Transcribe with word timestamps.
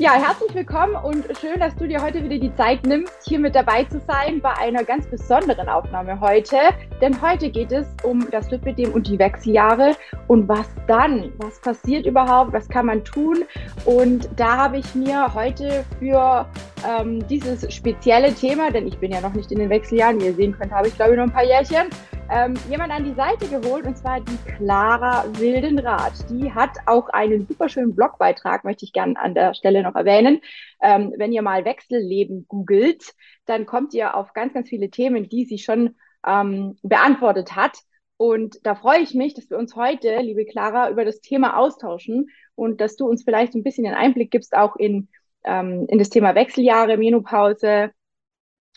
Ja, 0.00 0.14
herzlich 0.14 0.54
willkommen 0.54 0.94
und 0.94 1.26
schön, 1.38 1.60
dass 1.60 1.76
du 1.76 1.86
dir 1.86 2.00
heute 2.00 2.24
wieder 2.24 2.38
die 2.38 2.54
Zeit 2.54 2.86
nimmst, 2.86 3.12
hier 3.22 3.38
mit 3.38 3.54
dabei 3.54 3.84
zu 3.84 4.00
sein 4.00 4.40
bei 4.40 4.50
einer 4.56 4.82
ganz 4.82 5.06
besonderen 5.06 5.68
Aufnahme 5.68 6.18
heute. 6.18 6.56
Denn 7.02 7.20
heute 7.20 7.50
geht 7.50 7.70
es 7.70 7.86
um 8.02 8.26
das 8.30 8.50
Lipidem 8.50 8.94
und 8.94 9.06
die 9.06 9.18
Wechseljahre 9.18 9.94
und 10.26 10.48
was 10.48 10.70
dann, 10.86 11.34
was 11.36 11.60
passiert 11.60 12.06
überhaupt, 12.06 12.54
was 12.54 12.66
kann 12.66 12.86
man 12.86 13.04
tun. 13.04 13.44
Und 13.84 14.30
da 14.36 14.56
habe 14.56 14.78
ich 14.78 14.94
mir 14.94 15.34
heute 15.34 15.84
für 15.98 16.46
ähm, 16.88 17.26
dieses 17.28 17.70
spezielle 17.70 18.32
Thema, 18.32 18.70
denn 18.70 18.86
ich 18.86 18.96
bin 18.96 19.12
ja 19.12 19.20
noch 19.20 19.34
nicht 19.34 19.52
in 19.52 19.58
den 19.58 19.68
Wechseljahren, 19.68 20.18
wie 20.18 20.28
ihr 20.28 20.34
sehen 20.34 20.56
könnt, 20.58 20.72
habe 20.72 20.88
ich 20.88 20.96
glaube 20.96 21.10
ich 21.10 21.18
noch 21.18 21.24
ein 21.24 21.32
paar 21.32 21.44
Jährchen, 21.44 21.90
ähm, 22.30 22.54
jemand 22.68 22.92
an 22.92 23.04
die 23.04 23.14
Seite 23.14 23.48
geholt 23.48 23.86
und 23.86 23.98
zwar 23.98 24.20
die 24.20 24.36
Clara 24.56 25.24
Wildenrath. 25.38 26.30
Die 26.30 26.52
hat 26.52 26.70
auch 26.86 27.08
einen 27.08 27.46
super 27.46 27.68
schönen 27.68 27.96
Blogbeitrag, 27.96 28.64
möchte 28.64 28.84
ich 28.84 28.92
gerne 28.92 29.18
an 29.18 29.34
der 29.34 29.54
Stelle 29.54 29.82
noch 29.82 29.96
erwähnen. 29.96 30.40
Ähm, 30.80 31.12
wenn 31.16 31.32
ihr 31.32 31.42
mal 31.42 31.64
Wechselleben 31.64 32.46
googelt, 32.46 33.14
dann 33.46 33.66
kommt 33.66 33.94
ihr 33.94 34.14
auf 34.14 34.32
ganz, 34.32 34.54
ganz 34.54 34.68
viele 34.68 34.90
Themen, 34.90 35.28
die 35.28 35.44
sie 35.44 35.58
schon 35.58 35.96
ähm, 36.24 36.76
beantwortet 36.82 37.56
hat. 37.56 37.78
Und 38.16 38.64
da 38.64 38.74
freue 38.74 39.00
ich 39.00 39.14
mich, 39.14 39.34
dass 39.34 39.50
wir 39.50 39.58
uns 39.58 39.74
heute, 39.74 40.18
liebe 40.20 40.44
Clara, 40.44 40.90
über 40.90 41.04
das 41.04 41.20
Thema 41.20 41.56
austauschen 41.56 42.28
und 42.54 42.80
dass 42.80 42.94
du 42.94 43.08
uns 43.08 43.24
vielleicht 43.24 43.54
ein 43.54 43.64
bisschen 43.64 43.86
einen 43.86 43.96
Einblick 43.96 44.30
gibst, 44.30 44.54
auch 44.54 44.76
in, 44.76 45.08
ähm, 45.44 45.86
in 45.88 45.98
das 45.98 46.10
Thema 46.10 46.34
Wechseljahre, 46.34 46.96
Menopause, 46.96 47.90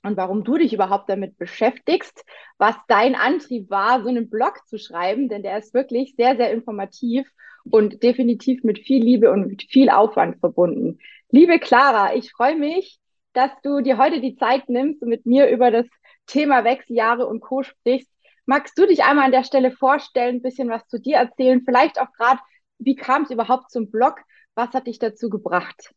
und 0.04 0.18
warum 0.18 0.44
du 0.44 0.58
dich 0.58 0.74
überhaupt 0.74 1.10
damit 1.10 1.38
beschäftigst, 1.38 2.26
was 2.58 2.76
dein 2.88 3.16
Antrieb 3.16 3.70
war, 3.70 4.04
so 4.04 4.10
einen 4.10 4.30
Blog 4.30 4.60
zu 4.68 4.78
schreiben, 4.78 5.30
denn 5.30 5.44
der 5.44 5.58
ist 5.58 5.74
wirklich 5.74 6.16
sehr, 6.16 6.36
sehr 6.36 6.52
informativ 6.52 7.28
und 7.64 8.04
definitiv 8.04 8.64
mit 8.64 8.80
viel 8.80 9.02
Liebe 9.02 9.32
und 9.32 9.48
mit 9.48 9.64
viel 9.64 9.90
Aufwand 9.90 10.40
verbunden. 10.40 11.00
Liebe 11.32 11.58
Clara, 11.60 12.16
ich 12.16 12.32
freue 12.32 12.58
mich, 12.58 13.00
dass 13.32 13.52
du 13.64 13.82
dir 13.82 13.98
heute 13.98 14.20
die 14.20 14.36
Zeit 14.36 14.70
nimmst 14.70 15.02
und 15.02 15.10
mit 15.10 15.26
mir 15.26 15.50
über 15.50 15.72
das 15.72 15.88
Thema 16.28 16.64
Wechseljahre 16.64 17.26
und 17.26 17.40
Co. 17.40 17.64
sprichst. 17.64 18.12
Magst 18.46 18.78
du 18.78 18.86
dich 18.86 19.04
einmal 19.04 19.26
an 19.26 19.32
der 19.32 19.46
Stelle 19.46 19.72
vorstellen, 19.72 20.36
ein 20.36 20.42
bisschen 20.42 20.70
was 20.70 20.86
zu 20.88 21.00
dir 21.00 21.16
erzählen? 21.16 21.64
Vielleicht 21.64 22.00
auch 22.00 22.12
gerade, 22.12 22.40
wie 22.78 22.96
kam 22.96 23.24
es 23.24 23.32
überhaupt 23.32 23.72
zum 23.72 23.90
Blog? 23.90 24.18
Was 24.54 24.72
hat 24.74 24.88
dich 24.88 25.00
dazu 25.00 25.30
gebracht? 25.30 25.94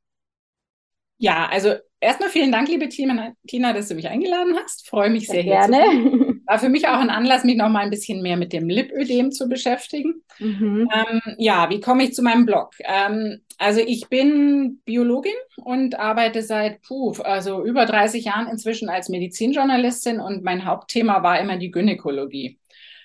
Ja, 1.19 1.49
also 1.51 1.75
erstmal 2.01 2.29
vielen 2.29 2.53
Dank, 2.53 2.69
liebe 2.69 2.89
Tina, 2.89 3.73
dass 3.73 3.89
du 3.89 3.95
mich 3.95 4.09
eingeladen 4.09 4.55
hast. 4.63 4.89
Freue 4.89 5.11
mich 5.11 5.27
sehr, 5.27 5.43
sehr 5.43 5.69
gerne. 5.69 6.37
War 6.47 6.59
für 6.59 6.69
mich 6.69 6.87
auch 6.87 7.01
ein 7.01 7.11
Anlass, 7.11 7.43
mich 7.43 7.57
noch 7.57 7.69
mal 7.69 7.81
ein 7.81 7.91
bisschen 7.91 8.23
mehr 8.23 8.37
mit 8.37 8.53
dem 8.53 8.69
Lipödem 8.69 9.33
zu 9.33 9.49
beschäftigen. 9.49 10.23
Mhm. 10.39 10.89
Ähm, 10.95 11.21
ja, 11.39 11.71
wie 11.71 11.81
komme 11.81 12.05
ich 12.05 12.15
zu 12.15 12.23
meinem 12.23 12.47
Blog? 12.47 12.71
Ähm, 12.85 13.41
also 13.59 13.81
ich 13.81 14.09
bin 14.09 14.81
Biologin 14.85 15.33
und 15.57 15.99
arbeite 15.99 16.43
seit 16.43 16.83
puh, 16.83 17.13
also 17.25 17.65
über 17.65 17.87
30 17.87 18.27
Jahren 18.27 18.49
inzwischen 18.49 18.89
als 18.89 19.09
Medizinjournalistin 19.09 20.21
und 20.21 20.45
mein 20.45 20.67
Hauptthema 20.67 21.23
war 21.23 21.41
immer 21.41 21.57
die 21.57 21.71
Gynäkologie. 21.71 22.61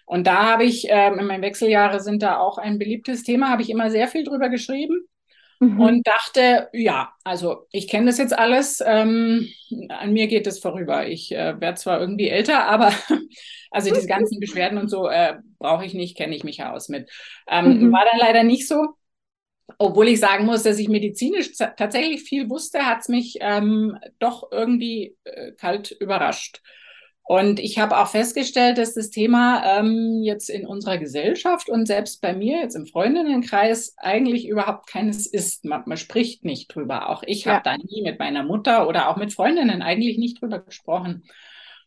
Und 0.05 0.27
da 0.27 0.45
habe 0.45 0.65
ich, 0.65 0.87
ähm, 0.89 1.17
in 1.19 1.25
meinen 1.25 1.41
Wechseljahre 1.41 2.01
sind 2.01 2.21
da 2.21 2.37
auch 2.37 2.57
ein 2.57 2.77
beliebtes 2.77 3.23
Thema, 3.23 3.49
habe 3.49 3.61
ich 3.61 3.69
immer 3.69 3.89
sehr 3.89 4.09
viel 4.09 4.25
drüber 4.25 4.49
geschrieben 4.49 5.07
mhm. 5.61 5.79
und 5.79 6.07
dachte, 6.07 6.69
ja, 6.73 7.13
also 7.23 7.67
ich 7.71 7.87
kenne 7.87 8.07
das 8.07 8.17
jetzt 8.17 8.37
alles, 8.37 8.83
ähm, 8.85 9.47
an 9.89 10.11
mir 10.11 10.27
geht 10.27 10.47
es 10.47 10.59
vorüber. 10.59 11.07
Ich 11.07 11.31
äh, 11.31 11.59
werde 11.61 11.75
zwar 11.75 12.01
irgendwie 12.01 12.29
älter, 12.29 12.65
aber 12.65 12.91
also 13.71 13.93
diese 13.93 14.07
ganzen 14.07 14.39
Beschwerden 14.39 14.77
und 14.77 14.89
so 14.89 15.07
äh, 15.07 15.35
brauche 15.59 15.85
ich 15.85 15.93
nicht, 15.93 16.17
kenne 16.17 16.35
ich 16.35 16.43
mich 16.43 16.63
aus 16.63 16.89
mit. 16.89 17.09
Ähm, 17.47 17.79
mhm. 17.79 17.91
War 17.93 18.05
dann 18.05 18.19
leider 18.19 18.43
nicht 18.43 18.67
so. 18.67 18.87
Obwohl 19.77 20.09
ich 20.09 20.19
sagen 20.19 20.45
muss, 20.45 20.63
dass 20.63 20.79
ich 20.79 20.89
medizinisch 20.89 21.53
tatsächlich 21.53 22.23
viel 22.23 22.49
wusste, 22.49 22.85
hat 22.85 22.99
es 23.01 23.07
mich 23.07 23.37
ähm, 23.39 23.97
doch 24.19 24.51
irgendwie 24.51 25.15
äh, 25.23 25.53
kalt 25.53 25.91
überrascht. 25.91 26.61
Und 27.23 27.59
ich 27.59 27.79
habe 27.79 27.97
auch 27.97 28.07
festgestellt, 28.07 28.77
dass 28.77 28.93
das 28.93 29.09
Thema 29.09 29.63
ähm, 29.79 30.21
jetzt 30.23 30.49
in 30.49 30.65
unserer 30.65 30.97
Gesellschaft 30.97 31.69
und 31.69 31.85
selbst 31.85 32.21
bei 32.21 32.33
mir 32.33 32.59
jetzt 32.59 32.75
im 32.75 32.87
Freundinnenkreis 32.87 33.93
eigentlich 33.97 34.47
überhaupt 34.47 34.87
keines 34.87 35.27
ist. 35.27 35.63
Man, 35.63 35.83
man 35.85 35.97
spricht 35.97 36.43
nicht 36.43 36.73
drüber. 36.73 37.09
Auch 37.09 37.23
ich 37.25 37.45
ja. 37.45 37.53
habe 37.53 37.63
da 37.63 37.77
nie 37.77 38.01
mit 38.01 38.19
meiner 38.19 38.43
Mutter 38.43 38.87
oder 38.87 39.09
auch 39.09 39.17
mit 39.17 39.33
Freundinnen 39.33 39.81
eigentlich 39.81 40.17
nicht 40.17 40.41
drüber 40.41 40.59
gesprochen. 40.59 41.23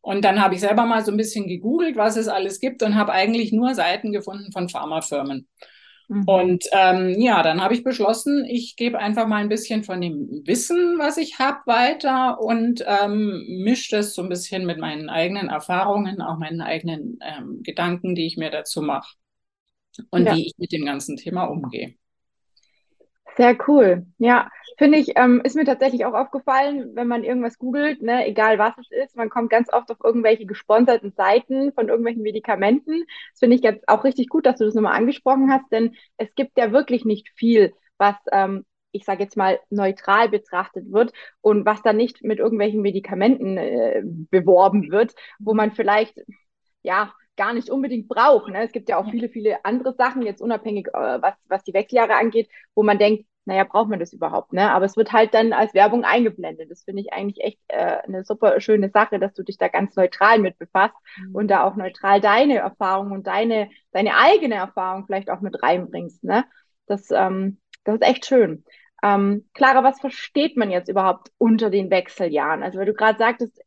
Und 0.00 0.24
dann 0.24 0.40
habe 0.42 0.54
ich 0.54 0.60
selber 0.60 0.84
mal 0.84 1.04
so 1.04 1.10
ein 1.10 1.16
bisschen 1.16 1.48
gegoogelt, 1.48 1.96
was 1.96 2.16
es 2.16 2.28
alles 2.28 2.60
gibt 2.60 2.82
und 2.82 2.94
habe 2.94 3.12
eigentlich 3.12 3.52
nur 3.52 3.74
Seiten 3.74 4.12
gefunden 4.12 4.52
von 4.52 4.68
Pharmafirmen. 4.68 5.48
Mhm. 6.08 6.24
Und 6.26 6.64
ähm, 6.72 7.20
ja, 7.20 7.42
dann 7.42 7.62
habe 7.62 7.74
ich 7.74 7.82
beschlossen, 7.82 8.44
ich 8.44 8.76
gebe 8.76 8.98
einfach 8.98 9.26
mal 9.26 9.36
ein 9.36 9.48
bisschen 9.48 9.84
von 9.84 10.00
dem 10.00 10.42
Wissen, 10.44 10.98
was 10.98 11.16
ich 11.16 11.38
habe, 11.38 11.60
weiter 11.66 12.40
und 12.40 12.84
ähm, 12.86 13.44
mische 13.48 13.96
das 13.96 14.14
so 14.14 14.22
ein 14.22 14.28
bisschen 14.28 14.66
mit 14.66 14.78
meinen 14.78 15.08
eigenen 15.08 15.48
Erfahrungen, 15.48 16.20
auch 16.20 16.38
meinen 16.38 16.60
eigenen 16.60 17.18
ähm, 17.22 17.62
Gedanken, 17.62 18.14
die 18.14 18.26
ich 18.26 18.36
mir 18.36 18.50
dazu 18.50 18.82
mache 18.82 19.14
und 20.10 20.26
ja. 20.26 20.34
wie 20.34 20.46
ich 20.46 20.54
mit 20.58 20.72
dem 20.72 20.84
ganzen 20.84 21.16
Thema 21.16 21.44
umgehe. 21.44 21.94
Sehr 23.36 23.56
cool. 23.66 24.06
Ja, 24.18 24.48
finde 24.78 24.98
ich, 24.98 25.12
ähm, 25.16 25.40
ist 25.42 25.56
mir 25.56 25.64
tatsächlich 25.64 26.04
auch 26.04 26.14
aufgefallen, 26.14 26.94
wenn 26.94 27.08
man 27.08 27.24
irgendwas 27.24 27.58
googelt, 27.58 28.00
ne, 28.00 28.26
egal 28.28 28.58
was 28.58 28.74
es 28.78 28.90
ist, 28.92 29.16
man 29.16 29.28
kommt 29.28 29.50
ganz 29.50 29.72
oft 29.72 29.90
auf 29.90 29.98
irgendwelche 30.04 30.46
gesponserten 30.46 31.10
Seiten 31.12 31.72
von 31.72 31.88
irgendwelchen 31.88 32.22
Medikamenten. 32.22 33.02
Das 33.32 33.40
finde 33.40 33.56
ich 33.56 33.62
jetzt 33.62 33.88
auch 33.88 34.04
richtig 34.04 34.28
gut, 34.28 34.46
dass 34.46 34.58
du 34.58 34.64
das 34.64 34.74
nochmal 34.74 34.96
angesprochen 34.96 35.50
hast, 35.52 35.70
denn 35.72 35.96
es 36.16 36.32
gibt 36.36 36.56
ja 36.58 36.70
wirklich 36.70 37.04
nicht 37.04 37.28
viel, 37.34 37.72
was, 37.98 38.14
ähm, 38.30 38.64
ich 38.92 39.04
sage 39.04 39.24
jetzt 39.24 39.36
mal, 39.36 39.58
neutral 39.68 40.28
betrachtet 40.28 40.92
wird 40.92 41.12
und 41.40 41.66
was 41.66 41.82
dann 41.82 41.96
nicht 41.96 42.22
mit 42.22 42.38
irgendwelchen 42.38 42.82
Medikamenten 42.82 43.56
äh, 43.58 44.02
beworben 44.04 44.92
wird, 44.92 45.12
wo 45.40 45.54
man 45.54 45.72
vielleicht, 45.72 46.20
ja, 46.84 47.12
gar 47.36 47.52
nicht 47.52 47.70
unbedingt 47.70 48.08
braucht. 48.08 48.48
Ne? 48.48 48.62
Es 48.64 48.72
gibt 48.72 48.88
ja 48.88 48.96
auch 48.96 49.10
viele, 49.10 49.28
viele 49.28 49.64
andere 49.64 49.94
Sachen, 49.94 50.22
jetzt 50.22 50.40
unabhängig, 50.40 50.88
äh, 50.88 51.20
was, 51.20 51.34
was 51.48 51.64
die 51.64 51.74
Wechseljahre 51.74 52.14
angeht, 52.14 52.48
wo 52.74 52.84
man 52.84 52.98
denkt, 52.98 53.26
naja, 53.46 53.64
braucht 53.64 53.90
man 53.90 53.98
das 53.98 54.12
überhaupt, 54.14 54.54
ne? 54.54 54.70
Aber 54.70 54.86
es 54.86 54.96
wird 54.96 55.12
halt 55.12 55.34
dann 55.34 55.52
als 55.52 55.74
Werbung 55.74 56.04
eingeblendet. 56.04 56.70
Das 56.70 56.84
finde 56.84 57.02
ich 57.02 57.12
eigentlich 57.12 57.44
echt 57.44 57.58
äh, 57.68 57.98
eine 58.04 58.24
super 58.24 58.58
schöne 58.60 58.88
Sache, 58.88 59.18
dass 59.18 59.34
du 59.34 59.42
dich 59.42 59.58
da 59.58 59.68
ganz 59.68 59.94
neutral 59.96 60.38
mit 60.38 60.58
befasst 60.58 60.94
mhm. 61.18 61.34
und 61.34 61.48
da 61.48 61.64
auch 61.64 61.76
neutral 61.76 62.22
deine 62.22 62.56
Erfahrung 62.56 63.12
und 63.12 63.26
deine, 63.26 63.68
deine 63.92 64.16
eigene 64.16 64.54
Erfahrung 64.54 65.04
vielleicht 65.04 65.28
auch 65.28 65.42
mit 65.42 65.62
reinbringst, 65.62 66.24
ne? 66.24 66.44
Das, 66.86 67.10
ähm, 67.10 67.58
das 67.84 67.96
ist 67.96 68.02
echt 68.02 68.24
schön. 68.24 68.64
Ähm, 69.02 69.46
Clara, 69.52 69.84
was 69.84 70.00
versteht 70.00 70.56
man 70.56 70.70
jetzt 70.70 70.88
überhaupt 70.88 71.30
unter 71.36 71.68
den 71.68 71.90
Wechseljahren? 71.90 72.62
Also, 72.62 72.78
weil 72.78 72.86
du 72.86 72.94
gerade 72.94 73.18
sagtest, 73.18 73.60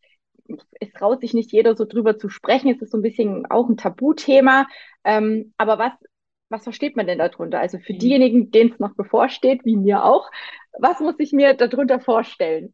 es 0.79 0.91
traut 0.93 1.21
sich 1.21 1.33
nicht 1.33 1.51
jeder 1.51 1.75
so 1.75 1.85
drüber 1.85 2.17
zu 2.17 2.29
sprechen. 2.29 2.69
Es 2.69 2.81
ist 2.81 2.91
so 2.91 2.97
ein 2.97 3.03
bisschen 3.03 3.45
auch 3.47 3.69
ein 3.69 3.77
Tabuthema. 3.77 4.67
Ähm, 5.03 5.53
aber 5.57 5.79
was, 5.79 5.93
was 6.49 6.63
versteht 6.63 6.95
man 6.95 7.07
denn 7.07 7.19
darunter? 7.19 7.59
Also 7.59 7.79
für 7.79 7.93
mhm. 7.93 7.99
diejenigen, 7.99 8.51
denen 8.51 8.71
es 8.71 8.79
noch 8.79 8.95
bevorsteht, 8.95 9.65
wie 9.65 9.77
mir 9.77 10.03
auch, 10.03 10.29
was 10.79 10.99
muss 10.99 11.15
ich 11.19 11.31
mir 11.31 11.53
darunter 11.53 11.99
vorstellen? 11.99 12.73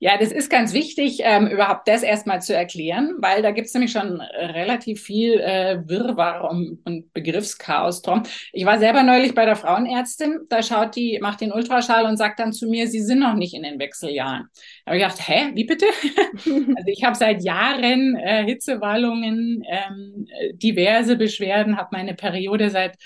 Ja, 0.00 0.18
das 0.18 0.32
ist 0.32 0.50
ganz 0.50 0.74
wichtig, 0.74 1.20
ähm, 1.22 1.46
überhaupt 1.46 1.88
das 1.88 2.02
erstmal 2.02 2.42
zu 2.42 2.54
erklären, 2.54 3.14
weil 3.20 3.40
da 3.40 3.52
gibt 3.52 3.68
es 3.68 3.74
nämlich 3.74 3.92
schon 3.92 4.20
relativ 4.20 5.00
viel 5.00 5.40
äh, 5.40 5.78
Wirrwarr 5.86 6.50
und, 6.50 6.80
und 6.84 7.12
Begriffschaos 7.14 8.02
drum. 8.02 8.24
Ich 8.52 8.66
war 8.66 8.78
selber 8.78 9.02
neulich 9.02 9.34
bei 9.34 9.46
der 9.46 9.56
Frauenärztin, 9.56 10.40
da 10.50 10.62
schaut 10.62 10.96
die, 10.96 11.18
macht 11.22 11.40
den 11.40 11.52
Ultraschall 11.52 12.04
und 12.04 12.18
sagt 12.18 12.38
dann 12.38 12.52
zu 12.52 12.68
mir, 12.68 12.86
sie 12.88 13.00
sind 13.00 13.20
noch 13.20 13.34
nicht 13.34 13.54
in 13.54 13.62
den 13.62 13.78
Wechseljahren. 13.78 14.48
Da 14.84 14.90
habe 14.90 14.98
ich 14.98 15.02
gedacht, 15.04 15.26
hä, 15.26 15.52
wie 15.54 15.64
bitte? 15.64 15.86
also 16.44 16.88
ich 16.88 17.02
habe 17.02 17.16
seit 17.16 17.42
Jahren 17.42 18.16
äh, 18.16 18.44
Hitzewallungen, 18.44 19.62
ähm, 19.66 20.26
diverse 20.54 21.16
Beschwerden, 21.16 21.78
habe 21.78 21.88
meine 21.92 22.14
Periode 22.14 22.68
seit 22.68 22.96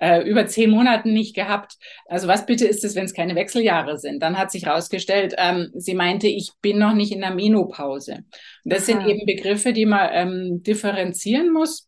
äh, 0.00 0.22
über 0.22 0.46
zehn 0.46 0.70
Monaten 0.70 1.12
nicht 1.12 1.34
gehabt. 1.34 1.76
Also 2.06 2.26
was 2.26 2.46
bitte 2.46 2.66
ist 2.66 2.84
es, 2.84 2.94
wenn 2.94 3.04
es 3.04 3.14
keine 3.14 3.34
Wechseljahre 3.34 3.98
sind? 3.98 4.22
Dann 4.22 4.38
hat 4.38 4.50
sich 4.50 4.66
herausgestellt, 4.66 5.34
ähm, 5.38 5.70
sie 5.74 5.94
meinte, 5.94 6.26
ich 6.26 6.50
bin 6.60 6.78
noch 6.78 6.94
nicht 6.94 7.12
in 7.12 7.20
der 7.20 7.34
Menopause. 7.34 8.24
Und 8.64 8.72
das 8.72 8.88
Aha. 8.88 8.98
sind 8.98 9.06
eben 9.06 9.26
Begriffe, 9.26 9.72
die 9.72 9.86
man 9.86 10.10
ähm, 10.12 10.62
differenzieren 10.62 11.52
muss. 11.52 11.86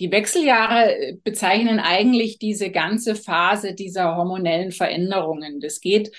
Die 0.00 0.10
Wechseljahre 0.10 1.18
bezeichnen 1.22 1.80
eigentlich 1.80 2.38
diese 2.38 2.70
ganze 2.70 3.14
Phase 3.14 3.74
dieser 3.74 4.16
hormonellen 4.16 4.72
Veränderungen. 4.72 5.60
Das 5.60 5.80
geht 5.80 6.12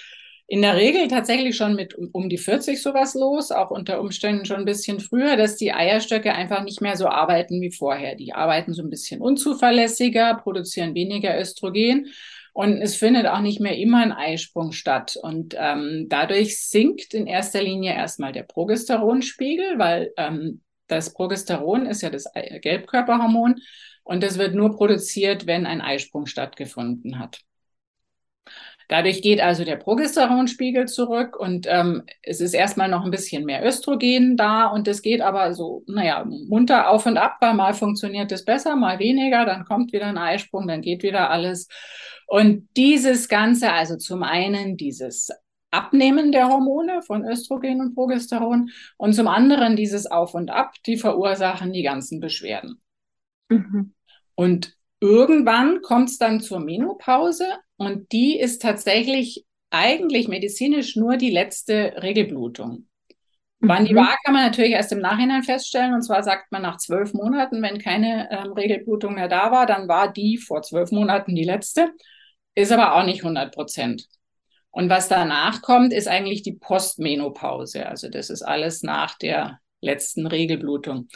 in 0.47 0.61
der 0.61 0.77
Regel 0.77 1.09
tatsächlich 1.09 1.57
schon 1.57 1.75
mit 1.75 1.93
um 1.95 2.29
die 2.29 2.37
40 2.37 2.81
sowas 2.81 3.15
los, 3.15 3.51
auch 3.51 3.69
unter 3.69 3.99
Umständen 3.99 4.45
schon 4.45 4.57
ein 4.57 4.65
bisschen 4.65 5.01
früher, 5.01 5.35
dass 5.35 5.57
die 5.57 5.73
Eierstöcke 5.73 6.33
einfach 6.33 6.63
nicht 6.63 6.81
mehr 6.81 6.95
so 6.95 7.07
arbeiten 7.07 7.61
wie 7.61 7.71
vorher. 7.71 8.15
Die 8.15 8.33
arbeiten 8.33 8.73
so 8.73 8.81
ein 8.81 8.89
bisschen 8.89 9.21
unzuverlässiger, 9.21 10.35
produzieren 10.35 10.95
weniger 10.95 11.37
Östrogen 11.37 12.07
und 12.53 12.81
es 12.81 12.95
findet 12.95 13.27
auch 13.27 13.41
nicht 13.41 13.59
mehr 13.59 13.77
immer 13.77 14.01
ein 14.01 14.13
Eisprung 14.13 14.71
statt. 14.71 15.15
Und 15.21 15.53
ähm, 15.59 16.07
dadurch 16.09 16.59
sinkt 16.59 17.13
in 17.13 17.27
erster 17.27 17.61
Linie 17.61 17.93
erstmal 17.93 18.31
der 18.31 18.43
Progesteronspiegel, 18.43 19.77
weil 19.77 20.11
ähm, 20.17 20.61
das 20.87 21.13
Progesteron 21.13 21.85
ist 21.85 22.01
ja 22.01 22.09
das 22.09 22.25
Gelbkörperhormon 22.61 23.61
und 24.03 24.23
das 24.23 24.37
wird 24.37 24.55
nur 24.55 24.75
produziert, 24.75 25.45
wenn 25.45 25.65
ein 25.65 25.81
Eisprung 25.81 26.25
stattgefunden 26.25 27.19
hat. 27.19 27.41
Dadurch 28.87 29.21
geht 29.21 29.41
also 29.41 29.65
der 29.65 29.75
Progesteronspiegel 29.75 30.87
zurück 30.87 31.37
und 31.37 31.67
ähm, 31.69 32.03
es 32.21 32.39
ist 32.39 32.53
erstmal 32.53 32.87
noch 32.87 33.03
ein 33.03 33.11
bisschen 33.11 33.43
mehr 33.43 33.65
Östrogen 33.65 34.37
da 34.37 34.67
und 34.67 34.87
es 34.87 35.01
geht 35.01 35.19
aber 35.19 35.53
so, 35.53 35.83
naja, 35.87 36.23
munter 36.25 36.89
auf 36.89 37.05
und 37.05 37.17
ab, 37.17 37.37
weil 37.41 37.53
mal 37.53 37.73
funktioniert 37.73 38.31
es 38.31 38.45
besser, 38.45 38.77
mal 38.77 38.99
weniger, 38.99 39.45
dann 39.45 39.65
kommt 39.65 39.91
wieder 39.91 40.05
ein 40.05 40.17
Eisprung, 40.17 40.67
dann 40.67 40.81
geht 40.81 41.03
wieder 41.03 41.29
alles. 41.29 41.67
Und 42.27 42.69
dieses 42.77 43.27
Ganze, 43.27 43.73
also 43.73 43.97
zum 43.97 44.23
einen 44.23 44.77
dieses 44.77 45.31
Abnehmen 45.69 46.31
der 46.31 46.47
Hormone 46.47 47.01
von 47.01 47.25
Östrogen 47.25 47.81
und 47.81 47.93
Progesteron 47.93 48.69
und 48.95 49.13
zum 49.13 49.27
anderen 49.27 49.75
dieses 49.75 50.09
Auf 50.09 50.33
und 50.33 50.49
Ab, 50.49 50.73
die 50.85 50.95
verursachen 50.95 51.73
die 51.73 51.83
ganzen 51.83 52.21
Beschwerden. 52.21 52.81
Mhm. 53.49 53.93
Und 54.35 54.76
irgendwann 54.99 55.81
kommt 55.81 56.09
es 56.09 56.17
dann 56.17 56.39
zur 56.39 56.59
Menopause 56.59 57.45
und 57.77 58.11
die 58.11 58.39
ist 58.39 58.61
tatsächlich 58.61 59.45
eigentlich 59.69 60.27
medizinisch 60.27 60.95
nur 60.95 61.17
die 61.17 61.29
letzte 61.29 61.93
Regelblutung. 62.01 62.87
Wann 63.59 63.85
die 63.85 63.93
mhm. 63.93 63.97
war, 63.97 64.15
kann 64.23 64.33
man 64.33 64.45
natürlich 64.45 64.71
erst 64.71 64.91
im 64.91 64.99
Nachhinein 64.99 65.43
feststellen. 65.43 65.93
Und 65.93 66.03
zwar 66.03 66.23
sagt 66.23 66.51
man 66.51 66.61
nach 66.61 66.77
zwölf 66.77 67.13
Monaten, 67.13 67.61
wenn 67.61 67.79
keine 67.79 68.29
ähm, 68.31 68.53
Regelblutung 68.53 69.15
mehr 69.15 69.27
da 69.27 69.51
war, 69.51 69.65
dann 69.65 69.87
war 69.87 70.11
die 70.11 70.37
vor 70.37 70.61
zwölf 70.61 70.91
Monaten 70.91 71.35
die 71.35 71.43
letzte. 71.43 71.91
Ist 72.53 72.71
aber 72.71 72.95
auch 72.95 73.03
nicht 73.03 73.23
100 73.23 73.53
Prozent. 73.53 74.07
Und 74.69 74.89
was 74.89 75.07
danach 75.07 75.61
kommt, 75.63 75.91
ist 75.91 76.07
eigentlich 76.07 76.43
die 76.43 76.53
Postmenopause. 76.53 77.87
Also 77.87 78.09
das 78.09 78.29
ist 78.29 78.43
alles 78.43 78.83
nach 78.83 79.17
der 79.17 79.59
letzten 79.81 80.27
Regelblutung. 80.27 81.07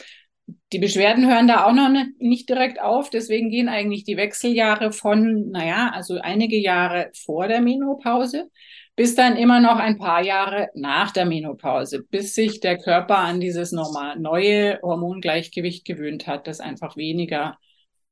Die 0.72 0.78
Beschwerden 0.78 1.30
hören 1.30 1.48
da 1.48 1.66
auch 1.66 1.72
noch 1.72 1.90
nicht 2.18 2.48
direkt 2.48 2.80
auf. 2.80 3.10
Deswegen 3.10 3.50
gehen 3.50 3.68
eigentlich 3.68 4.04
die 4.04 4.16
Wechseljahre 4.16 4.92
von, 4.92 5.50
naja, 5.50 5.90
also 5.94 6.18
einige 6.20 6.56
Jahre 6.56 7.10
vor 7.14 7.46
der 7.46 7.60
Menopause 7.60 8.50
bis 8.94 9.14
dann 9.14 9.36
immer 9.36 9.60
noch 9.60 9.76
ein 9.78 9.98
paar 9.98 10.22
Jahre 10.22 10.70
nach 10.74 11.12
der 11.12 11.24
Menopause, 11.24 12.02
bis 12.02 12.34
sich 12.34 12.60
der 12.60 12.78
Körper 12.78 13.18
an 13.18 13.40
dieses 13.40 13.72
normal 13.72 14.18
neue 14.18 14.80
Hormongleichgewicht 14.82 15.86
gewöhnt 15.86 16.26
hat, 16.26 16.46
dass 16.46 16.60
einfach 16.60 16.96
weniger 16.96 17.58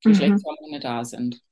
mhm. 0.04 0.10
Geschlechtshormone 0.10 0.78
mhm. 0.78 0.82
da 0.82 1.04
sind. 1.04 1.42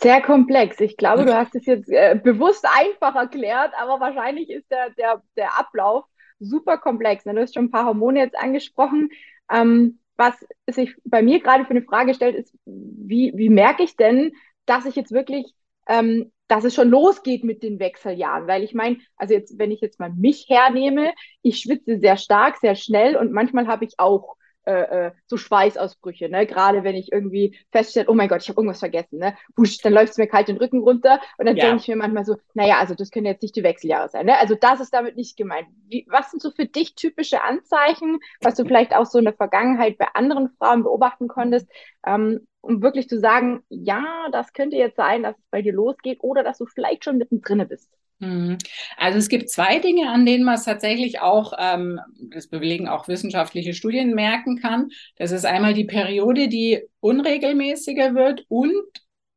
Sehr 0.00 0.22
komplex. 0.22 0.80
Ich 0.80 0.96
glaube, 0.96 1.24
du 1.24 1.34
hast 1.34 1.54
es 1.54 1.66
jetzt 1.66 1.88
äh, 1.88 2.18
bewusst 2.22 2.64
einfach 2.70 3.14
erklärt, 3.14 3.72
aber 3.78 4.00
wahrscheinlich 4.00 4.48
ist 4.50 4.70
der, 4.70 4.90
der, 4.90 5.22
der 5.36 5.58
Ablauf 5.58 6.04
super 6.40 6.78
komplex. 6.78 7.24
Du 7.24 7.36
hast 7.36 7.54
schon 7.54 7.66
ein 7.66 7.70
paar 7.70 7.86
Hormone 7.86 8.20
jetzt 8.20 8.36
angesprochen. 8.38 9.10
Ähm, 9.50 9.98
was 10.16 10.34
sich 10.68 10.94
bei 11.04 11.22
mir 11.22 11.40
gerade 11.40 11.64
für 11.64 11.70
eine 11.70 11.82
Frage 11.82 12.14
stellt, 12.14 12.34
ist, 12.36 12.54
wie, 12.66 13.32
wie 13.36 13.48
merke 13.50 13.84
ich 13.84 13.96
denn, 13.96 14.32
dass 14.66 14.84
ich 14.84 14.96
jetzt 14.96 15.12
wirklich, 15.12 15.54
ähm, 15.86 16.32
dass 16.48 16.64
es 16.64 16.74
schon 16.74 16.88
losgeht 16.88 17.44
mit 17.44 17.62
den 17.62 17.78
Wechseljahren? 17.78 18.46
Weil 18.48 18.64
ich 18.64 18.74
meine, 18.74 18.98
also 19.16 19.34
jetzt, 19.34 19.58
wenn 19.58 19.70
ich 19.70 19.80
jetzt 19.80 20.00
mal 20.00 20.10
mich 20.10 20.46
hernehme, 20.48 21.12
ich 21.42 21.58
schwitze 21.60 21.98
sehr 22.00 22.16
stark, 22.16 22.56
sehr 22.58 22.74
schnell 22.74 23.16
und 23.16 23.32
manchmal 23.32 23.68
habe 23.68 23.84
ich 23.84 23.94
auch 23.98 24.36
äh, 24.68 25.06
äh, 25.06 25.12
so 25.26 25.38
Schweißausbrüche, 25.38 26.28
ne? 26.28 26.46
Gerade 26.46 26.84
wenn 26.84 26.94
ich 26.94 27.10
irgendwie 27.10 27.56
feststelle, 27.72 28.06
oh 28.08 28.14
mein 28.14 28.28
Gott, 28.28 28.42
ich 28.42 28.50
habe 28.50 28.60
irgendwas 28.60 28.80
vergessen, 28.80 29.18
ne? 29.18 29.34
Wusch, 29.56 29.78
dann 29.78 29.94
läuft 29.94 30.12
es 30.12 30.18
mir 30.18 30.26
kalt 30.26 30.48
den 30.48 30.58
Rücken 30.58 30.80
runter 30.80 31.20
und 31.38 31.46
dann 31.46 31.56
ja. 31.56 31.64
denke 31.64 31.80
ich 31.80 31.88
mir 31.88 31.96
manchmal 31.96 32.26
so, 32.26 32.36
naja, 32.52 32.76
also 32.78 32.94
das 32.94 33.10
können 33.10 33.24
jetzt 33.24 33.42
nicht 33.42 33.56
die 33.56 33.62
Wechseljahre 33.62 34.10
sein, 34.10 34.26
ne? 34.26 34.38
Also 34.38 34.54
das 34.54 34.80
ist 34.80 34.92
damit 34.92 35.16
nicht 35.16 35.38
gemeint. 35.38 35.68
Wie, 35.88 36.06
was 36.10 36.30
sind 36.30 36.42
so 36.42 36.50
für 36.50 36.66
dich 36.66 36.94
typische 36.94 37.42
Anzeichen, 37.42 38.18
was 38.42 38.56
du 38.56 38.64
vielleicht 38.64 38.94
auch 38.94 39.06
so 39.06 39.18
in 39.18 39.24
der 39.24 39.34
Vergangenheit 39.34 39.96
bei 39.96 40.08
anderen 40.12 40.50
Frauen 40.58 40.82
beobachten 40.82 41.28
konntest, 41.28 41.66
ähm, 42.06 42.46
um 42.60 42.82
wirklich 42.82 43.08
zu 43.08 43.18
sagen, 43.18 43.62
ja, 43.70 44.28
das 44.32 44.52
könnte 44.52 44.76
jetzt 44.76 44.96
sein, 44.96 45.22
dass 45.22 45.38
es 45.38 45.44
bei 45.50 45.62
dir 45.62 45.72
losgeht 45.72 46.18
oder 46.20 46.42
dass 46.42 46.58
du 46.58 46.66
vielleicht 46.66 47.04
schon 47.04 47.16
mittendrin 47.16 47.66
bist? 47.66 47.90
Mhm. 48.20 48.58
Also 48.96 49.18
es 49.18 49.28
gibt 49.28 49.50
zwei 49.50 49.78
Dinge, 49.78 50.10
an 50.10 50.26
denen 50.26 50.44
man 50.44 50.56
es 50.56 50.64
tatsächlich 50.64 51.20
auch, 51.20 51.52
ähm, 51.58 52.00
das 52.30 52.48
belegen 52.48 52.88
auch 52.88 53.08
wissenschaftliche 53.08 53.74
Studien, 53.74 54.14
merken 54.14 54.60
kann. 54.60 54.90
Das 55.16 55.30
ist 55.30 55.46
einmal 55.46 55.74
die 55.74 55.84
Periode, 55.84 56.48
die 56.48 56.82
unregelmäßiger 57.00 58.14
wird 58.14 58.44
und 58.48 58.74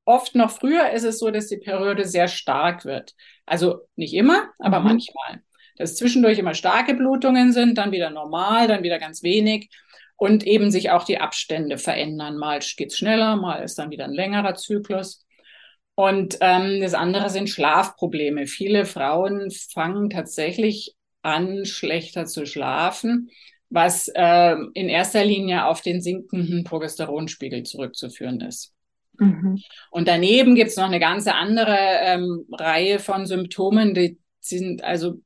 oft 0.06 0.36
noch 0.36 0.52
früher 0.52 0.90
ist 0.92 1.04
es 1.04 1.20
so, 1.20 1.30
dass 1.30 1.48
die 1.48 1.58
Periode 1.58 2.06
sehr 2.06 2.28
stark 2.28 2.86
wird. 2.86 3.14
Also 3.46 3.82
nicht 3.96 4.14
immer, 4.14 4.50
aber 4.60 4.80
mhm. 4.80 4.86
manchmal. 4.86 5.42
Dass 5.78 5.96
zwischendurch 5.96 6.38
immer 6.38 6.54
starke 6.54 6.94
Blutungen 6.94 7.54
sind, 7.54 7.78
dann 7.78 7.92
wieder 7.92 8.10
normal, 8.10 8.68
dann 8.68 8.84
wieder 8.84 9.00
ganz 9.00 9.24
wenig 9.24 9.70
und 10.16 10.46
eben 10.46 10.70
sich 10.70 10.92
auch 10.92 11.04
die 11.04 11.20
Abstände 11.20 11.78
verändern. 11.78 12.38
Mal 12.38 12.60
geht 12.78 12.92
es 12.92 12.98
schneller, 12.98 13.36
mal 13.38 13.64
ist 13.64 13.80
dann 13.80 13.90
wieder 13.90 14.06
ein 14.06 14.14
längerer 14.14 14.54
Zyklus. 14.56 15.26
Und 16.02 16.40
ähm, 16.42 16.82
das 16.82 16.96
andere 16.96 17.30
sind 17.30 17.48
Schlafprobleme. 17.48 18.48
Viele 18.48 18.86
Frauen 18.86 19.52
fangen 19.52 20.10
tatsächlich 20.10 20.96
an, 21.22 21.64
schlechter 21.64 22.26
zu 22.26 22.48
schlafen, 22.48 23.30
was 23.70 24.08
äh, 24.16 24.56
in 24.74 24.90
erster 24.90 25.24
Linie 25.24 25.68
auf 25.68 25.82
den 25.82 26.02
sinkenden 26.02 26.64
Progesteronspiegel 26.64 27.62
zurückzuführen 27.62 28.42
ist. 28.42 28.74
Mhm. 29.20 29.62
Und 29.92 30.08
daneben 30.08 30.56
gibt 30.56 30.72
es 30.72 30.78
noch 30.78 30.88
eine 30.88 31.00
ganze 31.00 31.36
andere 31.36 31.78
ähm, 31.78 32.48
Reihe 32.52 32.98
von 32.98 33.28
Symptomen, 33.28 33.94
die 33.94 34.18
sind 34.42 34.84
also 34.84 35.22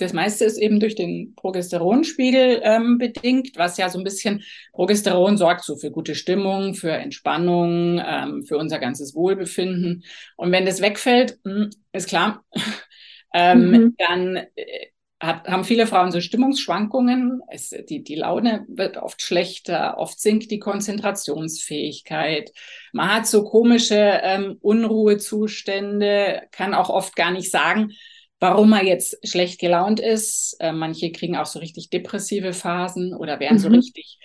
das 0.00 0.12
meiste 0.12 0.44
ist 0.44 0.58
eben 0.58 0.80
durch 0.80 0.94
den 0.94 1.34
Progesteronspiegel 1.34 2.60
ähm, 2.64 2.98
bedingt, 2.98 3.56
was 3.56 3.76
ja 3.76 3.88
so 3.88 3.98
ein 3.98 4.04
bisschen 4.04 4.42
Progesteron 4.72 5.36
sorgt 5.36 5.64
so 5.64 5.76
für 5.76 5.90
gute 5.90 6.14
Stimmung, 6.14 6.74
für 6.74 6.92
Entspannung, 6.92 8.00
ähm, 8.04 8.44
für 8.44 8.56
unser 8.56 8.78
ganzes 8.78 9.14
Wohlbefinden. 9.14 10.04
Und 10.36 10.52
wenn 10.52 10.66
das 10.66 10.80
wegfällt, 10.80 11.38
hm, 11.44 11.70
ist 11.92 12.08
klar, 12.08 12.44
ähm, 13.34 13.70
mhm. 13.70 13.94
dann 13.98 14.36
äh, 14.36 14.86
hat, 15.20 15.46
haben 15.48 15.64
viele 15.64 15.86
Frauen 15.86 16.12
so 16.12 16.20
Stimmungsschwankungen. 16.20 17.42
Es, 17.48 17.74
die, 17.88 18.02
die 18.02 18.14
Laune 18.14 18.64
wird 18.68 18.96
oft 18.96 19.20
schlechter, 19.20 19.98
oft 19.98 20.18
sinkt 20.18 20.50
die 20.50 20.58
Konzentrationsfähigkeit. 20.58 22.50
Man 22.92 23.14
hat 23.14 23.26
so 23.26 23.44
komische 23.44 24.20
ähm, 24.22 24.56
Unruhezustände, 24.62 26.42
kann 26.52 26.72
auch 26.72 26.88
oft 26.88 27.16
gar 27.16 27.32
nicht 27.32 27.50
sagen, 27.50 27.92
warum 28.40 28.72
er 28.72 28.84
jetzt 28.84 29.16
schlecht 29.28 29.60
gelaunt 29.60 30.00
ist. 30.00 30.56
Äh, 30.60 30.72
manche 30.72 31.12
kriegen 31.12 31.36
auch 31.36 31.46
so 31.46 31.58
richtig 31.58 31.90
depressive 31.90 32.52
Phasen 32.52 33.14
oder 33.14 33.38
werden 33.38 33.58
mhm. 33.58 33.60
so 33.60 33.68
richtig, 33.68 34.18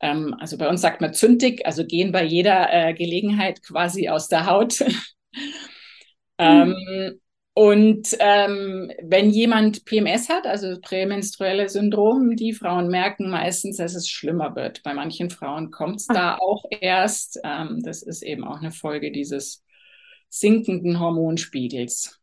ähm, 0.00 0.34
also 0.40 0.56
bei 0.56 0.68
uns 0.68 0.80
sagt 0.80 1.00
man 1.02 1.12
zündig, 1.12 1.66
also 1.66 1.86
gehen 1.86 2.10
bei 2.10 2.24
jeder 2.24 2.72
äh, 2.72 2.94
Gelegenheit 2.94 3.62
quasi 3.62 4.08
aus 4.08 4.28
der 4.28 4.46
Haut. 4.46 4.80
ähm, 6.38 6.68
mhm. 6.68 7.20
und 7.52 8.16
ähm, 8.18 8.90
wenn 9.02 9.28
jemand 9.28 9.84
PMS 9.84 10.30
hat, 10.30 10.46
also 10.46 10.80
prämenstruelle 10.80 11.68
Syndrom, 11.68 12.34
die 12.36 12.54
Frauen 12.54 12.88
merken 12.88 13.28
meistens, 13.28 13.76
dass 13.76 13.94
es 13.94 14.08
schlimmer 14.08 14.56
wird. 14.56 14.82
Bei 14.82 14.94
manchen 14.94 15.28
Frauen 15.28 15.70
kommt 15.70 16.00
es 16.00 16.06
da 16.06 16.38
auch 16.38 16.64
erst. 16.80 17.38
Ähm, 17.44 17.82
das 17.84 18.02
ist 18.02 18.22
eben 18.22 18.44
auch 18.44 18.60
eine 18.60 18.72
Folge 18.72 19.12
dieses 19.12 19.62
sinkenden 20.30 20.98
Hormonspiegels. 20.98 22.19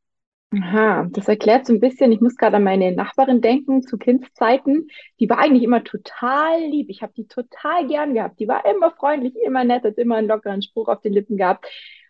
Aha, 0.54 1.08
das 1.12 1.28
erklärt 1.28 1.66
so 1.66 1.74
ein 1.74 1.82
bisschen, 1.82 2.12
ich 2.14 2.22
muss 2.22 2.38
gerade 2.38 2.56
an 2.56 2.64
meine 2.64 2.94
Nachbarin 2.94 3.42
denken, 3.42 3.82
zu 3.82 3.98
Kindszeiten. 3.98 4.88
Die 5.20 5.30
war 5.30 5.40
eigentlich 5.40 5.64
immer 5.64 5.84
total 5.84 6.62
lieb. 6.62 6.90
Ich 6.90 7.02
habe 7.02 7.12
die 7.18 7.28
total 7.28 7.86
gern 7.88 8.14
gehabt. 8.14 8.40
Die 8.40 8.48
war 8.48 8.66
immer 8.66 8.92
freundlich, 8.92 9.36
immer 9.46 9.66
nett, 9.66 9.84
hat 9.84 9.98
immer 9.98 10.16
einen 10.16 10.30
lockeren 10.30 10.62
Spruch 10.62 10.88
auf 10.88 11.02
den 11.02 11.12
Lippen 11.14 11.36
gehabt. 11.36 11.66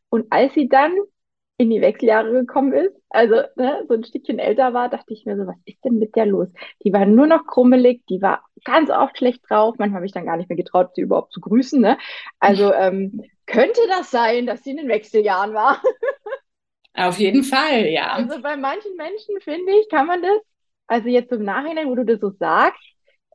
Und 0.10 0.28
als 0.32 0.54
sie 0.54 0.70
dann 0.70 0.94
in 1.58 1.72
die 1.72 1.82
Wechseljahre 1.82 2.32
gekommen 2.32 2.74
ist, 2.74 2.94
also 3.10 3.38
ne, 3.56 3.84
so 3.88 3.96
ein 3.96 4.04
Stückchen 4.04 4.38
älter 4.38 4.72
war, 4.76 4.90
dachte 4.90 5.14
ich 5.14 5.26
mir 5.26 5.36
so, 5.36 5.48
was 5.48 5.58
ist 5.66 5.84
denn 5.84 5.98
mit 5.98 6.16
der 6.16 6.28
los? 6.28 6.50
Die 6.84 6.94
war 6.94 7.08
nur 7.08 7.26
noch 7.26 7.48
krummelig, 7.48 8.06
die 8.08 8.22
war 8.22 8.44
ganz 8.64 8.92
oft 8.92 9.18
schlecht 9.18 9.42
drauf. 9.50 9.76
Manchmal 9.80 9.98
habe 9.98 10.06
ich 10.06 10.12
dann 10.12 10.28
gar 10.28 10.38
nicht 10.38 10.48
mehr 10.50 10.58
getraut, 10.58 10.92
sie 10.94 11.02
überhaupt 11.02 11.34
zu 11.34 11.42
grüßen. 11.42 11.82
Ne? 11.82 11.98
Also 12.40 12.72
ähm, 12.72 13.24
könnte 13.48 13.82
das 13.90 14.12
sein, 14.12 14.46
dass 14.46 14.64
sie 14.64 14.72
in 14.72 14.78
den 14.78 14.90
Wechseljahren 14.90 15.56
war? 15.56 15.82
Auf 16.98 17.20
jeden 17.20 17.44
Fall, 17.44 17.86
ja. 17.86 18.14
Also 18.14 18.42
bei 18.42 18.58
manchen 18.58 18.96
Menschen, 18.96 19.40
finde 19.42 19.72
ich, 19.80 19.88
kann 19.90 20.08
man 20.08 20.22
das, 20.24 20.42
also 20.88 21.08
jetzt 21.08 21.32
im 21.32 21.44
Nachhinein, 21.44 21.90
wo 21.90 21.96
du 21.96 22.04
das 22.04 22.20
so 22.20 22.32
sagst, 22.32 22.84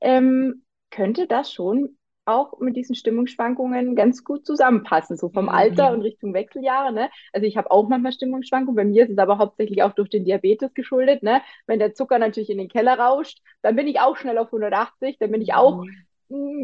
ähm, 0.01 0.65
könnte 0.91 1.29
das 1.29 1.53
schon 1.53 1.97
auch 2.25 2.59
mit 2.59 2.77
diesen 2.77 2.97
Stimmungsschwankungen 2.97 3.95
ganz 3.95 4.25
gut 4.25 4.45
zusammenpassen, 4.47 5.17
so 5.17 5.29
vom 5.29 5.45
mhm. 5.45 5.51
Alter 5.51 5.93
und 5.93 6.03
Richtung 6.03 6.35
Wechseljahre. 6.35 6.93
Ne? 6.93 7.09
Also 7.33 7.47
ich 7.47 7.57
habe 7.57 7.71
auch 7.71 7.89
manchmal 7.89 8.13
Stimmungsschwankungen, 8.13 8.77
bei 8.77 8.85
mir 8.85 9.05
ist 9.05 9.11
es 9.11 9.19
aber 9.19 9.39
hauptsächlich 9.39 9.83
auch 9.85 9.93
durch 9.93 10.11
den 10.11 10.25
Diabetes 10.25 10.75
geschuldet. 10.75 11.23
Ne? 11.23 11.41
Wenn 11.67 11.79
der 11.79 11.95
Zucker 11.95 12.19
natürlich 12.19 12.51
in 12.51 12.59
den 12.59 12.69
Keller 12.69 12.99
rauscht, 12.99 13.41
dann 13.63 13.77
bin 13.77 13.87
ich 13.87 14.01
auch 14.01 14.17
schnell 14.17 14.39
auf 14.39 14.49
180, 14.49 15.19
dann 15.19 15.31
bin 15.31 15.41
ich 15.41 15.55
auch 15.55 15.85
mhm 15.85 16.07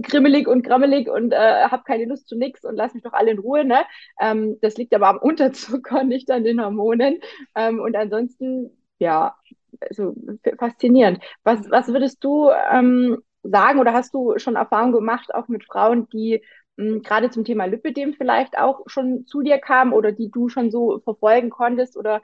krimmelig 0.02 0.48
und 0.48 0.62
grammelig 0.62 1.08
und 1.08 1.32
äh, 1.32 1.36
habe 1.36 1.82
keine 1.84 2.06
Lust 2.06 2.28
zu 2.28 2.36
nichts 2.36 2.64
und 2.64 2.76
lass 2.76 2.94
mich 2.94 3.02
doch 3.02 3.12
alle 3.12 3.30
in 3.32 3.38
Ruhe. 3.38 3.64
Ne? 3.64 3.84
Ähm, 4.20 4.58
das 4.60 4.76
liegt 4.76 4.94
aber 4.94 5.08
am 5.08 5.18
Unterzucker, 5.22 6.04
nicht 6.04 6.30
an 6.30 6.44
den 6.44 6.62
Hormonen. 6.62 7.20
Ähm, 7.54 7.80
und 7.80 7.96
ansonsten, 7.96 8.70
ja, 8.98 9.36
also 9.80 10.14
faszinierend. 10.58 11.22
Was, 11.44 11.70
was 11.70 11.88
würdest 11.88 12.22
du 12.24 12.50
ähm, 12.72 13.18
sagen 13.42 13.78
oder 13.80 13.92
hast 13.92 14.14
du 14.14 14.38
schon 14.38 14.56
Erfahrung 14.56 14.92
gemacht, 14.92 15.34
auch 15.34 15.48
mit 15.48 15.64
Frauen, 15.64 16.08
die 16.10 16.42
hm, 16.76 17.02
gerade 17.02 17.30
zum 17.30 17.44
Thema 17.44 17.66
Lipidem 17.66 18.14
vielleicht 18.14 18.58
auch 18.58 18.82
schon 18.86 19.26
zu 19.26 19.42
dir 19.42 19.58
kamen 19.58 19.92
oder 19.92 20.12
die 20.12 20.30
du 20.30 20.48
schon 20.48 20.70
so 20.70 21.00
verfolgen 21.00 21.50
konntest 21.50 21.96
oder 21.96 22.22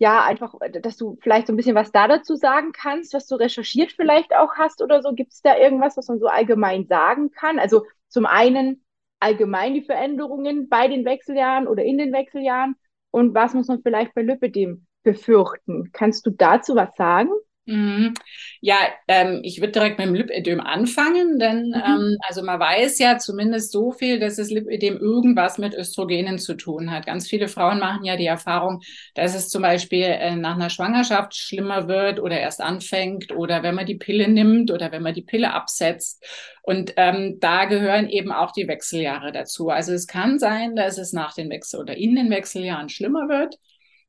ja, 0.00 0.24
einfach, 0.24 0.54
dass 0.82 0.96
du 0.96 1.18
vielleicht 1.20 1.46
so 1.46 1.52
ein 1.52 1.56
bisschen 1.56 1.74
was 1.74 1.92
da 1.92 2.08
dazu 2.08 2.34
sagen 2.34 2.72
kannst, 2.72 3.12
was 3.12 3.26
du 3.26 3.34
recherchiert 3.34 3.92
vielleicht 3.92 4.34
auch 4.34 4.54
hast 4.56 4.82
oder 4.82 5.02
so. 5.02 5.12
Gibt 5.12 5.32
es 5.32 5.42
da 5.42 5.58
irgendwas, 5.58 5.96
was 5.98 6.08
man 6.08 6.18
so 6.18 6.26
allgemein 6.26 6.86
sagen 6.86 7.30
kann? 7.30 7.58
Also 7.58 7.84
zum 8.08 8.24
einen 8.24 8.82
allgemein 9.20 9.74
die 9.74 9.82
Veränderungen 9.84 10.70
bei 10.70 10.88
den 10.88 11.04
Wechseljahren 11.04 11.68
oder 11.68 11.84
in 11.84 11.98
den 11.98 12.14
Wechseljahren 12.14 12.76
und 13.10 13.34
was 13.34 13.52
muss 13.52 13.68
man 13.68 13.82
vielleicht 13.82 14.14
bei 14.14 14.22
Lipidem 14.22 14.86
befürchten? 15.02 15.90
Kannst 15.92 16.24
du 16.26 16.30
dazu 16.30 16.74
was 16.76 16.94
sagen? 16.96 17.30
Mhm. 17.70 18.14
Ja, 18.60 18.76
ähm, 19.06 19.40
ich 19.44 19.60
würde 19.60 19.70
direkt 19.70 19.98
mit 19.98 20.08
dem 20.08 20.14
Lipödem 20.14 20.60
anfangen, 20.60 21.38
denn 21.38 21.68
mhm. 21.68 21.74
ähm, 21.74 22.16
also 22.26 22.42
man 22.42 22.58
weiß 22.58 22.98
ja 22.98 23.16
zumindest 23.18 23.70
so 23.70 23.92
viel, 23.92 24.18
dass 24.18 24.36
das 24.36 24.50
Lipödem 24.50 24.98
irgendwas 24.98 25.56
mit 25.56 25.74
Östrogenen 25.74 26.38
zu 26.40 26.54
tun 26.54 26.90
hat. 26.90 27.06
Ganz 27.06 27.28
viele 27.28 27.46
Frauen 27.46 27.78
machen 27.78 28.04
ja 28.04 28.16
die 28.16 28.26
Erfahrung, 28.26 28.80
dass 29.14 29.36
es 29.36 29.50
zum 29.50 29.62
Beispiel 29.62 30.02
äh, 30.02 30.34
nach 30.34 30.56
einer 30.56 30.68
Schwangerschaft 30.68 31.36
schlimmer 31.36 31.86
wird 31.86 32.18
oder 32.18 32.40
erst 32.40 32.60
anfängt 32.60 33.30
oder 33.30 33.62
wenn 33.62 33.76
man 33.76 33.86
die 33.86 33.94
Pille 33.94 34.26
nimmt 34.26 34.72
oder 34.72 34.90
wenn 34.90 35.02
man 35.02 35.14
die 35.14 35.22
Pille 35.22 35.54
absetzt. 35.54 36.24
Und 36.62 36.94
ähm, 36.96 37.36
da 37.38 37.66
gehören 37.66 38.08
eben 38.08 38.32
auch 38.32 38.50
die 38.50 38.66
Wechseljahre 38.66 39.30
dazu. 39.30 39.68
Also 39.70 39.92
es 39.92 40.08
kann 40.08 40.40
sein, 40.40 40.74
dass 40.74 40.98
es 40.98 41.12
nach 41.12 41.34
den 41.34 41.50
Wechsel 41.50 41.78
oder 41.78 41.96
in 41.96 42.16
den 42.16 42.30
Wechseljahren 42.30 42.88
schlimmer 42.88 43.28
wird. 43.28 43.54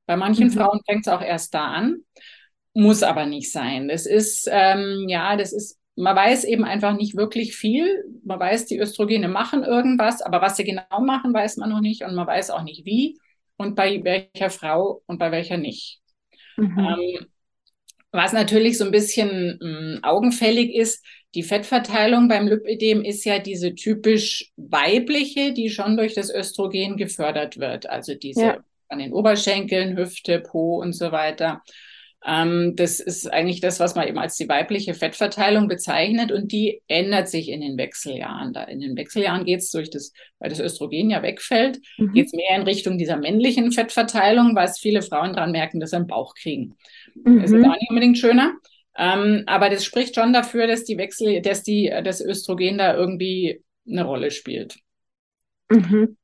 Bei 0.07 0.17
manchen 0.17 0.47
mhm. 0.47 0.53
Frauen 0.53 0.79
fängt 0.89 1.05
es 1.05 1.13
auch 1.13 1.21
erst 1.21 1.53
da 1.53 1.65
an 1.65 1.99
muss 2.73 3.03
aber 3.03 3.25
nicht 3.25 3.51
sein. 3.51 3.87
Das 3.87 4.05
ist, 4.05 4.47
ähm, 4.51 5.05
ja, 5.07 5.35
das 5.35 5.53
ist, 5.53 5.77
man 5.95 6.15
weiß 6.15 6.45
eben 6.45 6.63
einfach 6.63 6.95
nicht 6.95 7.15
wirklich 7.15 7.55
viel. 7.55 8.03
Man 8.23 8.39
weiß, 8.39 8.65
die 8.65 8.79
Östrogene 8.79 9.27
machen 9.27 9.63
irgendwas, 9.63 10.21
aber 10.21 10.41
was 10.41 10.57
sie 10.57 10.63
genau 10.63 11.01
machen, 11.01 11.33
weiß 11.33 11.57
man 11.57 11.69
noch 11.69 11.81
nicht 11.81 12.03
und 12.03 12.15
man 12.15 12.27
weiß 12.27 12.49
auch 12.51 12.63
nicht 12.63 12.85
wie 12.85 13.17
und 13.57 13.75
bei 13.75 14.03
welcher 14.03 14.49
Frau 14.49 15.01
und 15.05 15.19
bei 15.19 15.31
welcher 15.31 15.57
nicht. 15.57 15.99
Mhm. 16.57 16.79
Ähm, 16.79 17.25
was 18.11 18.33
natürlich 18.33 18.77
so 18.77 18.85
ein 18.85 18.91
bisschen 18.91 19.57
mh, 19.61 19.95
hm, 19.95 19.99
augenfällig 20.03 20.73
ist, 20.73 21.05
die 21.33 21.43
Fettverteilung 21.43 22.27
beim 22.27 22.47
Lipödem 22.47 23.03
ist 23.03 23.23
ja 23.23 23.39
diese 23.39 23.73
typisch 23.73 24.51
weibliche, 24.57 25.53
die 25.53 25.69
schon 25.69 25.95
durch 25.95 26.13
das 26.13 26.33
Östrogen 26.33 26.97
gefördert 26.97 27.57
wird. 27.57 27.89
Also 27.89 28.15
diese 28.15 28.41
ja. 28.41 28.57
an 28.89 28.99
den 28.99 29.13
Oberschenkeln, 29.13 29.97
Hüfte, 29.97 30.39
Po 30.39 30.81
und 30.81 30.91
so 30.91 31.13
weiter. 31.13 31.61
Ähm, 32.25 32.75
das 32.75 32.99
ist 32.99 33.31
eigentlich 33.31 33.61
das, 33.61 33.79
was 33.79 33.95
man 33.95 34.07
eben 34.07 34.19
als 34.19 34.35
die 34.35 34.47
weibliche 34.47 34.93
Fettverteilung 34.93 35.67
bezeichnet 35.67 36.31
und 36.31 36.51
die 36.51 36.81
ändert 36.87 37.29
sich 37.29 37.49
in 37.49 37.61
den 37.61 37.77
Wechseljahren. 37.77 38.53
Da 38.53 38.63
in 38.63 38.79
den 38.79 38.95
Wechseljahren 38.95 39.45
geht 39.45 39.59
es 39.59 39.71
durch 39.71 39.89
das, 39.89 40.13
weil 40.37 40.49
das 40.49 40.59
Östrogen 40.59 41.09
ja 41.09 41.23
wegfällt, 41.23 41.79
mhm. 41.97 42.13
geht 42.13 42.27
es 42.27 42.33
mehr 42.33 42.55
in 42.55 42.63
Richtung 42.63 42.99
dieser 42.99 43.17
männlichen 43.17 43.71
Fettverteilung, 43.71 44.55
weil 44.55 44.67
es 44.67 44.79
viele 44.79 45.01
Frauen 45.01 45.33
dran 45.33 45.51
merken, 45.51 45.79
dass 45.79 45.91
sie 45.91 45.95
einen 45.95 46.07
Bauch 46.07 46.35
kriegen. 46.35 46.75
Mhm. 47.15 47.41
Das 47.41 47.51
ist 47.51 47.63
gar 47.63 47.75
nicht 47.75 47.89
unbedingt 47.89 48.19
schöner. 48.19 48.53
Ähm, 48.97 49.43
aber 49.47 49.69
das 49.69 49.83
spricht 49.83 50.15
schon 50.15 50.33
dafür, 50.33 50.67
dass 50.67 50.83
die 50.83 50.97
Wechsel, 50.97 51.41
dass 51.41 51.63
die, 51.63 51.91
das 52.03 52.21
Östrogen 52.21 52.77
da 52.77 52.95
irgendwie 52.95 53.63
eine 53.89 54.03
Rolle 54.03 54.29
spielt. 54.29 54.77
Mhm. 55.69 56.17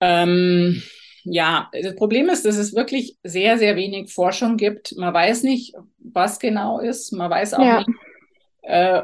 Ähm, 0.00 0.82
ja, 1.28 1.68
das 1.72 1.96
Problem 1.96 2.28
ist, 2.28 2.46
dass 2.46 2.56
es 2.56 2.74
wirklich 2.74 3.18
sehr, 3.24 3.58
sehr 3.58 3.74
wenig 3.74 4.12
Forschung 4.12 4.56
gibt. 4.56 4.96
Man 4.96 5.12
weiß 5.12 5.42
nicht, 5.42 5.74
was 5.98 6.38
genau 6.38 6.78
ist. 6.78 7.12
Man 7.12 7.30
weiß 7.30 7.54
auch 7.54 7.64
ja. 7.64 7.78
nicht, 7.78 7.90
äh, 8.62 9.02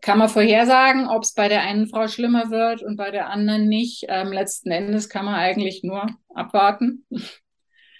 kann 0.00 0.18
man 0.18 0.28
vorhersagen, 0.28 1.08
ob 1.08 1.24
es 1.24 1.32
bei 1.32 1.48
der 1.48 1.62
einen 1.62 1.88
Frau 1.88 2.06
schlimmer 2.06 2.50
wird 2.50 2.82
und 2.82 2.96
bei 2.96 3.10
der 3.10 3.30
anderen 3.30 3.66
nicht. 3.66 4.06
Ähm, 4.08 4.32
letzten 4.32 4.70
Endes 4.70 5.08
kann 5.08 5.24
man 5.24 5.34
eigentlich 5.34 5.82
nur 5.82 6.06
abwarten. 6.32 7.04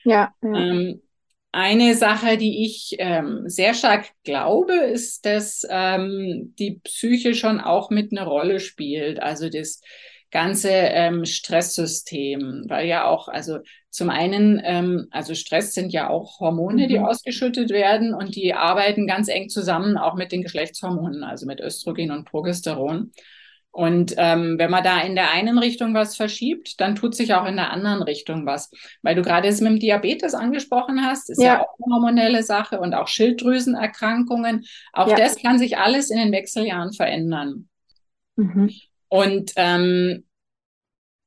Ja. 0.04 0.32
ja. 0.42 0.54
Ähm, 0.54 1.02
eine 1.50 1.94
Sache, 1.94 2.36
die 2.36 2.64
ich 2.64 2.94
ähm, 2.98 3.42
sehr 3.46 3.74
stark 3.74 4.10
glaube, 4.22 4.74
ist, 4.74 5.26
dass 5.26 5.66
ähm, 5.68 6.54
die 6.58 6.80
Psyche 6.84 7.34
schon 7.34 7.60
auch 7.60 7.90
mit 7.90 8.12
einer 8.12 8.26
Rolle 8.26 8.60
spielt. 8.60 9.20
Also 9.20 9.48
das 9.48 9.80
ganze 10.30 10.70
ähm, 10.70 11.24
Stresssystem, 11.24 12.64
weil 12.68 12.86
ja 12.86 13.06
auch, 13.06 13.28
also 13.28 13.58
zum 13.90 14.10
einen, 14.10 14.60
ähm, 14.64 15.08
also 15.10 15.34
Stress 15.34 15.72
sind 15.72 15.92
ja 15.92 16.10
auch 16.10 16.40
Hormone, 16.40 16.84
mhm. 16.84 16.88
die 16.88 16.98
ausgeschüttet 16.98 17.70
werden 17.70 18.14
und 18.14 18.36
die 18.36 18.54
arbeiten 18.54 19.06
ganz 19.06 19.28
eng 19.28 19.48
zusammen 19.48 19.96
auch 19.96 20.14
mit 20.14 20.32
den 20.32 20.42
Geschlechtshormonen, 20.42 21.24
also 21.24 21.46
mit 21.46 21.60
Östrogen 21.60 22.10
und 22.10 22.24
Progesteron. 22.26 23.12
Und 23.70 24.14
ähm, 24.16 24.58
wenn 24.58 24.70
man 24.70 24.82
da 24.82 25.00
in 25.02 25.14
der 25.14 25.30
einen 25.30 25.58
Richtung 25.58 25.94
was 25.94 26.16
verschiebt, 26.16 26.80
dann 26.80 26.96
tut 26.96 27.14
sich 27.14 27.34
auch 27.34 27.46
in 27.46 27.56
der 27.56 27.70
anderen 27.70 28.02
Richtung 28.02 28.44
was. 28.44 28.70
Weil 29.02 29.14
du 29.14 29.22
gerade 29.22 29.46
es 29.46 29.60
mit 29.60 29.72
dem 29.72 29.78
Diabetes 29.78 30.34
angesprochen 30.34 31.04
hast, 31.04 31.30
ist 31.30 31.40
ja, 31.40 31.54
ja 31.54 31.60
auch 31.60 31.74
eine 31.78 31.94
hormonelle 31.94 32.42
Sache 32.42 32.80
und 32.80 32.94
auch 32.94 33.08
Schilddrüsenerkrankungen. 33.08 34.64
Auch 34.92 35.08
ja. 35.08 35.16
das 35.16 35.40
kann 35.40 35.58
sich 35.58 35.78
alles 35.78 36.10
in 36.10 36.18
den 36.18 36.32
Wechseljahren 36.32 36.92
verändern. 36.92 37.68
Mhm. 38.36 38.70
Und 39.08 39.52
ähm, 39.56 40.24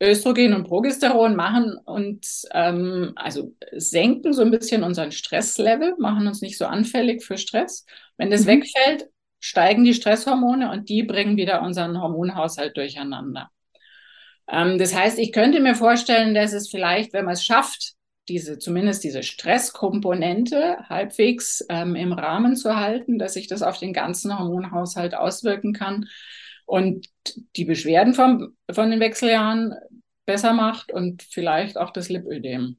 Östrogen 0.02 0.54
und 0.56 0.64
Progesteron 0.64 1.36
machen 1.36 1.78
und 1.86 2.26
ähm, 2.54 3.14
also 3.16 3.56
senken 3.72 4.34
so 4.34 4.42
ein 4.42 4.50
bisschen 4.50 4.84
unseren 4.84 5.12
Stresslevel, 5.12 5.96
machen 6.00 6.28
uns 6.28 6.42
nicht 6.42 6.58
so 6.58 6.66
anfällig 6.66 7.24
für 7.24 7.38
Stress. 7.38 7.86
Wenn 8.18 8.32
das 8.32 8.46
mhm. 8.46 8.48
wegfällt, 8.48 9.10
steigen 9.40 9.84
die 9.84 9.94
Stresshormone 9.94 10.72
und 10.72 10.90
die 10.90 11.04
bringen 11.04 11.38
wieder 11.38 11.62
unseren 11.62 12.02
Hormonhaushalt 12.02 12.76
durcheinander. 12.78 13.52
Ähm, 14.50 14.80
das 14.80 14.96
heißt, 14.96 15.20
ich 15.20 15.32
könnte 15.32 15.60
mir 15.60 15.76
vorstellen, 15.76 16.34
dass 16.34 16.54
es 16.54 16.70
vielleicht, 16.70 17.14
wenn 17.14 17.26
man 17.26 17.36
es 17.36 17.46
schafft, 17.46 17.94
diese, 18.28 18.58
zumindest 18.58 19.04
diese 19.04 19.22
Stresskomponente 19.22 20.78
halbwegs 20.90 21.64
ähm, 21.70 21.96
im 21.96 22.14
Rahmen 22.14 22.56
zu 22.56 22.76
halten, 22.76 23.20
dass 23.20 23.34
sich 23.34 23.48
das 23.48 23.62
auf 23.62 23.78
den 23.78 23.94
ganzen 23.94 24.38
Hormonhaushalt 24.38 25.14
auswirken 25.14 25.74
kann, 25.74 26.08
und 26.72 27.08
die 27.56 27.66
Beschwerden 27.66 28.14
vom, 28.14 28.56
von 28.72 28.92
den 28.92 29.00
Wechseljahren 29.00 29.74
besser 30.26 30.54
macht 30.54 30.92
und 30.92 31.24
vielleicht 31.24 31.78
auch 31.78 31.92
das 31.92 32.10
Lipödem. 32.10 32.78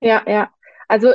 Ja, 0.00 0.22
ja. 0.26 0.50
Also 0.88 1.12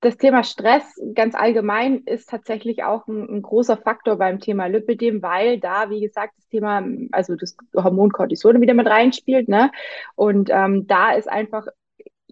das 0.00 0.16
Thema 0.16 0.42
Stress 0.42 0.82
ganz 1.14 1.34
allgemein 1.34 2.02
ist 2.06 2.28
tatsächlich 2.28 2.82
auch 2.82 3.06
ein, 3.06 3.28
ein, 3.28 3.42
großer 3.42 3.76
Faktor 3.76 4.16
beim 4.16 4.40
Thema 4.40 4.66
Lipidem, 4.66 5.22
weil 5.22 5.60
da, 5.60 5.90
wie 5.90 6.00
gesagt, 6.00 6.34
das 6.36 6.48
Thema, 6.48 6.84
also 7.12 7.36
das 7.36 7.56
Hormon 7.74 8.10
Cortisol 8.10 8.60
wieder 8.60 8.74
mit 8.74 8.88
reinspielt, 8.88 9.48
ne? 9.48 9.70
Und 10.16 10.50
ähm, 10.50 10.88
da 10.88 11.12
ist 11.12 11.28
einfach 11.28 11.66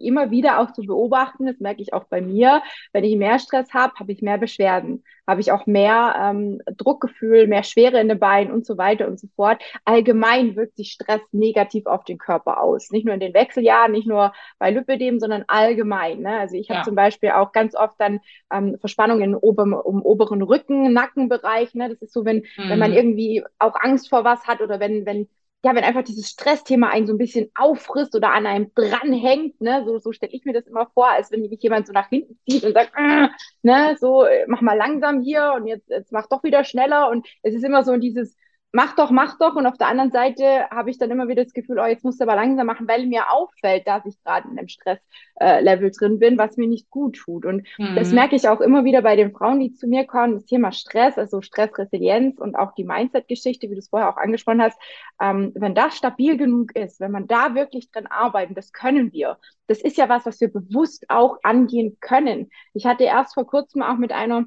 immer 0.03 0.31
wieder 0.31 0.59
auch 0.59 0.71
zu 0.71 0.81
beobachten, 0.83 1.45
das 1.45 1.59
merke 1.59 1.81
ich 1.81 1.93
auch 1.93 2.05
bei 2.05 2.21
mir, 2.21 2.61
wenn 2.93 3.03
ich 3.03 3.15
mehr 3.17 3.39
Stress 3.39 3.73
habe, 3.73 3.93
habe 3.95 4.11
ich 4.11 4.21
mehr 4.21 4.37
Beschwerden, 4.37 5.03
habe 5.27 5.41
ich 5.41 5.51
auch 5.51 5.65
mehr 5.65 6.15
ähm, 6.19 6.61
Druckgefühl, 6.77 7.47
mehr 7.47 7.63
Schwere 7.63 7.99
in 7.99 8.09
den 8.09 8.19
Beinen 8.19 8.51
und 8.51 8.65
so 8.65 8.77
weiter 8.77 9.07
und 9.07 9.19
so 9.19 9.27
fort. 9.35 9.61
Allgemein 9.85 10.55
wirkt 10.55 10.75
sich 10.75 10.91
Stress 10.91 11.21
negativ 11.31 11.85
auf 11.85 12.03
den 12.03 12.17
Körper 12.17 12.61
aus. 12.61 12.91
Nicht 12.91 13.05
nur 13.05 13.13
in 13.13 13.19
den 13.19 13.33
Wechseljahren, 13.33 13.91
nicht 13.91 14.07
nur 14.07 14.33
bei 14.59 14.71
Lipödem, 14.71 15.19
sondern 15.19 15.45
allgemein. 15.47 16.21
Ne? 16.21 16.39
Also 16.39 16.55
ich 16.55 16.69
habe 16.69 16.79
ja. 16.79 16.83
zum 16.83 16.95
Beispiel 16.95 17.31
auch 17.31 17.51
ganz 17.51 17.75
oft 17.75 17.95
dann 17.99 18.19
ähm, 18.51 18.77
Verspannungen 18.79 19.33
im, 19.33 19.37
Ober 19.37 19.63
im 19.63 20.01
oberen 20.01 20.41
Rücken, 20.41 20.91
Nackenbereich. 20.93 21.75
Ne? 21.75 21.89
Das 21.89 22.01
ist 22.01 22.13
so, 22.13 22.25
wenn, 22.25 22.37
mhm. 22.57 22.69
wenn 22.69 22.79
man 22.79 22.91
mhm. 22.91 22.97
irgendwie 22.97 23.43
auch 23.59 23.75
Angst 23.79 24.09
vor 24.09 24.23
was 24.23 24.47
hat 24.47 24.61
oder 24.61 24.79
wenn, 24.79 25.05
wenn 25.05 25.27
ja, 25.63 25.75
wenn 25.75 25.83
einfach 25.83 26.03
dieses 26.03 26.29
Stressthema 26.29 26.89
einen 26.89 27.05
so 27.05 27.13
ein 27.13 27.19
bisschen 27.19 27.51
auffrisst 27.53 28.15
oder 28.15 28.33
an 28.33 28.47
einem 28.47 28.71
dranhängt, 28.73 29.61
ne, 29.61 29.83
so, 29.85 29.99
so 29.99 30.11
stelle 30.11 30.33
ich 30.33 30.43
mir 30.43 30.53
das 30.53 30.65
immer 30.65 30.87
vor, 30.93 31.09
als 31.09 31.31
wenn 31.31 31.41
mich 31.41 31.61
jemand 31.61 31.85
so 31.85 31.93
nach 31.93 32.09
hinten 32.09 32.39
zieht 32.49 32.63
und 32.63 32.73
sagt, 32.73 32.93
äh, 32.97 33.27
ne, 33.61 33.95
so, 33.99 34.25
mach 34.47 34.61
mal 34.61 34.75
langsam 34.77 35.21
hier 35.21 35.53
und 35.55 35.67
jetzt, 35.67 35.89
jetzt 35.89 36.11
mach 36.11 36.27
doch 36.27 36.43
wieder 36.43 36.63
schneller. 36.63 37.09
Und 37.09 37.27
es 37.43 37.53
ist 37.53 37.63
immer 37.63 37.83
so 37.83 37.95
dieses, 37.97 38.35
mach 38.71 38.95
doch, 38.95 39.11
mach 39.11 39.37
doch. 39.37 39.55
Und 39.55 39.65
auf 39.65 39.77
der 39.77 39.87
anderen 39.87 40.11
Seite 40.11 40.69
habe 40.69 40.89
ich 40.89 40.97
dann 40.97 41.11
immer 41.11 41.27
wieder 41.27 41.43
das 41.43 41.53
Gefühl, 41.53 41.79
oh, 41.79 41.85
jetzt 41.85 42.03
musst 42.03 42.19
du 42.19 42.23
aber 42.23 42.35
langsam 42.35 42.67
machen, 42.67 42.87
weil 42.87 43.05
mir 43.05 43.31
auffällt, 43.31 43.87
dass 43.87 44.05
ich 44.05 44.21
gerade 44.23 44.47
in 44.49 44.57
einem 44.57 44.67
Stresslevel 44.67 45.87
äh, 45.87 45.91
drin 45.91 46.19
bin, 46.19 46.37
was 46.37 46.57
mir 46.57 46.67
nicht 46.67 46.89
gut 46.89 47.17
tut. 47.17 47.45
Und 47.45 47.67
mhm. 47.77 47.95
das 47.95 48.11
merke 48.11 48.35
ich 48.35 48.47
auch 48.47 48.61
immer 48.61 48.83
wieder 48.83 49.01
bei 49.01 49.15
den 49.15 49.31
Frauen, 49.31 49.59
die 49.59 49.73
zu 49.73 49.87
mir 49.87 50.05
kommen, 50.05 50.35
das 50.35 50.45
Thema 50.45 50.71
Stress, 50.71 51.17
also 51.17 51.41
Stressresilienz 51.41 52.39
und 52.39 52.55
auch 52.55 52.73
die 52.73 52.85
Mindset-Geschichte, 52.85 53.69
wie 53.69 53.73
du 53.73 53.79
es 53.79 53.89
vorher 53.89 54.09
auch 54.09 54.17
angesprochen 54.17 54.61
hast. 54.61 54.79
Ähm, 55.21 55.51
wenn 55.55 55.75
das 55.75 55.97
stabil 55.97 56.37
genug 56.37 56.75
ist, 56.75 56.99
wenn 56.99 57.11
man 57.11 57.27
da 57.27 57.55
wirklich 57.55 57.91
dran 57.91 58.07
arbeitet, 58.07 58.57
das 58.57 58.71
können 58.71 59.11
wir. 59.11 59.37
Das 59.67 59.81
ist 59.81 59.97
ja 59.97 60.09
was, 60.09 60.25
was 60.25 60.41
wir 60.41 60.51
bewusst 60.51 61.05
auch 61.09 61.37
angehen 61.43 61.97
können. 61.99 62.49
Ich 62.73 62.85
hatte 62.85 63.03
erst 63.03 63.33
vor 63.33 63.45
kurzem 63.45 63.81
auch 63.81 63.97
mit 63.97 64.11
einer 64.11 64.45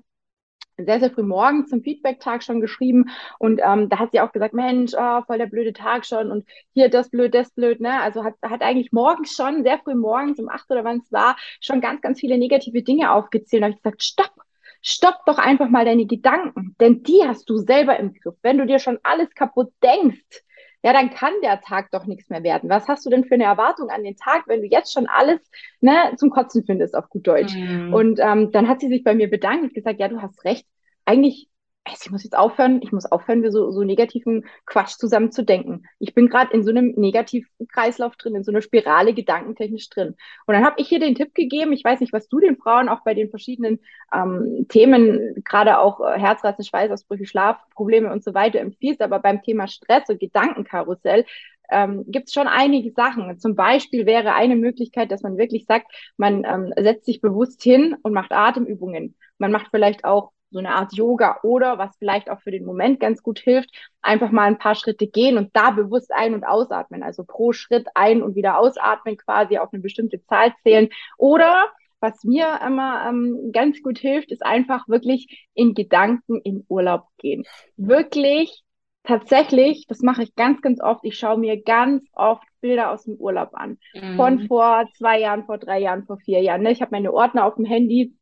sehr, 0.76 1.00
sehr 1.00 1.10
früh 1.10 1.22
morgens 1.22 1.70
zum 1.70 1.82
Feedback-Tag 1.82 2.42
schon 2.42 2.60
geschrieben 2.60 3.06
und 3.38 3.60
ähm, 3.64 3.88
da 3.88 3.98
hat 3.98 4.10
sie 4.12 4.20
auch 4.20 4.32
gesagt, 4.32 4.54
Mensch, 4.54 4.92
oh, 4.98 5.22
voll 5.22 5.38
der 5.38 5.46
blöde 5.46 5.72
Tag 5.72 6.04
schon 6.04 6.30
und 6.30 6.46
hier 6.72 6.88
das 6.88 7.10
blöd, 7.10 7.34
das 7.34 7.50
blöd, 7.52 7.80
ne? 7.80 8.00
Also 8.00 8.24
hat, 8.24 8.34
hat 8.42 8.62
eigentlich 8.62 8.92
morgens 8.92 9.34
schon, 9.34 9.62
sehr 9.62 9.78
früh 9.78 9.94
morgens 9.94 10.38
um 10.38 10.48
acht 10.48 10.70
oder 10.70 10.84
wann 10.84 10.98
es 10.98 11.12
war, 11.12 11.36
schon 11.60 11.80
ganz, 11.80 12.00
ganz 12.00 12.20
viele 12.20 12.38
negative 12.38 12.82
Dinge 12.82 13.12
aufgezählt. 13.12 13.62
Da 13.62 13.66
habe 13.66 13.76
ich 13.76 13.82
gesagt, 13.82 14.02
stopp, 14.02 14.32
stopp 14.82 15.24
doch 15.26 15.38
einfach 15.38 15.68
mal 15.68 15.84
deine 15.84 16.06
Gedanken, 16.06 16.74
denn 16.80 17.02
die 17.02 17.22
hast 17.24 17.48
du 17.48 17.58
selber 17.58 17.98
im 17.98 18.12
Griff. 18.14 18.34
Wenn 18.42 18.58
du 18.58 18.66
dir 18.66 18.78
schon 18.78 18.98
alles 19.02 19.32
kaputt 19.34 19.72
denkst, 19.82 20.42
ja, 20.84 20.92
dann 20.92 21.08
kann 21.08 21.32
der 21.42 21.62
Tag 21.62 21.90
doch 21.92 22.04
nichts 22.04 22.28
mehr 22.28 22.42
werden. 22.42 22.68
Was 22.68 22.88
hast 22.88 23.06
du 23.06 23.10
denn 23.10 23.24
für 23.24 23.34
eine 23.34 23.44
Erwartung 23.44 23.88
an 23.88 24.04
den 24.04 24.16
Tag, 24.16 24.42
wenn 24.46 24.60
du 24.60 24.66
jetzt 24.66 24.92
schon 24.92 25.06
alles 25.06 25.40
ne, 25.80 26.12
zum 26.18 26.28
Kotzen 26.28 26.62
findest, 26.66 26.94
auf 26.94 27.08
gut 27.08 27.26
Deutsch? 27.26 27.54
Mhm. 27.54 27.94
Und 27.94 28.20
ähm, 28.20 28.52
dann 28.52 28.68
hat 28.68 28.80
sie 28.80 28.88
sich 28.88 29.02
bei 29.02 29.14
mir 29.14 29.30
bedankt 29.30 29.62
und 29.62 29.74
gesagt, 29.74 29.98
ja, 29.98 30.08
du 30.08 30.20
hast 30.20 30.44
recht. 30.44 30.66
Eigentlich 31.06 31.48
ich 31.86 32.10
muss 32.10 32.24
jetzt 32.24 32.36
aufhören, 32.36 32.80
ich 32.82 32.92
muss 32.92 33.04
aufhören, 33.04 33.42
wir 33.42 33.52
so, 33.52 33.70
so 33.70 33.82
negativen 33.82 34.46
Quatsch 34.64 34.96
zusammen 34.96 35.32
zu 35.32 35.44
denken. 35.44 35.84
Ich 35.98 36.14
bin 36.14 36.28
gerade 36.28 36.52
in 36.54 36.64
so 36.64 36.70
einem 36.70 36.94
negativen 36.96 37.48
Kreislauf 37.68 38.16
drin, 38.16 38.34
in 38.34 38.44
so 38.44 38.52
einer 38.52 38.62
Spirale 38.62 39.12
gedankentechnisch 39.12 39.90
drin. 39.90 40.14
Und 40.46 40.54
dann 40.54 40.64
habe 40.64 40.76
ich 40.78 40.88
hier 40.88 40.98
den 40.98 41.14
Tipp 41.14 41.34
gegeben, 41.34 41.72
ich 41.72 41.84
weiß 41.84 42.00
nicht, 42.00 42.12
was 42.12 42.28
du 42.28 42.40
den 42.40 42.56
Frauen 42.56 42.88
auch 42.88 43.00
bei 43.04 43.12
den 43.12 43.28
verschiedenen 43.28 43.80
ähm, 44.14 44.66
Themen, 44.68 45.42
gerade 45.44 45.78
auch 45.78 46.00
äh, 46.00 46.18
Herzrasen, 46.18 46.64
Schweißausbrüche, 46.64 47.26
Schlafprobleme 47.26 48.10
und 48.10 48.24
so 48.24 48.32
weiter 48.32 48.60
empfiehlst, 48.60 49.02
aber 49.02 49.18
beim 49.18 49.42
Thema 49.42 49.68
Stress 49.68 50.08
und 50.08 50.20
Gedankenkarussell 50.20 51.26
ähm, 51.70 52.04
gibt 52.06 52.28
es 52.28 52.34
schon 52.34 52.46
einige 52.46 52.92
Sachen. 52.92 53.38
Zum 53.38 53.54
Beispiel 53.56 54.06
wäre 54.06 54.34
eine 54.34 54.56
Möglichkeit, 54.56 55.10
dass 55.10 55.22
man 55.22 55.36
wirklich 55.36 55.66
sagt, 55.66 55.92
man 56.16 56.44
ähm, 56.44 56.72
setzt 56.78 57.06
sich 57.06 57.20
bewusst 57.20 57.62
hin 57.62 57.96
und 58.02 58.12
macht 58.12 58.32
Atemübungen. 58.32 59.16
Man 59.38 59.52
macht 59.52 59.68
vielleicht 59.70 60.04
auch 60.04 60.32
so 60.54 60.60
eine 60.60 60.74
Art 60.74 60.94
Yoga 60.94 61.40
oder 61.42 61.78
was 61.78 61.96
vielleicht 61.98 62.30
auch 62.30 62.40
für 62.40 62.52
den 62.52 62.64
Moment 62.64 63.00
ganz 63.00 63.22
gut 63.22 63.40
hilft, 63.40 63.70
einfach 64.00 64.30
mal 64.30 64.44
ein 64.44 64.56
paar 64.56 64.76
Schritte 64.76 65.08
gehen 65.08 65.36
und 65.36 65.50
da 65.52 65.70
bewusst 65.70 66.12
ein- 66.12 66.32
und 66.32 66.44
ausatmen. 66.44 67.02
Also 67.02 67.24
pro 67.24 67.52
Schritt 67.52 67.88
ein- 67.94 68.22
und 68.22 68.36
wieder 68.36 68.58
ausatmen, 68.58 69.16
quasi 69.16 69.58
auf 69.58 69.72
eine 69.72 69.82
bestimmte 69.82 70.24
Zahl 70.26 70.54
zählen. 70.62 70.88
Oder 71.18 71.66
was 71.98 72.22
mir 72.22 72.60
immer 72.64 73.04
ähm, 73.08 73.50
ganz 73.52 73.82
gut 73.82 73.98
hilft, 73.98 74.30
ist 74.30 74.46
einfach 74.46 74.86
wirklich 74.88 75.48
in 75.54 75.74
Gedanken 75.74 76.40
in 76.42 76.64
Urlaub 76.68 77.08
gehen. 77.18 77.44
Wirklich 77.76 78.62
tatsächlich, 79.02 79.86
das 79.88 80.02
mache 80.02 80.22
ich 80.22 80.36
ganz, 80.36 80.62
ganz 80.62 80.80
oft. 80.80 81.04
Ich 81.04 81.18
schaue 81.18 81.38
mir 81.38 81.60
ganz 81.60 82.04
oft 82.12 82.46
Bilder 82.60 82.92
aus 82.92 83.04
dem 83.04 83.16
Urlaub 83.16 83.50
an. 83.54 83.78
Mhm. 83.92 84.16
Von 84.16 84.46
vor 84.46 84.84
zwei 84.96 85.18
Jahren, 85.18 85.46
vor 85.46 85.58
drei 85.58 85.80
Jahren, 85.80 86.04
vor 86.04 86.18
vier 86.18 86.42
Jahren. 86.42 86.62
Ne? 86.62 86.70
Ich 86.70 86.80
habe 86.80 86.92
meine 86.92 87.12
Ordner 87.12 87.44
auf 87.44 87.56
dem 87.56 87.64
Handy 87.64 88.14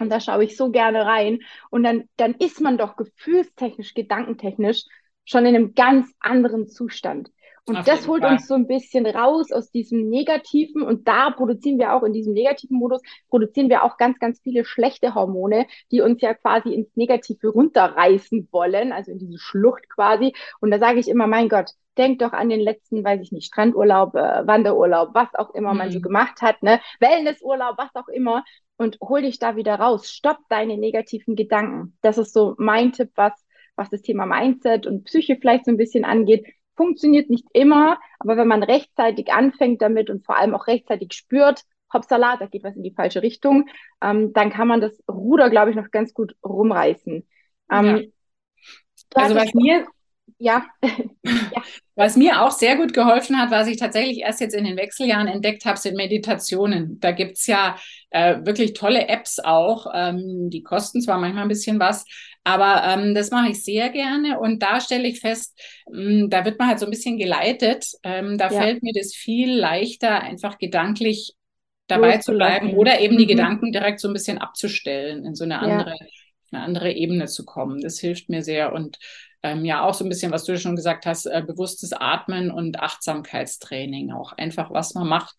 und 0.00 0.10
da 0.10 0.20
schaue 0.20 0.44
ich 0.44 0.56
so 0.56 0.70
gerne 0.70 1.06
rein. 1.06 1.40
Und 1.70 1.82
dann, 1.84 2.08
dann 2.16 2.34
ist 2.34 2.60
man 2.60 2.78
doch 2.78 2.96
gefühlstechnisch, 2.96 3.94
gedankentechnisch 3.94 4.84
schon 5.24 5.46
in 5.46 5.54
einem 5.54 5.74
ganz 5.74 6.12
anderen 6.18 6.68
Zustand. 6.68 7.30
Und 7.66 7.76
Auf 7.76 7.84
das 7.84 8.08
holt 8.08 8.22
Fall. 8.22 8.32
uns 8.32 8.46
so 8.46 8.54
ein 8.54 8.66
bisschen 8.66 9.06
raus 9.06 9.52
aus 9.52 9.70
diesem 9.70 10.08
Negativen. 10.08 10.82
Und 10.82 11.06
da 11.08 11.30
produzieren 11.30 11.78
wir 11.78 11.94
auch 11.94 12.02
in 12.02 12.12
diesem 12.12 12.32
negativen 12.32 12.78
Modus, 12.78 13.00
produzieren 13.28 13.68
wir 13.68 13.84
auch 13.84 13.96
ganz, 13.96 14.18
ganz 14.18 14.40
viele 14.40 14.64
schlechte 14.64 15.14
Hormone, 15.14 15.66
die 15.90 16.00
uns 16.00 16.20
ja 16.20 16.34
quasi 16.34 16.72
ins 16.72 16.94
Negative 16.96 17.48
runterreißen 17.48 18.48
wollen, 18.50 18.92
also 18.92 19.12
in 19.12 19.18
diese 19.18 19.38
Schlucht 19.38 19.88
quasi. 19.88 20.34
Und 20.60 20.70
da 20.70 20.78
sage 20.78 21.00
ich 21.00 21.08
immer, 21.08 21.26
mein 21.26 21.48
Gott, 21.48 21.70
denk 21.98 22.20
doch 22.20 22.32
an 22.32 22.48
den 22.48 22.60
letzten, 22.60 23.04
weiß 23.04 23.20
ich 23.20 23.32
nicht, 23.32 23.46
Strandurlaub, 23.46 24.14
äh, 24.14 24.46
Wanderurlaub, 24.46 25.10
was 25.14 25.28
auch 25.34 25.50
immer 25.54 25.72
mhm. 25.72 25.78
man 25.78 25.90
so 25.90 25.98
mhm. 25.98 26.02
gemacht 26.02 26.40
hat, 26.40 26.62
ne? 26.62 26.80
Wellnessurlaub, 27.00 27.76
was 27.76 27.94
auch 27.94 28.08
immer 28.08 28.44
und 28.80 28.98
hol 29.02 29.20
dich 29.20 29.38
da 29.38 29.56
wieder 29.56 29.74
raus. 29.74 30.10
Stopp 30.10 30.38
deine 30.48 30.78
negativen 30.78 31.36
Gedanken. 31.36 31.98
Das 32.00 32.16
ist 32.16 32.32
so 32.32 32.54
mein 32.56 32.92
Tipp, 32.92 33.10
was, 33.14 33.32
was 33.76 33.90
das 33.90 34.00
Thema 34.00 34.24
Mindset 34.24 34.86
und 34.86 35.04
Psyche 35.04 35.36
vielleicht 35.38 35.66
so 35.66 35.70
ein 35.70 35.76
bisschen 35.76 36.06
angeht. 36.06 36.46
Funktioniert 36.80 37.28
nicht 37.28 37.44
immer, 37.52 37.98
aber 38.18 38.38
wenn 38.38 38.48
man 38.48 38.62
rechtzeitig 38.62 39.30
anfängt 39.30 39.82
damit 39.82 40.08
und 40.08 40.24
vor 40.24 40.38
allem 40.38 40.54
auch 40.54 40.66
rechtzeitig 40.66 41.12
spürt, 41.12 41.64
hoppsala, 41.92 42.38
da 42.38 42.46
geht 42.46 42.64
was 42.64 42.74
in 42.74 42.82
die 42.82 42.94
falsche 42.94 43.20
Richtung, 43.20 43.68
ähm, 44.00 44.32
dann 44.32 44.48
kann 44.48 44.66
man 44.66 44.80
das 44.80 44.98
Ruder, 45.06 45.50
glaube 45.50 45.68
ich, 45.68 45.76
noch 45.76 45.90
ganz 45.90 46.14
gut 46.14 46.34
rumreißen. 46.42 47.28
Ähm, 47.70 47.84
ja. 47.84 48.00
Also 49.14 49.34
was 49.34 49.52
mir, 49.52 49.88
ja. 50.40 50.64
ja. 50.82 51.62
Was 51.94 52.16
mir 52.16 52.42
auch 52.42 52.50
sehr 52.50 52.76
gut 52.76 52.94
geholfen 52.94 53.38
hat, 53.38 53.50
was 53.50 53.68
ich 53.68 53.76
tatsächlich 53.76 54.20
erst 54.20 54.40
jetzt 54.40 54.54
in 54.54 54.64
den 54.64 54.78
Wechseljahren 54.78 55.28
entdeckt 55.28 55.66
habe, 55.66 55.78
sind 55.78 55.96
Meditationen. 55.96 56.98
Da 56.98 57.12
gibt 57.12 57.36
es 57.36 57.46
ja 57.46 57.76
äh, 58.08 58.38
wirklich 58.42 58.72
tolle 58.72 59.06
Apps 59.08 59.38
auch. 59.38 59.86
Ähm, 59.94 60.48
die 60.48 60.62
kosten 60.62 61.02
zwar 61.02 61.18
manchmal 61.18 61.42
ein 61.42 61.48
bisschen 61.48 61.78
was, 61.78 62.06
aber 62.42 62.82
ähm, 62.86 63.14
das 63.14 63.30
mache 63.30 63.50
ich 63.50 63.62
sehr 63.62 63.90
gerne. 63.90 64.40
Und 64.40 64.62
da 64.62 64.80
stelle 64.80 65.06
ich 65.06 65.20
fest, 65.20 65.60
mh, 65.90 66.22
hm, 66.22 66.30
da 66.30 66.44
wird 66.46 66.58
man 66.58 66.68
halt 66.68 66.78
so 66.78 66.86
ein 66.86 66.90
bisschen 66.90 67.18
geleitet. 67.18 67.86
Ähm, 68.02 68.38
da 68.38 68.50
ja. 68.50 68.60
fällt 68.62 68.82
mir 68.82 68.94
das 68.94 69.14
viel 69.14 69.52
leichter, 69.52 70.22
einfach 70.22 70.56
gedanklich 70.56 71.34
dabei 71.86 72.16
zu 72.18 72.32
bleiben 72.32 72.74
oder 72.74 73.00
eben 73.00 73.14
mhm. 73.14 73.18
die 73.18 73.26
Gedanken 73.26 73.72
direkt 73.72 74.00
so 74.00 74.08
ein 74.08 74.14
bisschen 74.14 74.38
abzustellen, 74.38 75.26
in 75.26 75.34
so 75.34 75.44
eine 75.44 75.58
andere, 75.58 75.90
ja. 75.90 76.06
eine 76.52 76.62
andere 76.62 76.92
Ebene 76.92 77.26
zu 77.26 77.44
kommen. 77.44 77.82
Das 77.82 77.98
hilft 77.98 78.30
mir 78.30 78.42
sehr. 78.42 78.72
Und 78.72 78.96
ähm, 79.42 79.64
ja 79.64 79.82
auch 79.82 79.94
so 79.94 80.04
ein 80.04 80.08
bisschen, 80.08 80.32
was 80.32 80.44
du 80.44 80.58
schon 80.58 80.76
gesagt 80.76 81.06
hast, 81.06 81.26
äh, 81.26 81.42
bewusstes 81.46 81.92
Atmen 81.92 82.50
und 82.50 82.80
Achtsamkeitstraining 82.80 84.12
auch. 84.12 84.32
Einfach, 84.32 84.70
was 84.70 84.94
man 84.94 85.08
macht, 85.08 85.36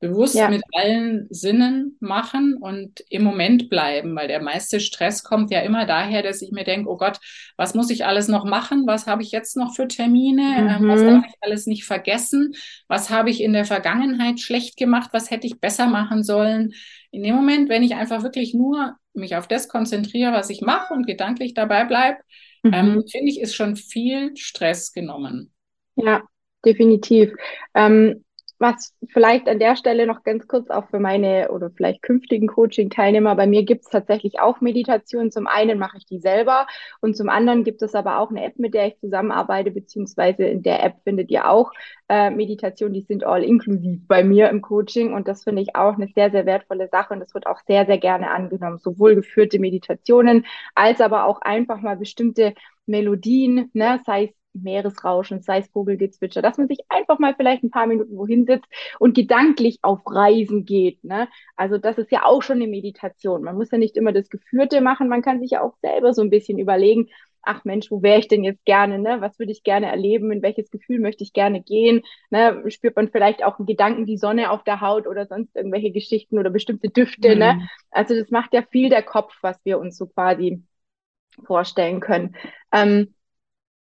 bewusst 0.00 0.36
ja. 0.36 0.48
mit 0.48 0.62
allen 0.74 1.26
Sinnen 1.28 1.96
machen 1.98 2.54
und 2.54 3.02
im 3.08 3.24
Moment 3.24 3.68
bleiben, 3.68 4.14
weil 4.14 4.28
der 4.28 4.40
meiste 4.40 4.78
Stress 4.78 5.24
kommt 5.24 5.50
ja 5.50 5.60
immer 5.60 5.86
daher, 5.86 6.22
dass 6.22 6.40
ich 6.40 6.52
mir 6.52 6.62
denke, 6.62 6.88
oh 6.88 6.96
Gott, 6.96 7.18
was 7.56 7.74
muss 7.74 7.90
ich 7.90 8.06
alles 8.06 8.28
noch 8.28 8.44
machen? 8.44 8.86
Was 8.86 9.08
habe 9.08 9.22
ich 9.22 9.32
jetzt 9.32 9.56
noch 9.56 9.74
für 9.74 9.88
Termine? 9.88 10.56
Ähm, 10.58 10.84
mhm. 10.84 10.88
was 10.88 11.02
darf 11.02 11.24
ich 11.26 11.34
alles 11.40 11.66
nicht 11.66 11.84
vergessen? 11.84 12.54
Was 12.86 13.10
habe 13.10 13.30
ich 13.30 13.42
in 13.42 13.52
der 13.52 13.64
Vergangenheit 13.64 14.38
schlecht 14.38 14.76
gemacht? 14.76 15.10
Was 15.12 15.32
hätte 15.32 15.48
ich 15.48 15.60
besser 15.60 15.86
machen 15.86 16.22
sollen? 16.22 16.74
In 17.10 17.24
dem 17.24 17.34
Moment, 17.34 17.68
wenn 17.68 17.82
ich 17.82 17.96
einfach 17.96 18.22
wirklich 18.22 18.54
nur 18.54 18.94
mich 19.14 19.34
auf 19.34 19.48
das 19.48 19.68
konzentriere, 19.68 20.32
was 20.32 20.48
ich 20.48 20.60
mache 20.60 20.94
und 20.94 21.06
gedanklich 21.06 21.54
dabei 21.54 21.84
bleibe, 21.84 22.18
ähm, 22.62 22.70
mhm. 22.70 22.76
ähm, 22.98 23.04
finde 23.10 23.30
ich, 23.30 23.40
ist 23.40 23.56
schon 23.56 23.74
viel 23.74 24.36
Stress 24.36 24.92
genommen. 24.92 25.52
Ja, 25.96 26.22
definitiv. 26.64 27.32
Ähm, 27.74 28.24
was 28.58 28.94
vielleicht 29.08 29.48
an 29.48 29.58
der 29.58 29.76
Stelle 29.76 30.06
noch 30.06 30.24
ganz 30.24 30.48
kurz 30.48 30.68
auch 30.68 30.88
für 30.88 30.98
meine 30.98 31.50
oder 31.50 31.70
vielleicht 31.70 32.02
künftigen 32.02 32.48
Coaching-Teilnehmer, 32.48 33.36
bei 33.36 33.46
mir 33.46 33.64
gibt 33.64 33.84
es 33.84 33.90
tatsächlich 33.90 34.40
auch 34.40 34.60
Meditation. 34.60 35.30
Zum 35.30 35.46
einen 35.46 35.78
mache 35.78 35.98
ich 35.98 36.06
die 36.06 36.18
selber 36.18 36.66
und 37.00 37.16
zum 37.16 37.28
anderen 37.28 37.62
gibt 37.62 37.82
es 37.82 37.94
aber 37.94 38.18
auch 38.18 38.30
eine 38.30 38.44
App, 38.44 38.58
mit 38.58 38.74
der 38.74 38.88
ich 38.88 38.98
zusammenarbeite, 38.98 39.70
beziehungsweise 39.70 40.44
in 40.44 40.62
der 40.62 40.82
App 40.84 40.96
findet 41.04 41.30
ihr 41.30 41.48
auch 41.48 41.72
äh, 42.08 42.30
Meditation, 42.30 42.92
die 42.92 43.02
sind 43.02 43.24
all 43.24 43.44
inklusiv 43.44 44.06
bei 44.08 44.24
mir 44.24 44.48
im 44.48 44.60
Coaching 44.60 45.12
und 45.14 45.28
das 45.28 45.44
finde 45.44 45.62
ich 45.62 45.76
auch 45.76 45.94
eine 45.94 46.08
sehr, 46.08 46.30
sehr 46.30 46.46
wertvolle 46.46 46.88
Sache 46.88 47.14
und 47.14 47.20
das 47.20 47.34
wird 47.34 47.46
auch 47.46 47.60
sehr, 47.66 47.86
sehr 47.86 47.98
gerne 47.98 48.30
angenommen. 48.30 48.78
Sowohl 48.78 49.14
geführte 49.14 49.58
Meditationen 49.58 50.46
als 50.74 51.00
aber 51.00 51.26
auch 51.26 51.40
einfach 51.42 51.80
mal 51.80 51.96
bestimmte 51.96 52.54
Melodien, 52.86 53.70
ne, 53.74 54.00
sei 54.06 54.24
es 54.24 54.37
Meeresrauschen, 54.62 55.42
sei 55.42 55.58
es 55.58 55.68
Vogelgezwitscher, 55.68 56.42
dass 56.42 56.58
man 56.58 56.68
sich 56.68 56.80
einfach 56.88 57.18
mal 57.18 57.34
vielleicht 57.36 57.62
ein 57.62 57.70
paar 57.70 57.86
Minuten 57.86 58.16
wohin 58.16 58.46
sitzt 58.46 58.68
und 58.98 59.14
gedanklich 59.14 59.78
auf 59.82 60.00
Reisen 60.06 60.64
geht. 60.64 61.02
Ne? 61.04 61.28
Also 61.56 61.78
das 61.78 61.98
ist 61.98 62.12
ja 62.12 62.24
auch 62.24 62.42
schon 62.42 62.56
eine 62.56 62.66
Meditation. 62.66 63.42
Man 63.42 63.56
muss 63.56 63.70
ja 63.70 63.78
nicht 63.78 63.96
immer 63.96 64.12
das 64.12 64.28
Geführte 64.28 64.80
machen, 64.80 65.08
man 65.08 65.22
kann 65.22 65.40
sich 65.40 65.52
ja 65.52 65.62
auch 65.62 65.74
selber 65.82 66.14
so 66.14 66.22
ein 66.22 66.30
bisschen 66.30 66.58
überlegen, 66.58 67.08
ach 67.42 67.64
Mensch, 67.64 67.90
wo 67.90 68.02
wäre 68.02 68.18
ich 68.18 68.28
denn 68.28 68.44
jetzt 68.44 68.64
gerne, 68.64 68.98
ne? 68.98 69.20
Was 69.20 69.38
würde 69.38 69.52
ich 69.52 69.62
gerne 69.62 69.86
erleben? 69.86 70.30
In 70.30 70.42
welches 70.42 70.70
Gefühl 70.70 71.00
möchte 71.00 71.24
ich 71.24 71.32
gerne 71.32 71.62
gehen? 71.62 72.02
Ne? 72.30 72.62
Spürt 72.70 72.96
man 72.96 73.08
vielleicht 73.08 73.42
auch 73.44 73.58
einen 73.58 73.66
Gedanken, 73.66 74.06
die 74.06 74.18
Sonne 74.18 74.50
auf 74.50 74.64
der 74.64 74.80
Haut 74.80 75.06
oder 75.06 75.26
sonst 75.26 75.56
irgendwelche 75.56 75.90
Geschichten 75.90 76.38
oder 76.38 76.50
bestimmte 76.50 76.90
Düfte, 76.90 77.36
ne? 77.36 77.54
mhm. 77.54 77.60
ne? 77.60 77.68
Also 77.90 78.14
das 78.14 78.30
macht 78.30 78.52
ja 78.52 78.62
viel 78.70 78.90
der 78.90 79.02
Kopf, 79.02 79.34
was 79.40 79.58
wir 79.64 79.78
uns 79.78 79.96
so 79.96 80.06
quasi 80.06 80.62
vorstellen 81.46 82.00
können. 82.00 82.36
Ähm, 82.72 83.14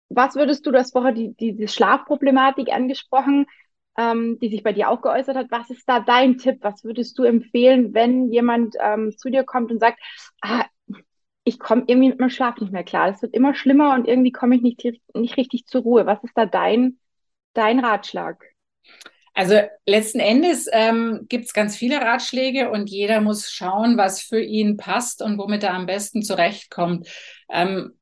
was 0.10 0.36
würdest 0.36 0.66
du, 0.66 0.72
das 0.72 0.92
vorher 0.92 1.12
die, 1.14 1.34
diese 1.36 1.68
Schlafproblematik 1.68 2.72
angesprochen, 2.72 3.48
ähm, 3.98 4.38
die 4.40 4.50
sich 4.50 4.64
bei 4.64 4.74
dir 4.74 4.90
auch 4.90 5.02
geäußert 5.02 5.36
hat. 5.36 5.48
Was 5.52 5.70
ist 5.70 5.88
da 5.88 6.00
dein 6.00 6.38
Tipp? 6.38 6.58
Was 6.62 6.84
würdest 6.84 7.18
du 7.18 7.24
empfehlen, 7.24 7.94
wenn 7.94 8.32
jemand 8.32 8.76
ähm, 8.80 9.16
zu 9.18 9.30
dir 9.30 9.44
kommt 9.44 9.72
und 9.72 9.80
sagt, 9.80 10.00
ah, 10.42 10.66
ich 11.46 11.60
komme 11.60 11.84
irgendwie 11.88 12.10
mit 12.10 12.20
meinem 12.20 12.32
Schlaf 12.32 12.60
nicht 12.60 12.74
mehr 12.74 12.84
klar. 12.84 13.10
Es 13.10 13.22
wird 13.22 13.34
immer 13.34 13.54
schlimmer 13.54 13.94
und 13.94 14.08
irgendwie 14.08 14.32
komme 14.32 14.56
ich 14.56 14.62
nicht, 14.62 14.84
nicht 15.14 15.38
richtig 15.38 15.68
zur 15.68 15.84
Ruhe. 15.84 16.06
Was 16.06 16.24
ist 16.24 16.36
da 16.36 16.46
dein, 16.46 16.98
dein 17.54 17.80
Ratschlag? 17.80 18.44
Also 19.36 19.60
letzten 19.86 20.20
Endes 20.20 20.68
ähm, 20.72 21.26
gibt 21.28 21.46
es 21.46 21.54
ganz 21.54 21.76
viele 21.76 22.00
Ratschläge 22.00 22.72
und 22.72 22.90
jeder 22.90 23.22
muss 23.22 23.52
schauen, 23.52 23.98
was 23.98 24.22
für 24.22 24.40
ihn 24.42 24.78
passt 24.78 25.22
und 25.22 25.38
womit 25.38 25.64
er 25.64 25.74
am 25.74 25.86
besten 25.86 26.24
zurechtkommt. 26.24 27.08
Ähm, 27.52 27.94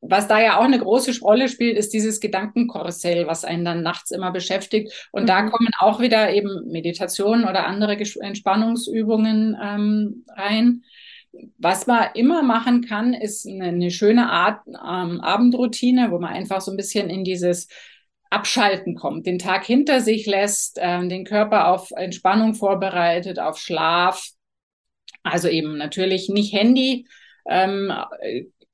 was 0.00 0.28
da 0.28 0.40
ja 0.40 0.58
auch 0.58 0.64
eine 0.64 0.78
große 0.78 1.20
Rolle 1.20 1.48
spielt, 1.48 1.76
ist 1.76 1.92
dieses 1.92 2.20
Gedankenkarussell, 2.20 3.26
was 3.26 3.44
einen 3.44 3.64
dann 3.64 3.82
nachts 3.82 4.10
immer 4.10 4.30
beschäftigt. 4.30 5.08
Und 5.10 5.22
mhm. 5.22 5.26
da 5.26 5.42
kommen 5.42 5.70
auch 5.78 6.00
wieder 6.00 6.32
eben 6.32 6.66
Meditationen 6.70 7.44
oder 7.44 7.66
andere 7.66 7.96
Entspannungsübungen 7.96 9.56
ähm, 9.60 10.24
rein. 10.36 10.82
Was 11.58 11.86
man 11.86 12.08
immer 12.14 12.42
machen 12.42 12.82
kann, 12.82 13.12
ist 13.12 13.46
eine, 13.46 13.66
eine 13.66 13.90
schöne 13.90 14.30
Art 14.30 14.60
ähm, 14.68 15.20
Abendroutine, 15.20 16.10
wo 16.10 16.18
man 16.18 16.32
einfach 16.32 16.60
so 16.60 16.70
ein 16.70 16.76
bisschen 16.76 17.10
in 17.10 17.24
dieses 17.24 17.68
Abschalten 18.30 18.94
kommt, 18.94 19.26
den 19.26 19.38
Tag 19.38 19.64
hinter 19.64 20.00
sich 20.00 20.26
lässt, 20.26 20.78
äh, 20.78 21.06
den 21.08 21.24
Körper 21.24 21.68
auf 21.68 21.90
Entspannung 21.90 22.54
vorbereitet, 22.54 23.38
auf 23.38 23.58
Schlaf. 23.58 24.28
Also 25.22 25.48
eben 25.48 25.76
natürlich 25.76 26.28
nicht 26.28 26.52
Handy, 26.54 27.06
ähm, 27.48 27.92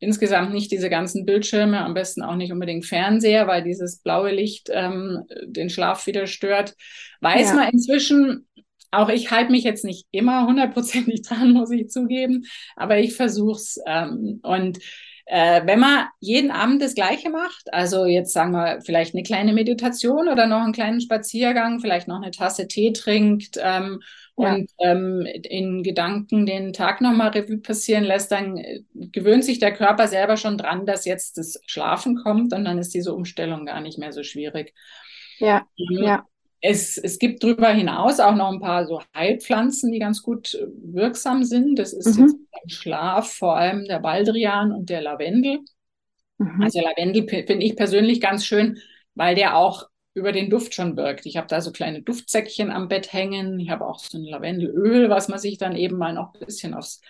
insgesamt 0.05 0.53
nicht 0.53 0.71
diese 0.71 0.91
ganzen 0.91 1.25
Bildschirme, 1.25 1.81
am 1.81 1.95
besten 1.95 2.23
auch 2.23 2.37
nicht 2.37 2.53
unbedingt 2.53 2.85
Fernseher, 2.85 3.47
weil 3.47 3.65
dieses 3.65 3.99
blaue 3.99 4.31
Licht 4.31 4.69
ähm, 4.73 5.25
den 5.45 5.71
Schlaf 5.71 6.07
wieder 6.07 6.27
stört. 6.27 6.75
Weiß 7.21 7.51
ja. 7.51 7.55
man 7.55 7.71
inzwischen, 7.71 8.47
auch 8.91 9.09
ich 9.09 9.31
halte 9.31 9.51
mich 9.51 9.65
jetzt 9.65 9.85
nicht 9.85 10.07
immer 10.11 10.47
hundertprozentig 10.47 11.23
dran, 11.29 11.53
muss 11.53 11.71
ich 11.71 11.89
zugeben, 11.89 12.45
aber 12.77 12.99
ich 12.99 13.15
versuche 13.15 13.57
es. 13.57 13.81
Ähm, 13.87 14.41
und 14.43 14.79
äh, 15.27 15.63
wenn 15.65 15.81
man 15.81 16.07
jeden 16.21 16.51
Abend 16.51 16.83
das 16.83 16.95
Gleiche 16.95 17.31
macht, 17.31 17.73
also 17.73 18.05
jetzt 18.05 18.33
sagen 18.33 18.53
wir 18.53 18.81
vielleicht 18.83 19.15
eine 19.15 19.23
kleine 19.23 19.55
Meditation 19.55 20.29
oder 20.29 20.47
noch 20.47 20.61
einen 20.61 20.75
kleinen 20.75 21.01
Spaziergang, 21.01 21.81
vielleicht 21.81 22.09
noch 22.09 22.21
eine 22.21 22.31
Tasse 22.31 22.69
Tee 22.69 22.93
trinkt 22.93 23.59
ähm, 23.59 24.01
ja. 24.37 24.55
und 24.55 24.71
ähm, 24.79 25.27
in 25.27 25.83
Gedanken 25.83 26.47
den 26.47 26.73
Tag 26.73 27.01
nochmal 27.01 27.31
Revue 27.31 27.59
passieren 27.59 28.05
lässt, 28.05 28.33
dann 28.33 28.57
äh, 28.57 28.83
gewöhnt 28.93 29.45
sich 29.45 29.59
der 29.59 29.73
Körper 29.73 30.09
selber 30.09 30.37
schon 30.37 30.59
dran, 30.59 30.87
dass 30.87 31.05
jetzt 31.05 31.39
das 31.39 31.61
Schlafen 31.67 32.17
kommt 32.17 32.53
und 32.53 32.65
dann 32.65 32.79
ist 32.79 32.95
diese 32.95 33.15
Umstellung 33.15 33.67
gar 33.67 33.81
nicht 33.81 33.99
mehr 33.99 34.13
so 34.13 34.23
schwierig. 34.23 34.75
Ja, 35.39 35.67
mhm. 35.79 36.03
ja. 36.03 36.27
Es, 36.61 36.97
es 36.97 37.19
gibt 37.19 37.45
darüber 37.45 37.69
hinaus 37.69 38.21
auch 38.21 38.35
noch 38.35 38.51
ein 38.51 38.61
paar 38.61 38.87
so 38.87 39.03
Heilpflanzen, 39.15 39.93
die 39.93 39.99
ganz 39.99 40.23
gut 40.23 40.55
äh, 40.55 40.67
wirksam 40.83 41.45
sind. 41.45 41.79
Das 41.79 41.93
ist 41.93 42.17
mhm. 42.17 42.23
jetzt 42.25 42.37
beim 42.51 42.69
Schlaf 42.69 43.33
vor 43.35 43.57
allem 43.57 43.85
der 43.85 43.99
Baldrian 43.99 44.73
und 44.73 44.89
der 44.89 45.03
Lavendel. 45.03 45.61
Mhm. 46.39 46.63
Also 46.63 46.81
Lavendel 46.81 47.29
finde 47.29 47.65
ich 47.67 47.77
persönlich 47.77 48.21
ganz 48.21 48.47
schön, 48.47 48.79
weil 49.15 49.35
der 49.35 49.57
auch 49.57 49.89
über 50.15 50.33
den 50.33 50.49
Duft 50.49 50.75
schon 50.75 50.97
wirkt. 50.97 51.27
Ich 51.27 51.37
habe 51.37 51.49
da 51.49 51.61
so 51.61 51.73
kleine 51.73 52.03
Duftsäckchen 52.03 52.71
am 52.71 52.89
Bett 52.89 53.13
hängen. 53.13 53.59
Ich 53.59 53.71
habe 53.71 53.87
auch 53.87 53.99
so 53.99 54.17
ein 54.17 54.25
Lavendelöl, 54.25 55.11
was 55.11 55.29
man 55.29 55.39
sich 55.39 55.59
dann 55.59 55.77
eben 55.77 55.99
mal 55.99 56.13
noch 56.13 56.35
ein 56.35 56.47
bisschen 56.47 56.75
aufs 56.75 57.01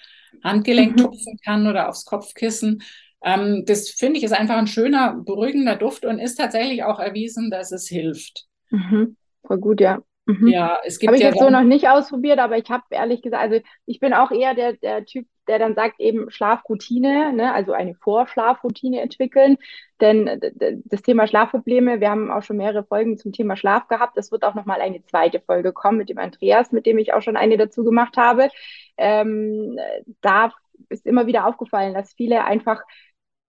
Handgelenk 0.43 0.93
mhm. 0.93 0.97
tupfen 0.97 1.39
kann 1.45 1.67
oder 1.67 1.89
aufs 1.89 2.05
Kopfkissen. 2.05 2.83
Ähm, 3.23 3.65
das 3.67 3.91
finde 3.91 4.19
ich 4.19 4.25
ist 4.25 4.33
einfach 4.33 4.57
ein 4.57 4.67
schöner, 4.67 5.15
beruhigender 5.15 5.77
Duft 5.77 6.05
und 6.05 6.19
ist 6.19 6.37
tatsächlich 6.37 6.83
auch 6.83 6.99
erwiesen, 6.99 7.51
dass 7.51 7.73
es 7.73 7.89
hilft. 7.89 8.47
Mhm. 8.71 9.17
Voll 9.47 9.59
gut, 9.59 9.81
ja. 9.81 10.03
Mhm. 10.27 10.49
Ja, 10.49 10.79
es 10.85 10.99
gibt 10.99 11.09
Habe 11.09 11.17
ich 11.17 11.23
ja 11.23 11.29
jetzt 11.29 11.41
so 11.41 11.51
noch 11.51 11.63
nicht 11.63 11.89
ausprobiert, 11.89 12.39
aber 12.39 12.57
ich 12.57 12.71
habe 12.71 12.85
ehrlich 12.91 13.21
gesagt, 13.21 13.43
also 13.43 13.61
ich 13.85 14.01
bin 14.01 14.15
auch 14.15 14.31
eher 14.31 14.55
der, 14.55 14.73
der 14.75 15.05
Typ, 15.05 15.27
der 15.49 15.59
dann 15.59 15.75
sagt 15.75 16.01
eben 16.01 16.31
Schlafroutine, 16.31 17.35
ne, 17.35 17.53
also 17.53 17.73
eine 17.73 17.95
Vorschlafroutine 17.95 19.03
entwickeln. 19.03 19.59
Denn 20.01 20.41
das 20.87 21.03
Thema 21.03 21.27
Schlafprobleme, 21.27 22.01
wir 22.01 22.11
haben 22.11 22.31
auch 22.31 22.43
schon 22.43 22.57
mehrere 22.57 22.85
Folgen 22.85 23.19
zum 23.19 23.33
Thema 23.33 23.57
Schlaf 23.57 23.87
gehabt. 23.89 24.17
Es 24.17 24.33
wird 24.33 24.45
auch 24.45 24.55
nochmal 24.55 24.81
eine 24.81 25.05
zweite 25.05 25.41
Folge 25.41 25.73
kommen 25.73 25.99
mit 25.99 26.09
dem 26.09 26.19
Andreas, 26.19 26.73
mit 26.73 26.87
dem 26.87 26.97
ich 26.97 27.13
auch 27.13 27.23
schon 27.23 27.37
eine 27.37 27.59
dazu 27.59 27.85
gemacht 27.85 28.17
habe. 28.17 28.49
Ähm, 28.97 29.79
da 30.23 30.53
ist 30.89 31.07
immer 31.07 31.27
wieder 31.27 31.47
aufgefallen, 31.47 31.93
dass 31.93 32.15
viele 32.15 32.45
einfach 32.45 32.83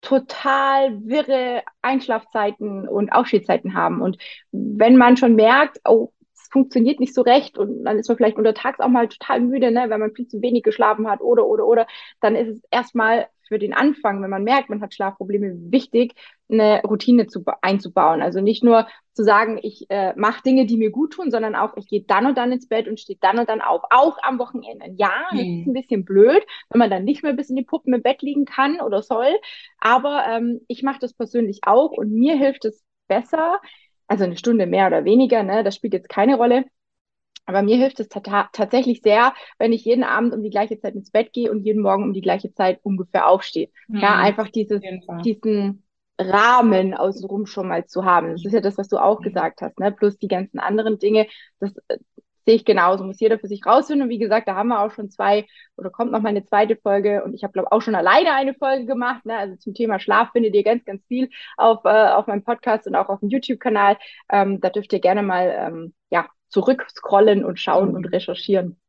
total 0.02 1.00
wirre 1.06 1.64
Einschlafzeiten 1.82 2.88
und 2.88 3.12
Aufstehzeiten 3.12 3.74
haben. 3.74 4.02
Und 4.02 4.18
wenn 4.52 4.98
man 4.98 5.18
schon 5.18 5.36
merkt, 5.36 5.80
oh, 5.84 6.12
funktioniert 6.56 7.02
nicht 7.02 7.14
so 7.14 7.22
recht 7.22 7.58
und 7.58 7.84
dann 7.84 8.00
ist 8.00 8.08
man 8.08 8.16
vielleicht 8.16 8.38
untertags 8.38 8.80
auch 8.80 8.88
mal 8.88 9.10
total 9.10 9.42
müde, 9.42 9.72
ne, 9.72 9.90
wenn 9.90 10.00
man 10.00 10.14
viel 10.14 10.26
zu 10.26 10.42
wenig 10.42 10.64
geschlafen 10.64 11.06
hat 11.06 11.20
oder, 11.20 11.46
oder, 11.46 11.68
oder, 11.68 11.86
dann 12.22 12.38
ist 12.38 12.48
es 12.48 12.64
erstmal 12.72 13.28
für 13.46 13.60
den 13.60 13.74
Anfang, 13.74 14.24
wenn 14.24 14.30
man 14.30 14.46
merkt, 14.46 14.70
man 14.70 14.82
hat 14.82 14.94
Schlafprobleme, 14.94 15.54
wichtig, 15.70 16.14
eine 16.50 16.82
Routine 16.84 17.28
zu, 17.28 17.44
einzubauen. 17.62 18.22
Also 18.22 18.40
nicht 18.40 18.64
nur 18.64 18.88
zu 19.12 19.24
sagen, 19.24 19.60
ich 19.62 19.86
äh, 19.90 20.14
mache 20.16 20.44
Dinge, 20.44 20.66
die 20.66 20.78
mir 20.78 20.92
gut 20.92 21.12
tun, 21.12 21.30
sondern 21.30 21.56
auch, 21.56 21.76
ich 21.76 21.90
gehe 21.90 22.06
dann 22.08 22.26
und 22.26 22.38
dann 22.38 22.54
ins 22.54 22.70
Bett 22.70 22.88
und 22.88 23.02
stehe 23.02 23.20
dann 23.20 23.38
und 23.38 23.50
dann 23.50 23.60
auf, 23.60 23.82
auch 23.90 24.18
am 24.24 24.40
Wochenende. 24.40 24.86
Ja, 24.96 25.12
das 25.32 25.42
hm. 25.42 25.60
ist 25.60 25.68
ein 25.68 25.74
bisschen 25.74 26.06
blöd, 26.06 26.42
wenn 26.70 26.80
man 26.80 26.90
dann 26.90 27.04
nicht 27.04 27.22
mehr 27.22 27.34
bis 27.34 27.50
in 27.50 27.58
die 27.58 27.66
Puppen 27.66 27.94
im 27.94 28.02
Bett 28.02 28.22
liegen 28.22 28.46
kann 28.46 28.80
oder 28.80 29.02
soll, 29.02 29.36
aber 29.80 30.24
ähm, 30.30 30.62
ich 30.70 30.84
mache 30.84 31.00
das 31.02 31.14
persönlich 31.14 31.60
auch 31.66 31.92
und 31.92 32.14
mir 32.14 32.38
hilft 32.38 32.64
es 32.64 32.86
besser, 33.08 33.60
also 34.08 34.24
eine 34.24 34.38
Stunde 34.38 34.66
mehr 34.66 34.88
oder 34.88 35.06
weniger, 35.06 35.44
ne, 35.44 35.64
das 35.64 35.76
spielt 35.76 35.94
jetzt 35.94 36.10
keine 36.10 36.38
Rolle, 36.38 36.66
aber 37.46 37.62
mir 37.62 37.78
hilft 37.78 38.00
es 38.00 38.10
tatsächlich 38.10 39.02
sehr, 39.02 39.34
wenn 39.60 39.72
ich 39.72 39.86
jeden 39.86 40.04
Abend 40.04 40.34
um 40.34 40.42
die 40.42 40.50
gleiche 40.50 40.80
Zeit 40.80 40.96
ins 40.96 41.12
Bett 41.12 41.32
gehe 41.32 41.52
und 41.52 41.64
jeden 41.64 41.82
Morgen 41.82 42.04
um 42.04 42.14
die 42.14 42.22
gleiche 42.22 42.54
Zeit 42.54 42.80
ungefähr 42.84 43.28
aufstehe. 43.28 43.70
Mhm. 43.88 44.00
Ja, 44.00 44.16
einfach 44.16 44.50
dieses, 44.50 44.82
diesen 45.24 45.84
Rahmen 46.18 46.94
außenrum 46.94 47.46
schon 47.46 47.68
mal 47.68 47.86
zu 47.86 48.04
haben. 48.04 48.32
Das 48.32 48.46
ist 48.46 48.54
ja 48.54 48.62
das, 48.62 48.78
was 48.78 48.88
du 48.88 48.98
auch 48.98 49.20
mhm. 49.20 49.26
gesagt 49.26 49.62
hast, 49.62 49.80
ne? 49.80 49.92
Plus 49.92 50.18
die 50.18 50.28
ganzen 50.28 50.60
anderen 50.60 50.98
Dinge. 50.98 51.28
Das 51.60 51.76
äh, 51.88 51.98
sehe 52.46 52.56
ich 52.56 52.66
genauso. 52.66 53.04
Muss 53.04 53.20
jeder 53.20 53.40
für 53.40 53.48
sich 53.48 53.66
rausfinden. 53.66 54.04
Und 54.04 54.10
wie 54.10 54.20
gesagt, 54.20 54.48
da 54.48 54.56
haben 54.56 54.70
wir 54.70 54.82
auch 54.82 54.92
schon 54.92 55.10
zwei 55.10 55.46
oder 55.78 55.90
kommt 55.90 56.12
noch 56.12 56.22
mal 56.22 56.30
eine 56.30 56.46
zweite 56.46 56.76
Folge. 56.76 57.24
Und 57.24 57.34
ich 57.34 57.44
habe, 57.44 57.54
glaube 57.54 57.72
auch 57.72 57.82
schon 57.82 57.96
alleine 57.96 58.34
eine 58.34 58.54
Folge 58.54 58.86
gemacht. 58.86 59.26
Ne? 59.26 59.38
Also 59.38 59.56
zum 59.58 59.74
Thema 59.74 60.00
Schlaf 60.00 60.32
findet 60.32 60.56
ihr 60.56 60.64
ganz, 60.64 60.86
ganz 60.86 61.04
viel 61.08 61.30
auf, 61.58 61.84
äh, 61.86 62.10
auf 62.10 62.28
meinem 62.28 62.44
Podcast 62.44 62.88
und 62.88 62.96
auch 62.96 63.10
auf 63.10 63.20
dem 63.20 63.30
YouTube-Kanal. 63.30 63.98
Ähm, 64.32 64.62
da 64.62 64.70
dürft 64.70 64.94
ihr 64.94 65.00
gerne 65.00 65.24
mal 65.24 65.54
ähm, 65.58 65.94
ja, 66.10 66.28
zurückscrollen 66.50 67.44
und 67.44 67.60
schauen 67.60 67.96
und 67.96 68.06
recherchieren. 68.06 68.80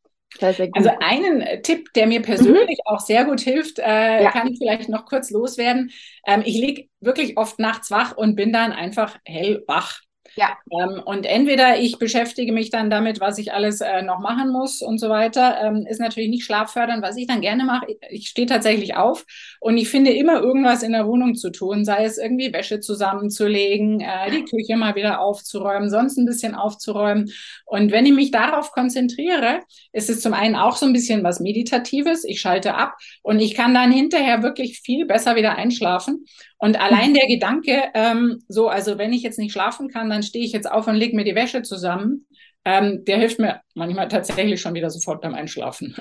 Also 0.42 0.90
einen 1.00 1.40
äh, 1.40 1.62
Tipp, 1.62 1.92
der 1.94 2.06
mir 2.06 2.20
persönlich 2.20 2.78
mhm. 2.84 2.92
auch 2.94 3.00
sehr 3.00 3.24
gut 3.24 3.40
hilft, 3.40 3.78
äh, 3.78 4.22
ja. 4.22 4.30
kann 4.30 4.48
ich 4.48 4.58
vielleicht 4.58 4.88
noch 4.88 5.06
kurz 5.06 5.30
loswerden. 5.30 5.90
Ähm, 6.26 6.42
ich 6.44 6.54
liege 6.54 6.88
wirklich 7.00 7.38
oft 7.38 7.58
nachts 7.58 7.90
wach 7.90 8.16
und 8.16 8.36
bin 8.36 8.52
dann 8.52 8.72
einfach 8.72 9.16
hellwach. 9.24 10.00
Ja. 10.36 10.58
Ähm, 10.70 11.02
und 11.02 11.24
entweder 11.24 11.78
ich 11.78 11.98
beschäftige 11.98 12.52
mich 12.52 12.68
dann 12.68 12.90
damit, 12.90 13.20
was 13.20 13.38
ich 13.38 13.54
alles 13.54 13.80
äh, 13.80 14.02
noch 14.02 14.20
machen 14.20 14.52
muss 14.52 14.82
und 14.82 14.98
so 14.98 15.08
weiter, 15.08 15.58
ähm, 15.62 15.86
ist 15.88 15.98
natürlich 15.98 16.28
nicht 16.28 16.44
schlaffördernd. 16.44 17.02
Was 17.02 17.16
ich 17.16 17.26
dann 17.26 17.40
gerne 17.40 17.64
mache, 17.64 17.86
ich 18.10 18.28
stehe 18.28 18.46
tatsächlich 18.46 18.96
auf 18.96 19.24
und 19.60 19.78
ich 19.78 19.88
finde 19.88 20.12
immer 20.12 20.40
irgendwas 20.40 20.82
in 20.82 20.92
der 20.92 21.06
Wohnung 21.06 21.36
zu 21.36 21.50
tun, 21.50 21.86
sei 21.86 22.04
es 22.04 22.18
irgendwie 22.18 22.52
Wäsche 22.52 22.80
zusammenzulegen, 22.80 24.00
äh, 24.00 24.30
die 24.30 24.44
Küche 24.44 24.76
mal 24.76 24.94
wieder 24.94 25.20
aufzuräumen, 25.20 25.88
sonst 25.88 26.18
ein 26.18 26.26
bisschen 26.26 26.54
aufzuräumen. 26.54 27.32
Und 27.64 27.90
wenn 27.90 28.04
ich 28.04 28.12
mich 28.12 28.30
darauf 28.30 28.72
konzentriere, 28.72 29.60
ist 29.92 30.10
es 30.10 30.20
zum 30.20 30.34
einen 30.34 30.54
auch 30.54 30.76
so 30.76 30.84
ein 30.84 30.92
bisschen 30.92 31.24
was 31.24 31.40
Meditatives. 31.40 32.24
Ich 32.24 32.40
schalte 32.42 32.74
ab 32.74 32.96
und 33.22 33.40
ich 33.40 33.54
kann 33.54 33.72
dann 33.72 33.90
hinterher 33.90 34.42
wirklich 34.42 34.80
viel 34.80 35.06
besser 35.06 35.34
wieder 35.34 35.56
einschlafen. 35.56 36.26
Und 36.58 36.80
allein 36.80 37.12
der 37.12 37.26
Gedanke, 37.26 37.82
ähm, 37.94 38.42
so, 38.48 38.68
also 38.68 38.98
wenn 38.98 39.12
ich 39.12 39.22
jetzt 39.22 39.38
nicht 39.38 39.52
schlafen 39.52 39.88
kann, 39.88 40.08
dann 40.08 40.22
stehe 40.22 40.44
ich 40.44 40.52
jetzt 40.52 40.70
auf 40.70 40.86
und 40.86 40.96
lege 40.96 41.14
mir 41.14 41.24
die 41.24 41.34
Wäsche 41.34 41.62
zusammen, 41.62 42.26
ähm, 42.66 43.04
der 43.04 43.18
hilft 43.18 43.38
mir 43.38 43.60
manchmal 43.74 44.08
tatsächlich 44.08 44.60
schon 44.60 44.74
wieder 44.74 44.90
sofort 44.90 45.20
beim 45.20 45.34
Einschlafen. 45.34 45.94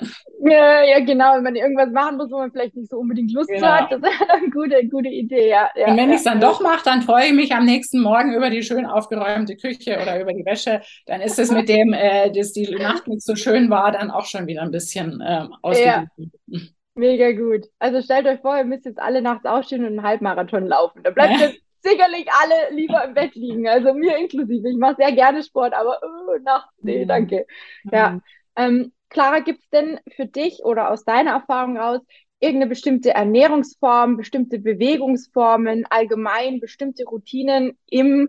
Ja, 0.48 0.82
ja, 0.82 0.98
genau. 0.98 1.34
Wenn 1.34 1.44
man 1.44 1.56
irgendwas 1.56 1.90
machen 1.90 2.16
muss, 2.16 2.30
wo 2.30 2.38
man 2.38 2.50
vielleicht 2.50 2.74
nicht 2.74 2.90
so 2.90 2.98
unbedingt 2.98 3.32
Lust 3.32 3.48
genau. 3.48 3.66
hat, 3.66 3.92
das 3.92 4.00
ist 4.00 4.30
eine 4.30 4.50
gute, 4.50 4.88
gute 4.88 5.08
Idee, 5.08 5.48
ja. 5.48 5.70
ja 5.76 5.86
und 5.88 5.96
wenn 5.96 6.08
ja, 6.08 6.14
ich 6.14 6.18
es 6.18 6.24
dann 6.24 6.40
ja. 6.40 6.48
doch 6.48 6.60
mache, 6.60 6.84
dann 6.84 7.02
freue 7.02 7.26
ich 7.26 7.32
mich 7.32 7.52
am 7.52 7.64
nächsten 7.64 8.00
Morgen 8.00 8.34
über 8.34 8.50
die 8.50 8.62
schön 8.62 8.84
aufgeräumte 8.84 9.56
Küche 9.56 9.98
oder 10.00 10.20
über 10.20 10.32
die 10.32 10.44
Wäsche. 10.44 10.80
Dann 11.06 11.20
ist 11.20 11.38
es 11.38 11.52
mit 11.52 11.68
dem, 11.68 11.92
äh, 11.92 12.32
dass 12.32 12.52
die 12.52 12.68
Nacht 12.74 13.06
nicht 13.06 13.22
so 13.22 13.36
schön 13.36 13.70
war, 13.70 13.92
dann 13.92 14.10
auch 14.10 14.24
schon 14.24 14.46
wieder 14.46 14.62
ein 14.62 14.72
bisschen 14.72 15.22
ähm, 15.24 15.54
ausgeglichen. 15.62 16.75
Mega 16.96 17.32
gut. 17.32 17.66
Also 17.78 18.00
stellt 18.00 18.26
euch 18.26 18.40
vor, 18.40 18.56
ihr 18.56 18.64
müsst 18.64 18.86
jetzt 18.86 18.98
alle 18.98 19.22
nachts 19.22 19.44
aufstehen 19.44 19.82
und 19.82 19.98
einen 19.98 20.02
Halbmarathon 20.02 20.66
laufen. 20.66 21.02
Da 21.02 21.10
bleibt 21.10 21.38
jetzt 21.40 21.60
sicherlich 21.82 22.26
alle 22.32 22.74
lieber 22.74 23.04
im 23.04 23.14
Bett 23.14 23.34
liegen. 23.34 23.68
Also 23.68 23.94
mir 23.94 24.16
inklusive. 24.16 24.68
Ich 24.68 24.76
mache 24.76 24.96
sehr 24.96 25.12
gerne 25.12 25.42
Sport, 25.42 25.74
aber 25.74 26.00
uh, 26.02 26.42
nachts, 26.42 26.72
nee, 26.82 27.04
mhm. 27.04 27.08
danke. 27.08 27.46
Ja. 27.92 28.10
Mhm. 28.10 28.22
Ähm, 28.56 28.92
Clara, 29.10 29.40
gibt 29.40 29.62
es 29.62 29.68
denn 29.70 30.00
für 30.16 30.26
dich 30.26 30.64
oder 30.64 30.90
aus 30.90 31.04
deiner 31.04 31.32
Erfahrung 31.32 31.76
raus 31.76 32.00
irgendeine 32.40 32.68
bestimmte 32.68 33.10
Ernährungsform, 33.10 34.16
bestimmte 34.16 34.58
Bewegungsformen, 34.58 35.86
allgemein 35.88 36.60
bestimmte 36.60 37.04
Routinen 37.04 37.78
im 37.86 38.28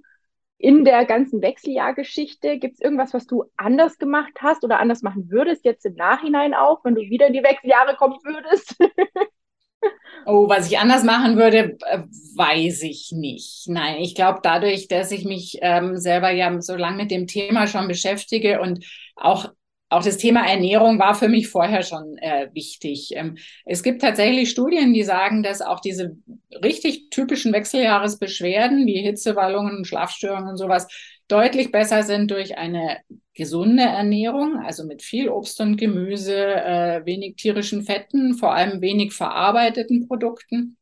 in 0.58 0.86
der 0.86 1.06
ganzen 1.06 1.42
Wechseljahrgeschichte? 1.42 2.58
Gibt 2.58 2.76
es 2.76 2.82
irgendwas, 2.82 3.14
was 3.14 3.28
du 3.28 3.46
anders 3.58 3.98
gemacht 3.98 4.34
hast 4.40 4.64
oder 4.64 4.80
anders 4.80 5.02
machen 5.02 5.30
würdest, 5.30 5.66
jetzt 5.66 5.86
im 5.86 5.96
Nachhinein 5.96 6.54
auch, 6.54 6.84
wenn 6.84 6.96
du 6.96 7.02
wieder 7.02 7.28
in 7.28 7.34
die 7.34 7.44
Wechseljahre 7.44 7.96
kommen 7.96 8.18
würdest? 8.24 8.76
oh, 10.26 10.50
was 10.50 10.70
ich 10.72 10.80
anders 10.80 11.04
machen 11.04 11.38
würde, 11.38 11.78
äh, 11.86 12.00
weiß 12.36 12.84
ich 12.84 13.12
nicht. 13.12 13.68
Nein, 13.68 13.98
ich 14.00 14.16
glaube, 14.16 14.40
dadurch, 14.42 14.88
dass 14.88 15.12
ich 15.12 15.26
mich 15.26 15.60
ähm, 15.62 15.98
selber 15.98 16.32
ja 16.32 16.60
so 16.62 16.76
lange 16.76 16.98
mit 16.98 17.12
dem 17.12 17.28
Thema 17.28 17.68
schon 17.68 17.88
beschäftige 17.88 18.60
und 18.60 18.86
auch 19.16 19.52
auch 19.90 20.04
das 20.04 20.18
Thema 20.18 20.46
Ernährung 20.46 21.00
war 21.00 21.16
für 21.16 21.30
mich 21.30 21.48
vorher 21.48 21.82
schon 21.82 22.18
äh, 22.18 22.50
wichtig. 22.54 23.12
Ähm, 23.16 23.38
es 23.66 23.84
gibt 23.84 24.02
tatsächlich 24.02 24.50
Studien, 24.50 24.94
die 24.94 25.04
sagen, 25.04 25.44
dass 25.44 25.62
auch 25.62 25.80
diese 25.80 26.18
richtig 26.64 27.10
typischen 27.10 27.54
Wechseljahresbeschwerden 27.54 28.86
wie 28.86 29.02
Hitzewallungen, 29.02 29.86
Schlafstörungen 29.86 30.50
und 30.50 30.58
sowas 30.58 30.88
deutlich 31.28 31.72
besser 31.72 32.04
sind 32.04 32.32
durch 32.32 32.58
eine 32.58 32.98
gesunde 33.34 33.84
Ernährung, 33.84 34.58
also 34.66 34.86
mit 34.86 35.02
viel 35.04 35.30
Obst 35.30 35.60
und 35.62 35.78
Gemüse, 35.78 36.36
äh, 36.36 37.06
wenig 37.06 37.36
tierischen 37.36 37.84
Fetten, 37.84 38.34
vor 38.34 38.54
allem 38.54 38.82
wenig 38.82 39.14
verarbeiteten 39.14 40.08
Produkten. 40.08 40.78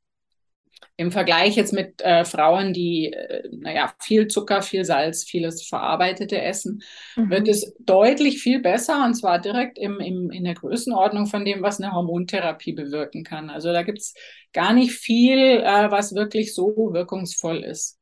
Im 0.97 1.11
Vergleich 1.11 1.57
jetzt 1.57 1.73
mit 1.73 2.01
äh, 2.01 2.23
Frauen, 2.23 2.71
die, 2.71 3.11
äh, 3.11 3.49
naja, 3.51 3.93
viel 4.01 4.27
Zucker, 4.27 4.61
viel 4.61 4.85
Salz, 4.85 5.25
vieles 5.25 5.67
verarbeitete 5.67 6.41
essen, 6.41 6.81
mhm. 7.17 7.29
wird 7.29 7.47
es 7.49 7.75
deutlich 7.79 8.41
viel 8.41 8.61
besser 8.61 9.03
und 9.03 9.13
zwar 9.13 9.39
direkt 9.39 9.77
im, 9.77 9.99
im, 9.99 10.31
in 10.31 10.45
der 10.45 10.53
Größenordnung 10.53 11.27
von 11.27 11.43
dem, 11.43 11.61
was 11.61 11.81
eine 11.81 11.91
Hormontherapie 11.91 12.71
bewirken 12.71 13.23
kann. 13.23 13.49
Also 13.49 13.73
da 13.73 13.83
gibt 13.83 13.99
es 13.99 14.13
gar 14.53 14.73
nicht 14.73 14.93
viel, 14.93 15.37
äh, 15.37 15.91
was 15.91 16.15
wirklich 16.15 16.53
so 16.53 16.73
wirkungsvoll 16.93 17.63
ist. 17.63 17.99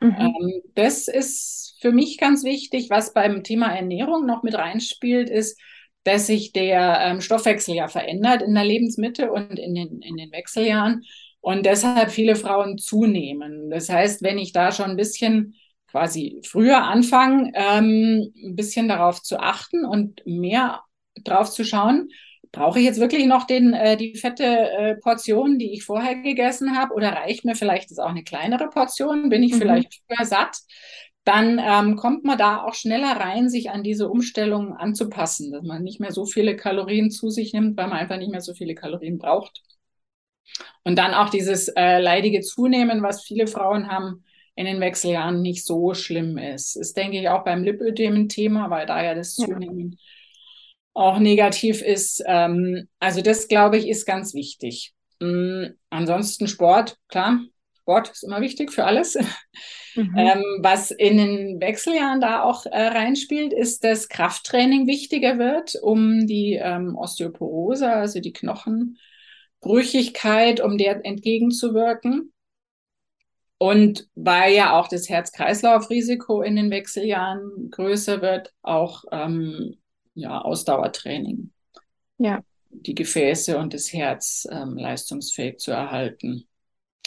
Mhm. 0.00 0.16
Ähm, 0.18 0.62
das 0.74 1.06
ist 1.06 1.76
für 1.80 1.92
mich 1.92 2.18
ganz 2.18 2.44
wichtig. 2.44 2.90
Was 2.90 3.12
beim 3.12 3.44
Thema 3.44 3.72
Ernährung 3.72 4.26
noch 4.26 4.42
mit 4.42 4.54
reinspielt, 4.54 5.30
ist, 5.30 5.60
dass 6.04 6.26
sich 6.26 6.52
der 6.52 6.98
ähm, 7.00 7.20
Stoffwechsel 7.20 7.74
ja 7.74 7.88
verändert 7.88 8.42
in 8.42 8.54
der 8.54 8.64
Lebensmitte 8.64 9.30
und 9.30 9.58
in 9.58 9.74
den, 9.74 10.02
in 10.02 10.16
den 10.16 10.32
Wechseljahren 10.32 11.04
und 11.42 11.66
deshalb 11.66 12.10
viele 12.10 12.36
Frauen 12.36 12.78
zunehmen. 12.78 13.68
Das 13.68 13.90
heißt, 13.90 14.22
wenn 14.22 14.38
ich 14.38 14.52
da 14.52 14.72
schon 14.72 14.92
ein 14.92 14.96
bisschen 14.96 15.56
quasi 15.90 16.40
früher 16.44 16.84
anfange, 16.84 17.52
ähm, 17.54 18.32
ein 18.42 18.56
bisschen 18.56 18.88
darauf 18.88 19.20
zu 19.20 19.38
achten 19.38 19.84
und 19.84 20.22
mehr 20.24 20.82
drauf 21.24 21.50
zu 21.50 21.64
schauen, 21.64 22.08
brauche 22.52 22.78
ich 22.78 22.84
jetzt 22.84 23.00
wirklich 23.00 23.26
noch 23.26 23.44
den, 23.46 23.72
äh, 23.72 23.96
die 23.96 24.14
fette 24.14 24.44
äh, 24.44 24.94
Portion, 24.96 25.58
die 25.58 25.72
ich 25.72 25.84
vorher 25.84 26.14
gegessen 26.14 26.78
habe, 26.78 26.94
oder 26.94 27.12
reicht 27.12 27.44
mir 27.44 27.56
vielleicht 27.56 27.90
jetzt 27.90 27.98
auch 27.98 28.10
eine 28.10 28.24
kleinere 28.24 28.68
Portion? 28.70 29.28
Bin 29.28 29.42
ich 29.42 29.54
mhm. 29.54 29.58
vielleicht 29.58 30.00
früher 30.06 30.24
satt? 30.24 30.56
Dann 31.24 31.60
ähm, 31.62 31.96
kommt 31.96 32.24
man 32.24 32.38
da 32.38 32.62
auch 32.62 32.74
schneller 32.74 33.16
rein, 33.16 33.48
sich 33.48 33.70
an 33.70 33.82
diese 33.82 34.08
Umstellung 34.08 34.76
anzupassen, 34.76 35.50
dass 35.50 35.62
man 35.62 35.82
nicht 35.82 35.98
mehr 35.98 36.12
so 36.12 36.24
viele 36.24 36.56
Kalorien 36.56 37.10
zu 37.10 37.30
sich 37.30 37.52
nimmt, 37.52 37.76
weil 37.76 37.88
man 37.88 37.98
einfach 37.98 38.18
nicht 38.18 38.30
mehr 38.30 38.40
so 38.40 38.54
viele 38.54 38.74
Kalorien 38.74 39.18
braucht. 39.18 39.60
Und 40.84 40.96
dann 40.98 41.14
auch 41.14 41.30
dieses 41.30 41.68
äh, 41.68 42.00
leidige 42.00 42.40
Zunehmen, 42.40 43.02
was 43.02 43.22
viele 43.22 43.46
Frauen 43.46 43.90
haben 43.90 44.24
in 44.54 44.66
den 44.66 44.80
Wechseljahren, 44.80 45.40
nicht 45.40 45.64
so 45.64 45.94
schlimm 45.94 46.36
ist. 46.38 46.76
Ist, 46.76 46.96
denke 46.96 47.18
ich, 47.18 47.28
auch 47.28 47.44
beim 47.44 47.62
Lipödem 47.62 48.14
ein 48.14 48.28
Thema, 48.28 48.68
weil 48.70 48.86
da 48.86 49.02
ja 49.02 49.14
das 49.14 49.34
Zunehmen 49.34 49.92
ja 49.92 49.98
auch 50.94 51.18
negativ 51.18 51.82
ist. 51.82 52.22
Ähm, 52.26 52.88
also 52.98 53.22
das, 53.22 53.48
glaube 53.48 53.78
ich, 53.78 53.88
ist 53.88 54.06
ganz 54.06 54.34
wichtig. 54.34 54.92
Ähm, 55.20 55.74
ansonsten 55.90 56.48
Sport, 56.48 56.98
klar, 57.08 57.40
Sport 57.80 58.10
ist 58.10 58.24
immer 58.24 58.40
wichtig 58.40 58.72
für 58.72 58.84
alles. 58.84 59.18
Mhm. 59.94 60.16
Ähm, 60.16 60.42
was 60.60 60.90
in 60.90 61.18
den 61.18 61.60
Wechseljahren 61.60 62.22
da 62.22 62.44
auch 62.44 62.64
äh, 62.64 62.70
reinspielt, 62.70 63.52
ist, 63.52 63.84
dass 63.84 64.08
Krafttraining 64.08 64.86
wichtiger 64.86 65.38
wird, 65.38 65.76
um 65.82 66.26
die 66.26 66.54
ähm, 66.54 66.96
Osteoporose, 66.96 67.92
also 67.92 68.18
die 68.18 68.32
Knochenbrüchigkeit, 69.62 70.60
um 70.60 70.76
der 70.76 71.04
entgegenzuwirken. 71.04 72.32
Und 73.58 74.08
weil 74.16 74.54
ja 74.54 74.78
auch 74.78 74.88
das 74.88 75.08
Herz-Kreislauf-Risiko 75.08 76.42
in 76.42 76.56
den 76.56 76.70
Wechseljahren 76.70 77.70
größer 77.70 78.20
wird, 78.20 78.52
auch 78.62 79.04
ähm, 79.12 79.76
ja, 80.14 80.40
Ausdauertraining. 80.40 81.52
Ja. 82.18 82.42
Die 82.70 82.94
Gefäße 82.94 83.56
und 83.58 83.72
das 83.72 83.92
Herz 83.92 84.48
ähm, 84.50 84.76
leistungsfähig 84.76 85.58
zu 85.58 85.70
erhalten. 85.70 86.48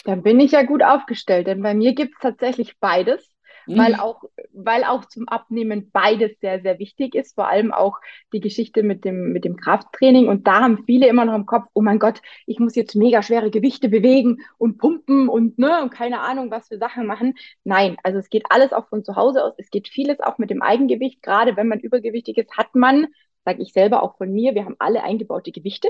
Dann 0.04 0.22
bin 0.22 0.40
ich 0.40 0.52
ja 0.52 0.62
gut 0.62 0.82
aufgestellt, 0.82 1.46
denn 1.46 1.60
bei 1.60 1.74
mir 1.74 1.94
gibt 1.94 2.14
es 2.14 2.20
tatsächlich 2.20 2.78
beides 2.78 3.28
weil 3.66 3.94
mhm. 3.94 4.00
auch, 4.00 4.22
weil 4.52 4.84
auch 4.84 5.04
zum 5.06 5.28
Abnehmen 5.28 5.90
beides 5.90 6.38
sehr, 6.40 6.60
sehr 6.62 6.78
wichtig 6.78 7.14
ist, 7.14 7.34
vor 7.34 7.48
allem 7.48 7.72
auch 7.72 7.98
die 8.32 8.40
Geschichte 8.40 8.82
mit 8.82 9.04
dem, 9.04 9.32
mit 9.32 9.44
dem 9.44 9.56
Krafttraining. 9.56 10.28
Und 10.28 10.46
da 10.46 10.60
haben 10.60 10.84
viele 10.84 11.08
immer 11.08 11.24
noch 11.24 11.34
im 11.34 11.46
Kopf, 11.46 11.66
oh 11.74 11.82
mein 11.82 11.98
Gott, 11.98 12.22
ich 12.46 12.58
muss 12.58 12.74
jetzt 12.74 12.94
mega 12.94 13.22
schwere 13.22 13.50
Gewichte 13.50 13.88
bewegen 13.88 14.38
und 14.58 14.78
pumpen 14.78 15.28
und 15.28 15.58
ne, 15.58 15.82
und 15.82 15.90
keine 15.90 16.20
Ahnung, 16.20 16.50
was 16.50 16.68
für 16.68 16.78
Sachen 16.78 17.06
machen. 17.06 17.34
Nein, 17.64 17.96
also 18.02 18.18
es 18.18 18.30
geht 18.30 18.44
alles 18.50 18.72
auch 18.72 18.88
von 18.88 19.04
zu 19.04 19.16
Hause 19.16 19.44
aus. 19.44 19.54
Es 19.58 19.70
geht 19.70 19.88
vieles 19.88 20.20
auch 20.20 20.38
mit 20.38 20.50
dem 20.50 20.62
Eigengewicht. 20.62 21.22
Gerade 21.22 21.56
wenn 21.56 21.68
man 21.68 21.80
übergewichtig 21.80 22.38
ist, 22.38 22.56
hat 22.56 22.74
man, 22.74 23.06
sage 23.44 23.62
ich 23.62 23.72
selber 23.72 24.02
auch 24.02 24.16
von 24.16 24.32
mir, 24.32 24.54
wir 24.54 24.64
haben 24.64 24.76
alle 24.78 25.02
eingebaute 25.02 25.52
Gewichte. 25.52 25.88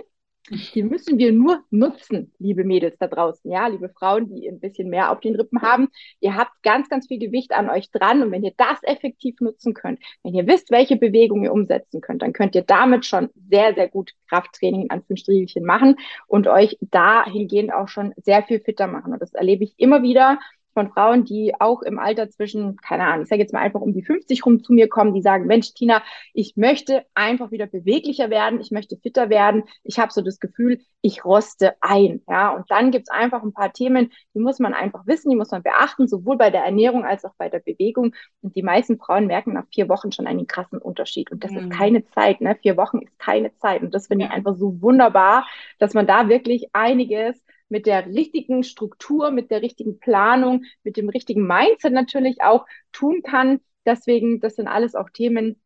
Die 0.48 0.82
müssen 0.82 1.18
wir 1.18 1.32
nur 1.32 1.64
nutzen, 1.70 2.32
liebe 2.38 2.62
Mädels 2.62 2.96
da 2.98 3.08
draußen, 3.08 3.50
ja, 3.50 3.66
liebe 3.66 3.88
Frauen, 3.88 4.28
die 4.28 4.48
ein 4.48 4.60
bisschen 4.60 4.88
mehr 4.88 5.10
auf 5.10 5.20
den 5.20 5.34
Rippen 5.34 5.62
haben. 5.62 5.88
Ihr 6.20 6.36
habt 6.36 6.62
ganz, 6.62 6.88
ganz 6.88 7.08
viel 7.08 7.18
Gewicht 7.18 7.52
an 7.52 7.68
euch 7.68 7.90
dran 7.90 8.22
und 8.22 8.30
wenn 8.30 8.44
ihr 8.44 8.52
das 8.56 8.78
effektiv 8.82 9.40
nutzen 9.40 9.74
könnt, 9.74 9.98
wenn 10.22 10.34
ihr 10.34 10.46
wisst, 10.46 10.70
welche 10.70 10.96
Bewegung 10.96 11.42
ihr 11.42 11.52
umsetzen 11.52 12.00
könnt, 12.00 12.22
dann 12.22 12.32
könnt 12.32 12.54
ihr 12.54 12.62
damit 12.62 13.04
schon 13.04 13.28
sehr, 13.50 13.74
sehr 13.74 13.88
gut 13.88 14.12
Krafttraining 14.28 14.82
in 14.82 14.90
Anführungsstrichen 14.90 15.64
machen 15.64 15.96
und 16.28 16.46
euch 16.46 16.78
dahingehend 16.80 17.72
auch 17.72 17.88
schon 17.88 18.14
sehr 18.16 18.42
viel 18.44 18.60
fitter 18.60 18.86
machen. 18.86 19.12
Und 19.12 19.22
das 19.22 19.34
erlebe 19.34 19.64
ich 19.64 19.74
immer 19.78 20.02
wieder, 20.02 20.38
von 20.76 20.90
Frauen, 20.90 21.24
die 21.24 21.54
auch 21.58 21.80
im 21.80 21.98
Alter 21.98 22.28
zwischen, 22.28 22.76
keine 22.76 23.04
Ahnung, 23.04 23.22
ich 23.22 23.30
sage 23.30 23.40
jetzt 23.40 23.54
mal 23.54 23.60
einfach 23.60 23.80
um 23.80 23.94
die 23.94 24.02
50 24.02 24.44
rum 24.44 24.62
zu 24.62 24.74
mir 24.74 24.90
kommen, 24.90 25.14
die 25.14 25.22
sagen, 25.22 25.46
Mensch, 25.46 25.72
Tina, 25.72 26.02
ich 26.34 26.54
möchte 26.56 27.06
einfach 27.14 27.50
wieder 27.50 27.66
beweglicher 27.66 28.28
werden, 28.28 28.60
ich 28.60 28.70
möchte 28.72 28.98
fitter 28.98 29.30
werden, 29.30 29.62
ich 29.84 29.98
habe 29.98 30.12
so 30.12 30.20
das 30.20 30.38
Gefühl, 30.38 30.82
ich 31.00 31.24
roste 31.24 31.76
ein. 31.80 32.20
Ja, 32.28 32.50
und 32.50 32.70
dann 32.70 32.90
gibt's 32.90 33.08
einfach 33.08 33.42
ein 33.42 33.54
paar 33.54 33.72
Themen, 33.72 34.12
die 34.34 34.40
muss 34.40 34.58
man 34.58 34.74
einfach 34.74 35.06
wissen, 35.06 35.30
die 35.30 35.36
muss 35.36 35.50
man 35.50 35.62
beachten, 35.62 36.08
sowohl 36.08 36.36
bei 36.36 36.50
der 36.50 36.64
Ernährung 36.64 37.06
als 37.06 37.24
auch 37.24 37.34
bei 37.38 37.48
der 37.48 37.60
Bewegung. 37.60 38.14
Und 38.42 38.54
die 38.54 38.62
meisten 38.62 38.98
Frauen 38.98 39.26
merken 39.26 39.54
nach 39.54 39.66
vier 39.72 39.88
Wochen 39.88 40.12
schon 40.12 40.26
einen 40.26 40.46
krassen 40.46 40.78
Unterschied. 40.78 41.32
Und 41.32 41.42
das 41.42 41.52
mhm. 41.52 41.58
ist 41.58 41.70
keine 41.70 42.04
Zeit, 42.08 42.42
ne? 42.42 42.54
Vier 42.60 42.76
Wochen 42.76 42.98
ist 42.98 43.18
keine 43.18 43.54
Zeit. 43.56 43.80
Und 43.80 43.94
das 43.94 44.08
finde 44.08 44.26
ich 44.26 44.30
einfach 44.30 44.56
so 44.56 44.82
wunderbar, 44.82 45.46
dass 45.78 45.94
man 45.94 46.06
da 46.06 46.28
wirklich 46.28 46.68
einiges 46.74 47.40
mit 47.68 47.86
der 47.86 48.06
richtigen 48.06 48.62
Struktur, 48.62 49.30
mit 49.30 49.50
der 49.50 49.62
richtigen 49.62 49.98
Planung, 49.98 50.64
mit 50.82 50.96
dem 50.96 51.08
richtigen 51.08 51.46
Mindset 51.46 51.92
natürlich 51.92 52.42
auch 52.42 52.66
tun 52.92 53.22
kann. 53.22 53.60
Deswegen, 53.84 54.40
das 54.40 54.56
sind 54.56 54.68
alles 54.68 54.94
auch 54.94 55.10
Themen, 55.10 55.60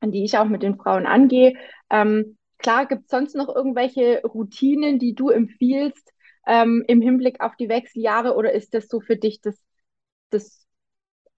an 0.00 0.12
die 0.12 0.24
ich 0.24 0.38
auch 0.38 0.46
mit 0.46 0.62
den 0.62 0.76
Frauen 0.76 1.06
angehe. 1.06 1.54
Ähm, 1.90 2.38
klar, 2.58 2.86
gibt 2.86 3.04
es 3.04 3.10
sonst 3.10 3.34
noch 3.34 3.54
irgendwelche 3.54 4.22
Routinen, 4.22 4.98
die 4.98 5.14
du 5.14 5.30
empfiehlst 5.30 6.12
ähm, 6.46 6.84
im 6.88 7.00
Hinblick 7.00 7.40
auf 7.40 7.56
die 7.56 7.68
Wechseljahre 7.68 8.34
oder 8.34 8.52
ist 8.52 8.74
das 8.74 8.88
so 8.88 9.00
für 9.00 9.16
dich 9.16 9.40
das, 9.40 9.60
das 10.30 10.66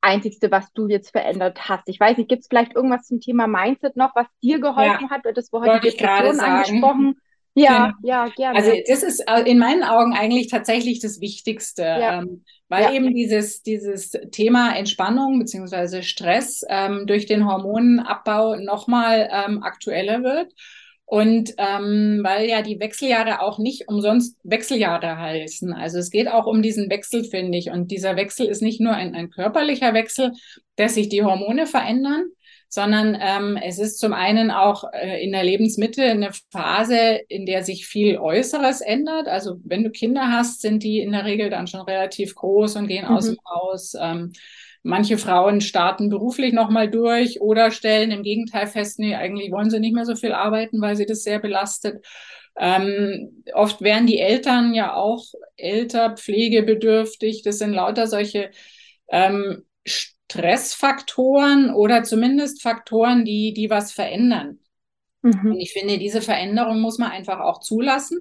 Einzigste, 0.01 0.51
was 0.51 0.73
du 0.73 0.89
jetzt 0.89 1.11
verändert 1.11 1.69
hast? 1.69 1.89
Ich 1.89 2.01
weiß 2.01 2.17
nicht, 2.17 2.29
gibt 2.29 2.43
es 2.43 2.49
vielleicht 2.49 2.75
irgendwas 2.75 3.07
zum 3.07 3.21
Thema 3.21 3.47
Mindset 3.47 3.97
noch, 3.97 4.15
was 4.15 4.27
dir 4.43 4.61
geholfen 4.61 5.09
ja, 5.09 5.11
hat? 5.11 5.23
Das 5.35 5.53
war 5.53 5.63
heute 5.63 5.91
Depression 5.91 6.41
angesprochen. 6.41 7.21
Ja, 7.55 7.87
genau. 7.87 7.97
ja, 8.03 8.29
gerne. 8.29 8.59
Also 8.59 8.73
das 8.87 9.03
ist 9.03 9.21
äh, 9.27 9.43
in 9.43 9.59
meinen 9.59 9.83
Augen 9.83 10.15
eigentlich 10.15 10.49
tatsächlich 10.49 11.01
das 11.01 11.21
Wichtigste, 11.21 11.83
ja. 11.83 12.21
ähm, 12.21 12.45
weil 12.69 12.85
ja. 12.85 12.93
eben 12.93 13.15
dieses, 13.15 13.63
dieses 13.63 14.13
Thema 14.31 14.77
Entspannung 14.77 15.39
beziehungsweise 15.39 16.03
Stress 16.03 16.63
ähm, 16.69 17.07
durch 17.07 17.27
den 17.27 17.47
Hormonenabbau 17.47 18.57
nochmal 18.57 19.29
ähm, 19.33 19.63
aktueller 19.63 20.23
wird. 20.23 20.53
Und 21.11 21.55
ähm, 21.59 22.21
weil 22.23 22.49
ja 22.49 22.63
die 22.63 22.79
Wechseljahre 22.79 23.43
auch 23.43 23.59
nicht 23.59 23.89
umsonst 23.89 24.37
Wechseljahre 24.45 25.19
heißen. 25.19 25.73
Also 25.73 25.99
es 25.99 26.11
geht 26.11 26.29
auch 26.29 26.47
um 26.47 26.63
diesen 26.63 26.89
Wechsel, 26.89 27.25
finde 27.25 27.59
ich. 27.59 27.71
Und 27.71 27.91
dieser 27.91 28.15
Wechsel 28.15 28.47
ist 28.47 28.63
nicht 28.63 28.81
nur 28.81 28.93
ein, 28.93 29.17
ein 29.17 29.29
körperlicher 29.31 29.93
Wechsel, 29.93 30.31
dass 30.77 30.95
sich 30.95 31.09
die 31.09 31.25
Hormone 31.25 31.67
verändern, 31.67 32.27
sondern 32.71 33.19
ähm, 33.21 33.59
es 33.61 33.81
ist 33.81 33.99
zum 33.99 34.13
einen 34.13 34.53
auch 34.53 34.85
äh, 34.93 35.23
in 35.23 35.33
der 35.33 35.43
Lebensmitte 35.43 36.05
eine 36.05 36.31
Phase, 36.53 37.21
in 37.29 37.45
der 37.45 37.65
sich 37.65 37.87
viel 37.87 38.17
Äußeres 38.17 38.81
ändert. 38.81 39.27
Also 39.27 39.57
wenn 39.65 39.83
du 39.83 39.91
Kinder 39.91 40.31
hast, 40.31 40.63
sind 40.63 40.85
die 40.85 41.01
in 41.01 41.11
der 41.11 41.25
Regel 41.25 41.51
dann 41.51 41.67
schon 41.67 41.81
relativ 41.81 42.37
groß 42.37 42.77
und 42.77 42.87
gehen 42.87 43.07
mhm. 43.07 43.17
aus 43.17 43.27
dem 43.27 43.39
Haus. 43.45 43.95
Ähm, 44.01 44.33
manche 44.85 45.19
Frauen 45.19 45.61
starten 45.61 46.11
beruflich 46.11 46.53
nochmal 46.53 46.89
durch 46.89 47.41
oder 47.41 47.73
stellen 47.73 48.13
im 48.13 48.23
Gegenteil 48.23 48.69
fest, 48.69 49.01
nee, 49.01 49.17
eigentlich 49.17 49.51
wollen 49.51 49.69
sie 49.69 49.81
nicht 49.81 49.95
mehr 49.95 50.07
so 50.07 50.15
viel 50.15 50.33
arbeiten, 50.33 50.81
weil 50.81 50.95
sie 50.95 51.07
das 51.07 51.25
sehr 51.25 51.41
belastet. 51.41 52.07
Ähm, 52.57 53.43
oft 53.53 53.83
werden 53.83 54.07
die 54.07 54.21
Eltern 54.21 54.75
ja 54.75 54.95
auch 54.95 55.25
älter, 55.57 56.15
pflegebedürftig. 56.15 57.43
Das 57.43 57.59
sind 57.59 57.73
lauter 57.73 58.07
solche 58.07 58.53
ähm, 59.11 59.65
Stressfaktoren 60.31 61.75
oder 61.75 62.05
zumindest 62.05 62.63
Faktoren, 62.63 63.25
die, 63.25 63.53
die 63.53 63.69
was 63.69 63.93
verändern. 63.93 64.61
Mhm. 65.23 65.53
Und 65.53 65.61
ich 65.61 65.73
finde, 65.73 65.99
diese 65.99 66.23
Veränderung 66.23 66.81
muss 66.81 66.99
man 66.99 67.11
einfach 67.11 67.41
auch 67.41 67.61
zulassen 67.61 68.21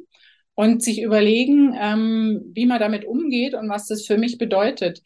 und 0.55 0.83
sich 0.83 1.01
überlegen, 1.01 1.75
ähm, 1.79 2.41
wie 2.53 2.65
man 2.65 2.79
damit 2.79 3.05
umgeht 3.05 3.53
und 3.53 3.69
was 3.69 3.87
das 3.87 4.05
für 4.05 4.17
mich 4.17 4.37
bedeutet. 4.37 5.01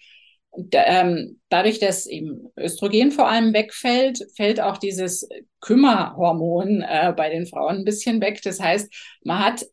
Und, 0.49 0.73
ähm, 0.73 1.41
dadurch, 1.49 1.79
dass 1.79 2.05
eben 2.05 2.51
Östrogen 2.57 3.11
vor 3.11 3.27
allem 3.27 3.53
wegfällt, 3.53 4.25
fällt 4.35 4.61
auch 4.61 4.77
dieses 4.77 5.27
Kümmerhormon 5.59 6.83
äh, 6.83 7.13
bei 7.15 7.29
den 7.29 7.47
Frauen 7.47 7.79
ein 7.79 7.85
bisschen 7.85 8.21
weg. 8.21 8.39
Das 8.43 8.61
heißt, 8.61 8.93
man 9.23 9.39
hat 9.43 9.65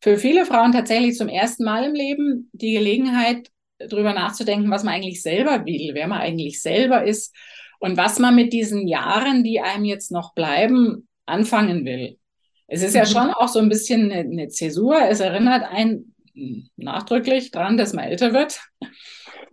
für 0.00 0.18
viele 0.18 0.44
Frauen 0.44 0.72
tatsächlich 0.72 1.16
zum 1.16 1.28
ersten 1.28 1.64
Mal 1.64 1.84
im 1.84 1.94
Leben 1.94 2.50
die 2.52 2.72
Gelegenheit, 2.72 3.48
drüber 3.78 4.12
nachzudenken, 4.12 4.70
was 4.70 4.84
man 4.84 4.94
eigentlich 4.94 5.22
selber 5.22 5.64
will, 5.66 5.90
wer 5.94 6.06
man 6.06 6.20
eigentlich 6.20 6.62
selber 6.62 7.04
ist 7.04 7.34
und 7.80 7.96
was 7.96 8.18
man 8.18 8.34
mit 8.34 8.52
diesen 8.52 8.86
Jahren, 8.86 9.44
die 9.44 9.60
einem 9.60 9.84
jetzt 9.84 10.10
noch 10.10 10.34
bleiben, 10.34 11.08
anfangen 11.26 11.84
will. 11.84 12.18
Es 12.66 12.82
ist 12.82 12.94
ja 12.94 13.02
mhm. 13.02 13.08
schon 13.08 13.30
auch 13.30 13.48
so 13.48 13.58
ein 13.58 13.68
bisschen 13.68 14.10
eine, 14.10 14.20
eine 14.20 14.48
Zäsur. 14.48 15.00
Es 15.08 15.20
erinnert 15.20 15.64
einen 15.64 16.14
nachdrücklich 16.76 17.50
dran, 17.50 17.76
dass 17.76 17.92
man 17.92 18.04
älter 18.04 18.32
wird. 18.32 18.60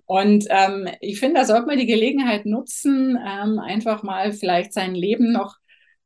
Und 0.05 0.45
ähm, 0.49 0.89
ich 0.99 1.19
finde, 1.19 1.39
da 1.39 1.45
sollte 1.45 1.67
man 1.67 1.77
die 1.77 1.85
Gelegenheit 1.85 2.45
nutzen, 2.45 3.17
ähm, 3.17 3.59
einfach 3.59 4.03
mal 4.03 4.33
vielleicht 4.33 4.73
sein 4.73 4.93
Leben 4.93 5.31
noch 5.31 5.55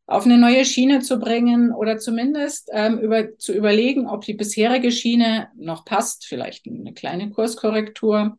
auf 0.07 0.25
eine 0.25 0.37
neue 0.37 0.65
Schiene 0.65 0.99
zu 0.99 1.19
bringen 1.19 1.71
oder 1.71 1.97
zumindest 1.97 2.69
ähm, 2.71 2.99
über, 2.99 3.37
zu 3.37 3.53
überlegen, 3.53 4.07
ob 4.07 4.23
die 4.23 4.35
bisherige 4.35 4.91
Schiene 4.91 5.49
noch 5.55 5.83
passt, 5.83 6.25
vielleicht 6.25 6.67
eine 6.67 6.93
kleine 6.93 7.31
Kurskorrektur. 7.31 8.37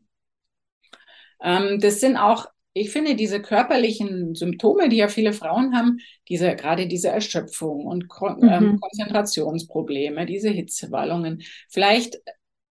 Ähm, 1.43 1.81
das 1.81 1.99
sind 1.99 2.17
auch, 2.17 2.47
ich 2.73 2.91
finde, 2.91 3.17
diese 3.17 3.43
körperlichen 3.43 4.35
Symptome, 4.35 4.89
die 4.89 4.97
ja 4.97 5.09
viele 5.09 5.33
Frauen 5.33 5.77
haben, 5.77 5.99
diese, 6.29 6.55
gerade 6.55 6.87
diese 6.87 7.09
Erschöpfung 7.09 7.85
und 7.85 8.07
Kon 8.09 8.39
mhm. 8.41 8.49
ähm, 8.49 8.81
Konzentrationsprobleme, 8.81 10.25
diese 10.25 10.51
Hitzewallungen, 10.51 11.43
vielleicht 11.69 12.21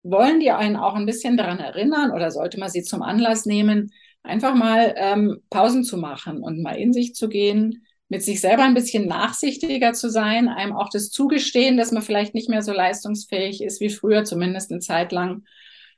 wollen 0.03 0.39
die 0.39 0.51
einen 0.51 0.77
auch 0.77 0.95
ein 0.95 1.07
bisschen 1.07 1.35
daran 1.35 1.59
erinnern 1.59 2.11
oder 2.11 2.31
sollte 2.31 2.59
man 2.59 2.69
sie 2.69 2.83
zum 2.83 3.01
Anlass 3.01 3.45
nehmen, 3.45 3.91
einfach 4.23 4.55
mal 4.55 4.93
ähm, 4.97 5.41
Pausen 5.49 5.83
zu 5.83 5.97
machen 5.97 6.41
und 6.41 6.61
mal 6.61 6.77
in 6.77 6.93
sich 6.93 7.13
zu 7.15 7.27
gehen, 7.27 7.85
mit 8.07 8.23
sich 8.23 8.39
selber 8.41 8.63
ein 8.63 8.73
bisschen 8.73 9.07
nachsichtiger 9.07 9.93
zu 9.93 10.09
sein, 10.09 10.47
einem 10.47 10.73
auch 10.73 10.89
das 10.89 11.09
zugestehen, 11.09 11.77
dass 11.77 11.91
man 11.91 12.03
vielleicht 12.03 12.35
nicht 12.35 12.49
mehr 12.49 12.61
so 12.61 12.71
leistungsfähig 12.71 13.63
ist 13.63 13.81
wie 13.81 13.89
früher, 13.89 14.23
zumindest 14.23 14.71
eine 14.71 14.79
Zeit 14.79 15.11
lang, 15.11 15.43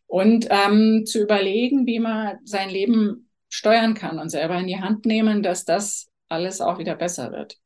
und 0.06 0.48
ähm, 0.50 1.06
zu 1.06 1.22
überlegen, 1.22 1.86
wie 1.86 2.00
man 2.00 2.38
sein 2.46 2.70
Leben 2.70 3.30
steuern 3.50 3.94
kann 3.94 4.20
und 4.20 4.30
selber 4.30 4.58
in 4.58 4.68
die 4.68 4.80
Hand 4.80 5.06
nehmen, 5.06 5.44
dass 5.44 5.66
das 5.66 6.10
alles 6.30 6.62
auch 6.62 6.80
wieder 6.80 6.96
besser 6.96 7.32
wird. 7.32 7.58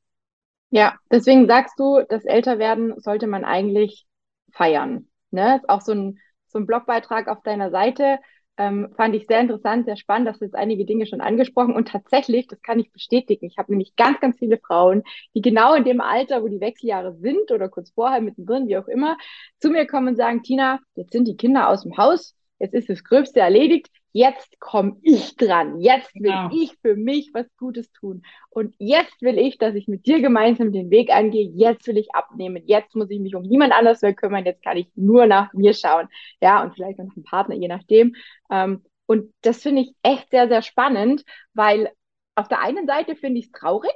Ja, 0.71 0.95
deswegen 1.12 1.47
sagst 1.47 1.80
du, 1.80 2.01
das 2.10 2.25
Älterwerden 2.25 2.99
sollte 2.99 3.27
man 3.27 3.45
eigentlich 3.45 4.06
feiern. 4.51 5.08
Ne? 5.30 5.58
Ist 5.58 5.69
auch 5.69 5.82
so 5.82 5.91
ein 5.91 6.19
so 6.51 6.60
ein 6.60 6.65
Blogbeitrag 6.65 7.27
auf 7.27 7.41
deiner 7.43 7.71
Seite. 7.71 8.19
Ähm, 8.58 8.90
fand 8.96 9.16
ich 9.16 9.26
sehr 9.28 9.40
interessant, 9.40 9.86
sehr 9.86 9.96
spannend, 9.96 10.28
dass 10.28 10.40
du 10.40 10.46
jetzt 10.46 10.56
einige 10.56 10.86
Dinge 10.86 11.06
schon 11.06 11.22
angesprochen 11.22 11.74
und 11.74 11.88
tatsächlich, 11.88 12.48
das 12.48 12.62
kann 12.62 12.80
ich 12.80 12.92
bestätigen, 12.92 13.46
ich 13.46 13.58
habe 13.58 13.72
nämlich 13.72 13.96
ganz, 13.96 14.20
ganz 14.20 14.38
viele 14.38 14.60
Frauen, 14.60 15.04
die 15.34 15.42
genau 15.42 15.74
in 15.74 15.86
dem 15.86 16.02
Alter, 16.02 16.44
wo 16.44 16.48
die 16.48 16.60
Wechseljahre 16.60 17.16
sind 17.16 17.52
oder 17.52 17.70
kurz 17.70 17.92
vorher, 17.92 18.22
mittendrin, 18.22 18.68
wie 18.68 18.78
auch 18.78 18.88
immer, 18.88 19.18
zu 19.60 19.70
mir 19.70 19.88
kommen 19.88 20.10
und 20.10 20.16
sagen, 20.18 20.44
Tina, 20.44 20.80
jetzt 20.96 21.14
sind 21.14 21.28
die 21.28 21.38
Kinder 21.38 21.70
aus 21.70 21.84
dem 21.84 21.98
Haus, 21.98 22.36
jetzt 22.60 22.74
ist 22.74 22.90
das 22.90 23.04
Gröbste 23.04 23.40
erledigt, 23.40 23.88
jetzt 24.13 24.60
komme 24.60 24.97
ich 25.02 25.36
dran, 25.36 25.80
jetzt 25.80 26.13
will 26.15 26.32
genau. 26.32 26.50
ich 26.52 26.76
für 26.82 26.95
mich 26.95 27.32
was 27.34 27.45
Gutes 27.58 27.91
tun. 27.91 28.24
Und 28.50 28.76
jetzt 28.78 29.21
will 29.21 29.38
ich, 29.38 29.58
dass 29.58 29.76
ich 29.76 29.88
mit 29.88 30.06
dir 30.06 30.21
gemeinsam 30.21 30.71
den 30.71 30.89
Weg 30.89 31.10
angehe, 31.10 31.50
jetzt 31.56 31.88
will 31.88 31.97
ich 31.97 32.13
abnehmen, 32.13 32.63
jetzt 32.65 32.95
muss 32.95 33.10
ich 33.10 33.19
mich 33.19 33.36
um 33.36 33.43
niemand 33.43 33.74
anders 33.74 34.02
mehr 34.02 34.13
kümmern, 34.13 34.45
jetzt 34.45 34.63
kann 34.63 34.78
ich 34.78 34.88
nur 34.95 35.26
nach 35.26 35.54
mir 35.54 35.74
schauen. 35.74 36.08
Ja, 36.41 36.63
und 36.63 36.74
vielleicht 36.74 36.97
noch 36.97 37.06
nach 37.06 37.15
einem 37.15 37.24
Partner, 37.24 37.56
je 37.56 37.67
nachdem. 37.67 38.15
Ähm, 38.50 38.84
und 39.06 39.34
das 39.41 39.62
finde 39.62 39.82
ich 39.82 39.93
echt 40.04 40.30
sehr, 40.30 40.47
sehr 40.47 40.62
spannend, 40.62 41.24
weil 41.54 41.91
auf 42.36 42.47
der 42.47 42.62
einen 42.62 42.88
Seite 42.88 43.15
finde 43.15 43.39
ich 43.39 43.47
es 43.47 43.52
traurig, 43.52 43.91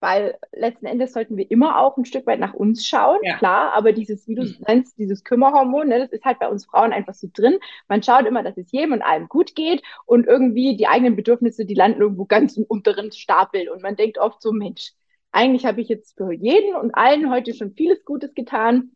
weil 0.00 0.38
letzten 0.52 0.86
Endes 0.86 1.12
sollten 1.12 1.36
wir 1.36 1.50
immer 1.50 1.78
auch 1.78 1.96
ein 1.96 2.06
Stück 2.06 2.26
weit 2.26 2.40
nach 2.40 2.54
uns 2.54 2.86
schauen, 2.86 3.18
ja. 3.22 3.36
klar, 3.36 3.74
aber 3.74 3.92
dieses, 3.92 4.26
wie 4.26 4.34
du 4.34 4.42
es 4.42 4.58
mhm. 4.58 4.64
nennst, 4.66 4.98
dieses 4.98 5.24
Kümmerhormon, 5.24 5.88
ne, 5.88 5.98
das 5.98 6.10
ist 6.10 6.24
halt 6.24 6.38
bei 6.38 6.48
uns 6.48 6.64
Frauen 6.64 6.92
einfach 6.92 7.14
so 7.14 7.28
drin. 7.32 7.58
Man 7.86 8.02
schaut 8.02 8.26
immer, 8.26 8.42
dass 8.42 8.56
es 8.56 8.72
jedem 8.72 8.92
und 8.92 9.02
allem 9.02 9.28
gut 9.28 9.54
geht 9.54 9.82
und 10.06 10.26
irgendwie 10.26 10.76
die 10.76 10.88
eigenen 10.88 11.16
Bedürfnisse, 11.16 11.66
die 11.66 11.74
landen 11.74 12.00
irgendwo 12.00 12.24
ganz 12.24 12.56
im 12.56 12.64
unteren 12.64 13.12
Stapel 13.12 13.68
und 13.68 13.82
man 13.82 13.96
denkt 13.96 14.18
oft 14.18 14.40
so, 14.40 14.52
Mensch, 14.52 14.92
eigentlich 15.32 15.66
habe 15.66 15.80
ich 15.80 15.88
jetzt 15.88 16.16
für 16.16 16.32
jeden 16.32 16.74
und 16.74 16.94
allen 16.94 17.30
heute 17.30 17.54
schon 17.54 17.74
vieles 17.74 18.04
Gutes 18.04 18.34
getan, 18.34 18.92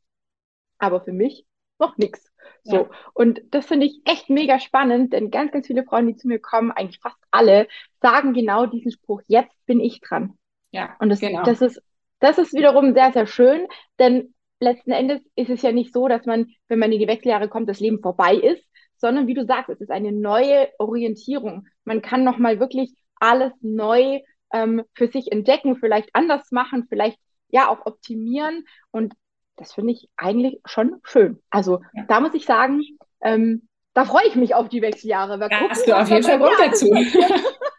aber 0.78 1.02
für 1.02 1.12
mich 1.12 1.46
noch 1.78 1.98
nichts. 1.98 2.32
So. 2.62 2.76
Ja. 2.76 2.90
Und 3.12 3.42
das 3.50 3.66
finde 3.66 3.86
ich 3.86 4.00
echt 4.06 4.30
mega 4.30 4.58
spannend, 4.58 5.12
denn 5.12 5.30
ganz, 5.30 5.52
ganz 5.52 5.66
viele 5.66 5.84
Frauen, 5.84 6.06
die 6.06 6.16
zu 6.16 6.28
mir 6.28 6.38
kommen, 6.38 6.72
eigentlich 6.72 7.00
fast 7.00 7.18
alle, 7.30 7.68
sagen 8.00 8.32
genau 8.32 8.66
diesen 8.66 8.90
Spruch, 8.90 9.20
jetzt 9.26 9.54
bin 9.66 9.80
ich 9.80 10.00
dran. 10.00 10.38
Ja, 10.74 10.96
und 10.98 11.08
das, 11.08 11.20
genau. 11.20 11.44
das, 11.44 11.62
ist, 11.62 11.80
das 12.18 12.36
ist 12.38 12.52
wiederum 12.52 12.94
sehr, 12.94 13.12
sehr 13.12 13.26
schön, 13.26 13.68
denn 14.00 14.34
letzten 14.58 14.90
Endes 14.90 15.20
ist 15.36 15.50
es 15.50 15.62
ja 15.62 15.70
nicht 15.70 15.92
so, 15.92 16.08
dass 16.08 16.26
man, 16.26 16.48
wenn 16.68 16.80
man 16.80 16.90
in 16.90 16.98
die 16.98 17.06
Wechseljahre 17.06 17.48
kommt, 17.48 17.68
das 17.68 17.78
Leben 17.78 18.00
vorbei 18.00 18.34
ist, 18.34 18.64
sondern 18.96 19.28
wie 19.28 19.34
du 19.34 19.44
sagst, 19.44 19.70
es 19.70 19.80
ist 19.80 19.90
eine 19.90 20.10
neue 20.10 20.68
Orientierung. 20.78 21.68
Man 21.84 22.02
kann 22.02 22.24
nochmal 22.24 22.58
wirklich 22.58 22.92
alles 23.20 23.52
neu 23.60 24.20
ähm, 24.52 24.82
für 24.94 25.06
sich 25.06 25.30
entdecken, 25.30 25.76
vielleicht 25.76 26.10
anders 26.12 26.50
machen, 26.50 26.86
vielleicht 26.88 27.18
ja 27.48 27.68
auch 27.68 27.86
optimieren. 27.86 28.64
Und 28.90 29.14
das 29.56 29.72
finde 29.72 29.92
ich 29.92 30.08
eigentlich 30.16 30.60
schon 30.64 31.00
schön. 31.04 31.40
Also 31.50 31.82
ja. 31.92 32.04
da 32.08 32.18
muss 32.18 32.34
ich 32.34 32.46
sagen, 32.46 32.82
ähm, 33.22 33.68
da 33.92 34.04
freue 34.04 34.26
ich 34.26 34.34
mich 34.34 34.56
auf 34.56 34.68
die 34.68 34.82
Wechseljahre. 34.82 35.38
Da 35.38 35.48
hast 35.68 35.86
du 35.86 35.96
auf 35.96 36.10
jeden 36.10 36.24
Fall 36.24 36.38
Grund 36.38 36.56
dazu. 36.58 36.86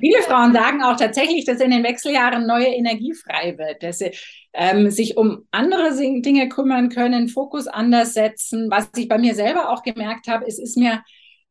Viele 0.00 0.22
Frauen 0.22 0.52
sagen 0.52 0.82
auch 0.82 0.96
tatsächlich, 0.96 1.44
dass 1.44 1.60
in 1.60 1.70
den 1.70 1.84
Wechseljahren 1.84 2.46
neue 2.46 2.66
Energie 2.66 3.12
frei 3.14 3.56
wird, 3.58 3.82
dass 3.82 3.98
sie 3.98 4.12
ähm, 4.52 4.90
sich 4.90 5.16
um 5.16 5.46
andere 5.50 5.96
Dinge 5.96 6.48
kümmern 6.48 6.88
können, 6.88 7.28
Fokus 7.28 7.66
anders 7.66 8.14
setzen. 8.14 8.70
Was 8.70 8.88
ich 8.96 9.08
bei 9.08 9.18
mir 9.18 9.34
selber 9.34 9.70
auch 9.70 9.82
gemerkt 9.82 10.28
habe, 10.28 10.46
es 10.46 10.58
ist 10.58 10.76
mir 10.76 11.02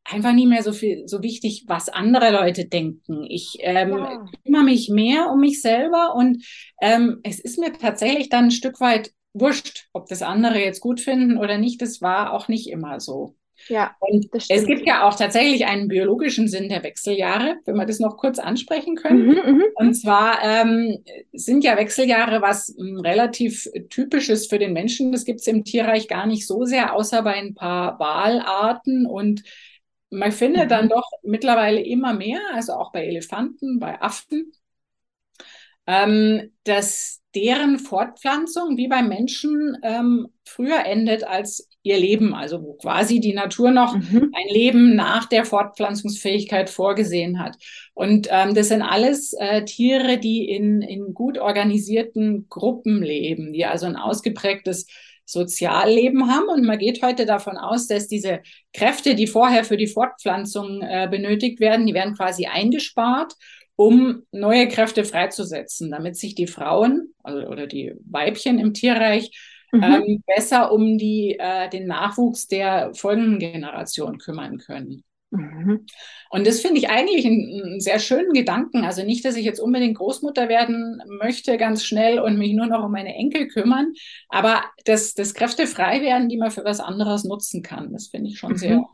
einfach 0.04 0.32
nicht 0.32 0.48
mehr 0.48 0.62
so 0.62 0.72
viel 0.72 1.06
so 1.06 1.22
wichtig, 1.22 1.64
was 1.66 1.88
andere 1.88 2.30
Leute 2.30 2.66
denken. 2.66 3.24
Ich 3.28 3.58
ähm, 3.60 3.90
ja. 3.90 4.24
kümmere 4.44 4.64
mich 4.64 4.88
mehr 4.88 5.30
um 5.30 5.40
mich 5.40 5.60
selber 5.60 6.14
und 6.14 6.44
ähm, 6.80 7.20
es 7.22 7.38
ist 7.38 7.58
mir 7.58 7.72
tatsächlich 7.72 8.28
dann 8.28 8.46
ein 8.46 8.50
Stück 8.50 8.80
weit 8.80 9.12
wurscht, 9.34 9.88
ob 9.92 10.06
das 10.08 10.22
andere 10.22 10.58
jetzt 10.58 10.80
gut 10.80 11.00
finden 11.00 11.38
oder 11.38 11.58
nicht. 11.58 11.82
Das 11.82 12.00
war 12.00 12.32
auch 12.32 12.48
nicht 12.48 12.68
immer 12.68 13.00
so. 13.00 13.36
Ja, 13.66 13.96
und 14.00 14.28
es 14.32 14.66
gibt 14.66 14.86
ja 14.86 15.06
auch 15.06 15.14
tatsächlich 15.14 15.66
einen 15.66 15.88
biologischen 15.88 16.48
Sinn 16.48 16.68
der 16.68 16.82
Wechseljahre, 16.82 17.56
wenn 17.64 17.76
wir 17.76 17.86
das 17.86 17.98
noch 17.98 18.16
kurz 18.16 18.38
ansprechen 18.38 18.94
können. 18.96 19.26
Mhm, 19.26 19.52
mhm, 19.52 19.64
und 19.74 19.94
zwar 19.94 20.42
ähm, 20.42 20.98
sind 21.32 21.64
ja 21.64 21.76
Wechseljahre 21.76 22.40
was 22.40 22.70
m, 22.70 22.86
hm, 22.86 23.00
relativ 23.00 23.68
typisches 23.90 24.46
für 24.46 24.58
den 24.58 24.72
Menschen. 24.72 25.12
Das 25.12 25.24
gibt 25.24 25.40
es 25.40 25.46
im 25.46 25.64
Tierreich 25.64 26.08
gar 26.08 26.26
nicht 26.26 26.46
so 26.46 26.64
sehr, 26.64 26.94
außer 26.94 27.22
bei 27.22 27.34
ein 27.34 27.54
paar 27.54 27.98
Walarten. 27.98 29.06
Und 29.06 29.42
man 30.10 30.32
findet 30.32 30.66
mhm. 30.66 30.68
dann 30.68 30.88
doch 30.88 31.10
mittlerweile 31.22 31.80
immer 31.80 32.14
mehr, 32.14 32.40
also 32.54 32.74
auch 32.74 32.92
bei 32.92 33.06
Elefanten, 33.06 33.78
bei 33.78 34.00
Affen, 34.00 34.52
ähm, 35.86 36.52
dass 36.64 37.20
deren 37.34 37.78
Fortpflanzung 37.78 38.76
wie 38.76 38.88
beim 38.88 39.08
Menschen 39.08 39.76
ähm, 39.82 40.28
früher 40.44 40.84
endet 40.84 41.24
als 41.24 41.67
ihr 41.82 41.98
Leben, 41.98 42.34
also 42.34 42.62
wo 42.62 42.74
quasi 42.74 43.20
die 43.20 43.32
Natur 43.32 43.70
noch 43.70 43.94
mhm. 43.94 44.32
ein 44.34 44.52
Leben 44.52 44.96
nach 44.96 45.26
der 45.26 45.44
Fortpflanzungsfähigkeit 45.44 46.70
vorgesehen 46.70 47.38
hat. 47.38 47.56
Und 47.94 48.28
ähm, 48.30 48.54
das 48.54 48.68
sind 48.68 48.82
alles 48.82 49.32
äh, 49.34 49.64
Tiere, 49.64 50.18
die 50.18 50.48
in, 50.48 50.82
in 50.82 51.14
gut 51.14 51.38
organisierten 51.38 52.46
Gruppen 52.48 53.02
leben, 53.02 53.52
die 53.52 53.64
also 53.64 53.86
ein 53.86 53.96
ausgeprägtes 53.96 54.86
Sozialleben 55.24 56.32
haben. 56.32 56.48
Und 56.48 56.64
man 56.64 56.78
geht 56.78 57.02
heute 57.02 57.26
davon 57.26 57.56
aus, 57.56 57.86
dass 57.86 58.08
diese 58.08 58.40
Kräfte, 58.72 59.14
die 59.14 59.26
vorher 59.26 59.64
für 59.64 59.76
die 59.76 59.86
Fortpflanzung 59.86 60.82
äh, 60.82 61.06
benötigt 61.10 61.60
werden, 61.60 61.86
die 61.86 61.94
werden 61.94 62.14
quasi 62.14 62.46
eingespart 62.46 63.34
um 63.76 64.24
neue 64.32 64.66
Kräfte 64.66 65.04
freizusetzen, 65.04 65.92
damit 65.92 66.16
sich 66.16 66.34
die 66.34 66.48
Frauen 66.48 67.14
also, 67.22 67.46
oder 67.46 67.68
die 67.68 67.92
Weibchen 68.04 68.58
im 68.58 68.74
Tierreich 68.74 69.30
mhm. 69.72 69.82
ähm, 69.82 70.22
besser 70.26 70.72
um 70.72 70.98
die, 70.98 71.36
äh, 71.38 71.68
den 71.68 71.86
Nachwuchs 71.86 72.46
der 72.46 72.94
folgenden 72.94 73.38
Generation 73.38 74.18
kümmern 74.18 74.58
können. 74.58 75.04
Mhm. 75.30 75.84
Und 76.30 76.46
das 76.46 76.60
finde 76.60 76.78
ich 76.78 76.88
eigentlich 76.88 77.26
einen, 77.26 77.62
einen, 77.62 77.80
sehr 77.80 77.98
schönen 77.98 78.32
Gedanken. 78.32 78.84
Also 78.84 79.02
nicht, 79.04 79.24
dass 79.24 79.36
ich 79.36 79.44
jetzt 79.44 79.60
unbedingt 79.60 79.98
Großmutter 79.98 80.48
werden 80.48 81.02
möchte, 81.06 81.58
ganz 81.58 81.84
schnell 81.84 82.18
und 82.18 82.38
mich 82.38 82.54
nur 82.54 82.66
noch 82.66 82.84
um 82.84 82.92
meine 82.92 83.14
Enkel 83.14 83.48
kümmern, 83.48 83.92
aber 84.28 84.64
dass, 84.84 85.14
dass 85.14 85.34
Kräfte 85.34 85.66
frei 85.66 86.00
werden, 86.00 86.28
die 86.28 86.38
man 86.38 86.50
für 86.50 86.64
was 86.64 86.80
anderes 86.80 87.24
nutzen 87.24 87.62
kann. 87.62 87.92
Das 87.92 88.08
finde 88.08 88.30
ich 88.30 88.38
schon 88.38 88.52
mhm. 88.52 88.56
sehr 88.56 88.84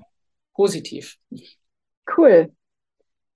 positiv. 0.55 1.17
Cool. 2.17 2.53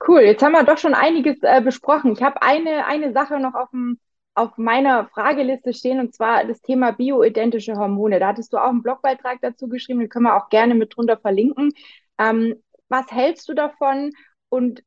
Cool. 0.07 0.21
Jetzt 0.21 0.43
haben 0.43 0.53
wir 0.53 0.65
doch 0.65 0.79
schon 0.79 0.95
einiges 0.95 1.39
äh, 1.43 1.61
besprochen. 1.61 2.13
Ich 2.13 2.23
habe 2.23 2.43
eine, 2.43 2.87
eine 2.87 3.13
Sache 3.13 3.41
noch 3.41 3.55
auf 3.55 3.71
dem 3.71 3.99
auf 4.39 4.57
meiner 4.57 5.07
Frageliste 5.09 5.73
stehen, 5.73 6.01
und 6.01 6.15
zwar 6.15 6.45
das 6.45 6.63
Thema 6.63 6.93
bioidentische 6.93 7.75
Hormone. 7.77 8.21
Da 8.21 8.29
hattest 8.29 8.53
du 8.53 8.59
auch 8.59 8.69
einen 8.69 8.83
Blogbeitrag 8.83 9.39
dazu 9.43 9.69
geschrieben, 9.69 10.01
den 10.01 10.09
können 10.09 10.27
wir 10.27 10.37
auch 10.37 10.49
gerne 10.49 10.75
mit 10.75 10.97
drunter 10.97 11.19
verlinken. 11.19 11.73
Ähm, 12.19 12.55
was 12.89 13.11
hältst 13.11 13.49
du 13.49 13.55
davon? 13.55 14.13
Und 14.49 14.83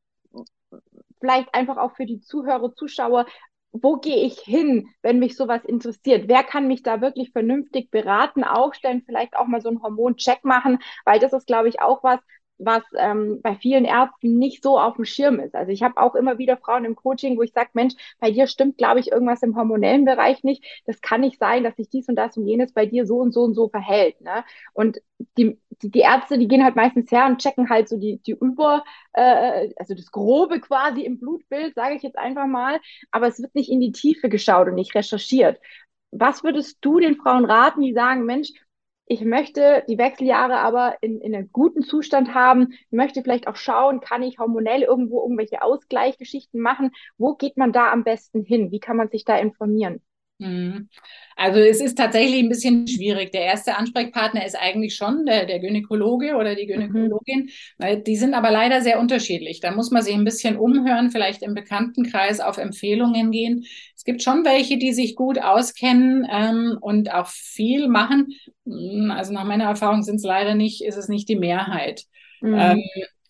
vielleicht 1.19 1.53
einfach 1.53 1.77
auch 1.77 1.95
für 1.95 2.05
die 2.05 2.21
Zuhörer, 2.21 2.73
Zuschauer, 2.75 3.25
wo 3.73 3.97
gehe 3.97 4.25
ich 4.25 4.39
hin, 4.39 4.89
wenn 5.01 5.19
mich 5.19 5.35
sowas 5.37 5.63
interessiert? 5.63 6.27
Wer 6.27 6.43
kann 6.43 6.67
mich 6.67 6.83
da 6.83 6.99
wirklich 6.99 7.31
vernünftig 7.31 7.89
beraten, 7.89 8.43
aufstellen, 8.43 9.03
vielleicht 9.05 9.35
auch 9.35 9.47
mal 9.47 9.61
so 9.61 9.69
einen 9.69 9.81
Hormoncheck 9.81 10.43
machen? 10.43 10.79
Weil 11.05 11.19
das 11.19 11.33
ist, 11.33 11.47
glaube 11.47 11.69
ich, 11.69 11.81
auch 11.81 12.03
was, 12.03 12.19
was 12.63 12.83
ähm, 12.97 13.41
bei 13.41 13.55
vielen 13.55 13.85
Ärzten 13.85 14.37
nicht 14.37 14.63
so 14.63 14.79
auf 14.79 14.95
dem 14.95 15.05
Schirm 15.05 15.39
ist. 15.39 15.55
Also 15.55 15.71
ich 15.71 15.83
habe 15.83 15.97
auch 15.97 16.15
immer 16.15 16.37
wieder 16.37 16.57
Frauen 16.57 16.85
im 16.85 16.95
Coaching, 16.95 17.37
wo 17.37 17.41
ich 17.41 17.53
sage, 17.53 17.69
Mensch, 17.73 17.95
bei 18.19 18.31
dir 18.31 18.47
stimmt, 18.47 18.77
glaube 18.77 18.99
ich, 18.99 19.11
irgendwas 19.11 19.41
im 19.43 19.55
hormonellen 19.55 20.05
Bereich 20.05 20.43
nicht. 20.43 20.63
Das 20.85 21.01
kann 21.01 21.21
nicht 21.21 21.39
sein, 21.39 21.63
dass 21.63 21.75
sich 21.75 21.89
dies 21.89 22.07
und 22.07 22.15
das 22.15 22.37
und 22.37 22.47
jenes 22.47 22.73
bei 22.73 22.85
dir 22.85 23.05
so 23.05 23.17
und 23.17 23.33
so 23.33 23.41
und 23.41 23.55
so 23.55 23.69
verhält. 23.69 24.21
Ne? 24.21 24.43
Und 24.73 25.01
die, 25.37 25.59
die, 25.81 25.89
die 25.91 25.99
Ärzte, 25.99 26.37
die 26.37 26.47
gehen 26.47 26.63
halt 26.63 26.75
meistens 26.75 27.11
her 27.11 27.25
und 27.25 27.41
checken 27.41 27.69
halt 27.69 27.89
so 27.89 27.97
die, 27.97 28.19
die 28.19 28.33
Über, 28.33 28.83
äh, 29.13 29.69
also 29.77 29.95
das 29.95 30.11
Grobe 30.11 30.59
quasi 30.59 31.01
im 31.01 31.19
Blutbild, 31.19 31.75
sage 31.75 31.95
ich 31.95 32.03
jetzt 32.03 32.17
einfach 32.17 32.47
mal, 32.47 32.79
aber 33.11 33.27
es 33.27 33.41
wird 33.41 33.55
nicht 33.55 33.71
in 33.71 33.79
die 33.79 33.91
Tiefe 33.91 34.29
geschaut 34.29 34.67
und 34.67 34.75
nicht 34.75 34.95
recherchiert. 34.95 35.59
Was 36.11 36.43
würdest 36.43 36.77
du 36.81 36.99
den 36.99 37.15
Frauen 37.15 37.45
raten, 37.45 37.81
die 37.81 37.93
sagen, 37.93 38.25
Mensch, 38.25 38.51
ich 39.05 39.21
möchte 39.21 39.83
die 39.89 39.97
Wechseljahre 39.97 40.59
aber 40.59 40.95
in, 41.01 41.19
in 41.21 41.35
einem 41.35 41.51
guten 41.51 41.83
Zustand 41.83 42.33
haben, 42.33 42.73
möchte 42.89 43.21
vielleicht 43.21 43.47
auch 43.47 43.55
schauen, 43.57 43.99
kann 43.99 44.23
ich 44.23 44.39
hormonell 44.39 44.83
irgendwo 44.83 45.21
irgendwelche 45.21 45.61
Ausgleichgeschichten 45.61 46.61
machen? 46.61 46.91
Wo 47.17 47.35
geht 47.35 47.57
man 47.57 47.73
da 47.73 47.91
am 47.91 48.03
besten 48.03 48.43
hin? 48.43 48.71
Wie 48.71 48.79
kann 48.79 48.97
man 48.97 49.09
sich 49.09 49.25
da 49.25 49.37
informieren? 49.37 50.01
Mhm. 50.41 50.89
Also 51.35 51.59
es 51.59 51.81
ist 51.81 51.97
tatsächlich 51.97 52.39
ein 52.39 52.49
bisschen 52.49 52.87
schwierig. 52.87 53.31
Der 53.31 53.41
erste 53.41 53.77
Ansprechpartner 53.77 54.45
ist 54.45 54.55
eigentlich 54.55 54.95
schon 54.95 55.25
der, 55.25 55.45
der 55.45 55.59
Gynäkologe 55.59 56.35
oder 56.35 56.55
die 56.55 56.65
mhm. 56.65 56.91
Gynäkologin, 56.91 57.49
weil 57.77 58.01
die 58.01 58.15
sind 58.15 58.33
aber 58.33 58.49
leider 58.49 58.81
sehr 58.81 58.99
unterschiedlich. 58.99 59.59
Da 59.59 59.71
muss 59.71 59.91
man 59.91 60.01
sich 60.01 60.15
ein 60.15 60.25
bisschen 60.25 60.57
umhören, 60.57 61.11
vielleicht 61.11 61.43
im 61.43 61.53
Bekanntenkreis 61.53 62.39
auf 62.39 62.57
Empfehlungen 62.57 63.31
gehen. 63.31 63.65
Es 63.95 64.03
gibt 64.03 64.23
schon 64.23 64.43
welche, 64.45 64.77
die 64.77 64.93
sich 64.93 65.15
gut 65.15 65.39
auskennen 65.39 66.27
ähm, 66.31 66.77
und 66.81 67.13
auch 67.13 67.27
viel 67.27 67.87
machen. 67.87 68.29
Hm, 68.65 69.11
also 69.11 69.31
nach 69.31 69.45
meiner 69.45 69.65
Erfahrung 69.65 70.01
sind 70.01 70.15
es 70.15 70.23
leider 70.23 70.55
nicht, 70.55 70.83
ist 70.83 70.97
es 70.97 71.07
nicht 71.07 71.29
die 71.29 71.35
Mehrheit. 71.35 72.03
Mhm. 72.41 72.55
Ähm, 72.57 72.83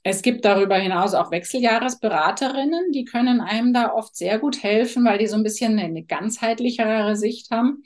es 0.04 0.22
gibt 0.22 0.46
darüber 0.46 0.76
hinaus 0.76 1.14
auch 1.14 1.32
Wechseljahresberaterinnen, 1.32 2.92
die 2.92 3.06
können 3.06 3.40
einem 3.40 3.74
da 3.74 3.94
oft 3.94 4.16
sehr 4.16 4.40
gut 4.40 4.64
helfen, 4.64 5.06
weil 5.06 5.20
die 5.20 5.28
so 5.28 5.36
ein 5.36 5.44
bisschen 5.44 5.78
eine 5.78 6.04
ganzheitlichere 6.04 7.16
Sicht 7.16 7.52
haben. 7.52 7.84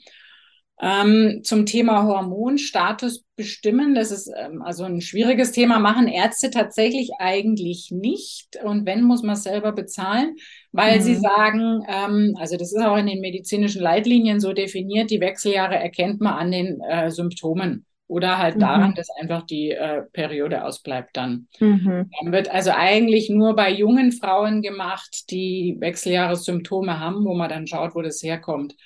Ähm, 0.78 1.40
zum 1.42 1.64
Thema 1.64 2.04
Hormonstatus 2.04 3.24
bestimmen, 3.34 3.94
das 3.94 4.10
ist 4.10 4.30
ähm, 4.36 4.60
also 4.60 4.84
ein 4.84 5.00
schwieriges 5.00 5.52
Thema, 5.52 5.78
machen 5.78 6.06
Ärzte 6.06 6.50
tatsächlich 6.50 7.12
eigentlich 7.18 7.90
nicht. 7.90 8.58
Und 8.62 8.84
wenn, 8.84 9.02
muss 9.02 9.22
man 9.22 9.36
es 9.36 9.42
selber 9.42 9.72
bezahlen, 9.72 10.36
weil 10.72 10.98
mhm. 10.98 11.02
sie 11.02 11.14
sagen, 11.14 11.82
ähm, 11.88 12.34
also 12.38 12.58
das 12.58 12.74
ist 12.74 12.82
auch 12.82 12.98
in 12.98 13.06
den 13.06 13.20
medizinischen 13.20 13.80
Leitlinien 13.80 14.38
so 14.38 14.52
definiert, 14.52 15.10
die 15.10 15.20
Wechseljahre 15.20 15.76
erkennt 15.76 16.20
man 16.20 16.34
an 16.34 16.50
den 16.50 16.80
äh, 16.82 17.10
Symptomen 17.10 17.86
oder 18.08 18.38
halt 18.38 18.56
mhm. 18.56 18.60
daran, 18.60 18.94
dass 18.94 19.08
einfach 19.20 19.42
die 19.42 19.70
äh, 19.70 20.02
Periode 20.12 20.64
ausbleibt 20.64 21.16
dann. 21.16 21.48
Mhm. 21.58 22.10
Dann 22.20 22.32
wird 22.32 22.48
also 22.48 22.70
eigentlich 22.70 23.30
nur 23.30 23.56
bei 23.56 23.70
jungen 23.70 24.12
Frauen 24.12 24.62
gemacht, 24.62 25.30
die 25.30 25.76
Wechseljahressymptome 25.80 27.00
haben, 27.00 27.24
wo 27.24 27.34
man 27.34 27.48
dann 27.48 27.66
schaut, 27.66 27.94
wo 27.94 28.02
das 28.02 28.22
herkommt. 28.22 28.76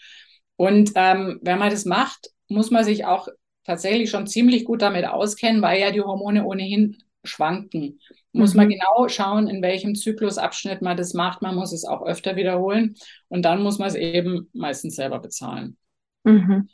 Und 0.56 0.92
ähm, 0.94 1.38
wenn 1.42 1.58
man 1.58 1.70
das 1.70 1.84
macht, 1.84 2.30
muss 2.48 2.70
man 2.70 2.84
sich 2.84 3.04
auch 3.04 3.28
tatsächlich 3.64 4.10
schon 4.10 4.26
ziemlich 4.26 4.64
gut 4.64 4.82
damit 4.82 5.06
auskennen, 5.06 5.62
weil 5.62 5.80
ja 5.80 5.90
die 5.90 6.00
Hormone 6.00 6.44
ohnehin 6.44 6.96
schwanken. 7.22 8.00
Muss 8.32 8.54
mhm. 8.54 8.58
man 8.58 8.68
genau 8.70 9.08
schauen, 9.08 9.48
in 9.48 9.62
welchem 9.62 9.94
Zyklusabschnitt 9.94 10.82
man 10.82 10.96
das 10.96 11.14
macht. 11.14 11.42
Man 11.42 11.54
muss 11.54 11.72
es 11.72 11.84
auch 11.84 12.02
öfter 12.02 12.36
wiederholen 12.36 12.94
und 13.28 13.42
dann 13.42 13.62
muss 13.62 13.78
man 13.78 13.88
es 13.88 13.94
eben 13.94 14.48
meistens 14.52 14.96
selber 14.96 15.18
bezahlen. 15.18 15.76
Mhm. 16.24 16.68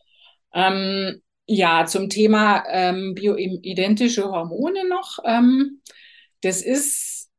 Ähm, 0.55 1.23
ja, 1.47 1.87
zum 1.87 2.09
Thema 2.09 2.65
ähm, 2.69 3.15
bioidentische 3.15 4.25
Hormone 4.25 4.89
noch. 4.89 5.19
Ähm, 5.25 5.81
das 6.43 6.63
ist, 6.63 7.31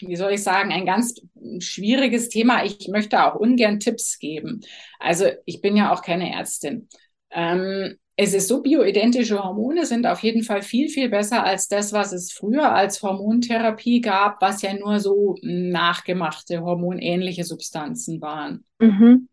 wie 0.00 0.16
soll 0.16 0.32
ich 0.32 0.42
sagen, 0.42 0.72
ein 0.72 0.86
ganz 0.86 1.14
schwieriges 1.58 2.28
Thema. 2.28 2.64
Ich 2.64 2.88
möchte 2.88 3.24
auch 3.24 3.38
ungern 3.38 3.80
Tipps 3.80 4.18
geben. 4.18 4.62
Also 4.98 5.26
ich 5.44 5.60
bin 5.60 5.76
ja 5.76 5.92
auch 5.92 6.02
keine 6.02 6.32
Ärztin. 6.32 6.88
Ähm, 7.30 7.98
es 8.18 8.32
ist 8.32 8.48
so, 8.48 8.62
bioidentische 8.62 9.42
Hormone 9.44 9.84
sind 9.84 10.06
auf 10.06 10.22
jeden 10.22 10.42
Fall 10.42 10.62
viel, 10.62 10.88
viel 10.88 11.10
besser 11.10 11.44
als 11.44 11.68
das, 11.68 11.92
was 11.92 12.12
es 12.12 12.32
früher 12.32 12.72
als 12.72 13.02
Hormontherapie 13.02 14.00
gab, 14.00 14.40
was 14.40 14.62
ja 14.62 14.72
nur 14.72 15.00
so 15.00 15.36
nachgemachte 15.42 16.62
hormonähnliche 16.62 17.44
Substanzen 17.44 18.22
waren. 18.22 18.64
Mhm. 18.78 19.28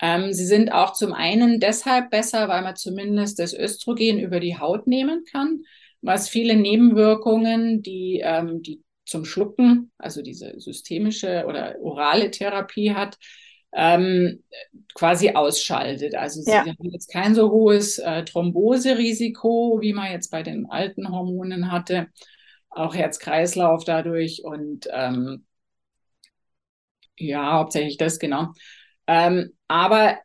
Ähm, 0.00 0.32
sie 0.32 0.46
sind 0.46 0.72
auch 0.72 0.92
zum 0.92 1.12
einen 1.12 1.60
deshalb 1.60 2.10
besser, 2.10 2.48
weil 2.48 2.62
man 2.62 2.76
zumindest 2.76 3.38
das 3.38 3.54
Östrogen 3.54 4.18
über 4.18 4.40
die 4.40 4.58
Haut 4.58 4.86
nehmen 4.86 5.24
kann, 5.30 5.62
was 6.02 6.28
viele 6.28 6.56
Nebenwirkungen, 6.56 7.82
die, 7.82 8.20
ähm, 8.22 8.62
die 8.62 8.82
zum 9.06 9.24
Schlucken, 9.24 9.92
also 9.98 10.22
diese 10.22 10.58
systemische 10.58 11.44
oder 11.46 11.76
orale 11.80 12.30
Therapie 12.30 12.94
hat, 12.94 13.18
ähm, 13.72 14.42
quasi 14.94 15.30
ausschaltet. 15.30 16.14
Also 16.14 16.42
sie 16.42 16.50
ja. 16.50 16.64
haben 16.64 16.90
jetzt 16.90 17.12
kein 17.12 17.34
so 17.34 17.50
hohes 17.50 17.98
äh, 17.98 18.24
Thromboserisiko, 18.24 19.78
wie 19.80 19.92
man 19.92 20.12
jetzt 20.12 20.30
bei 20.30 20.42
den 20.42 20.66
alten 20.70 21.10
Hormonen 21.10 21.70
hatte, 21.72 22.08
auch 22.70 22.94
Herz-Kreislauf 22.94 23.84
dadurch 23.84 24.42
und 24.44 24.88
ähm, 24.92 25.44
ja, 27.16 27.52
hauptsächlich 27.52 27.96
das 27.96 28.18
genau. 28.18 28.52
Ähm, 29.06 29.52
aber 29.68 30.18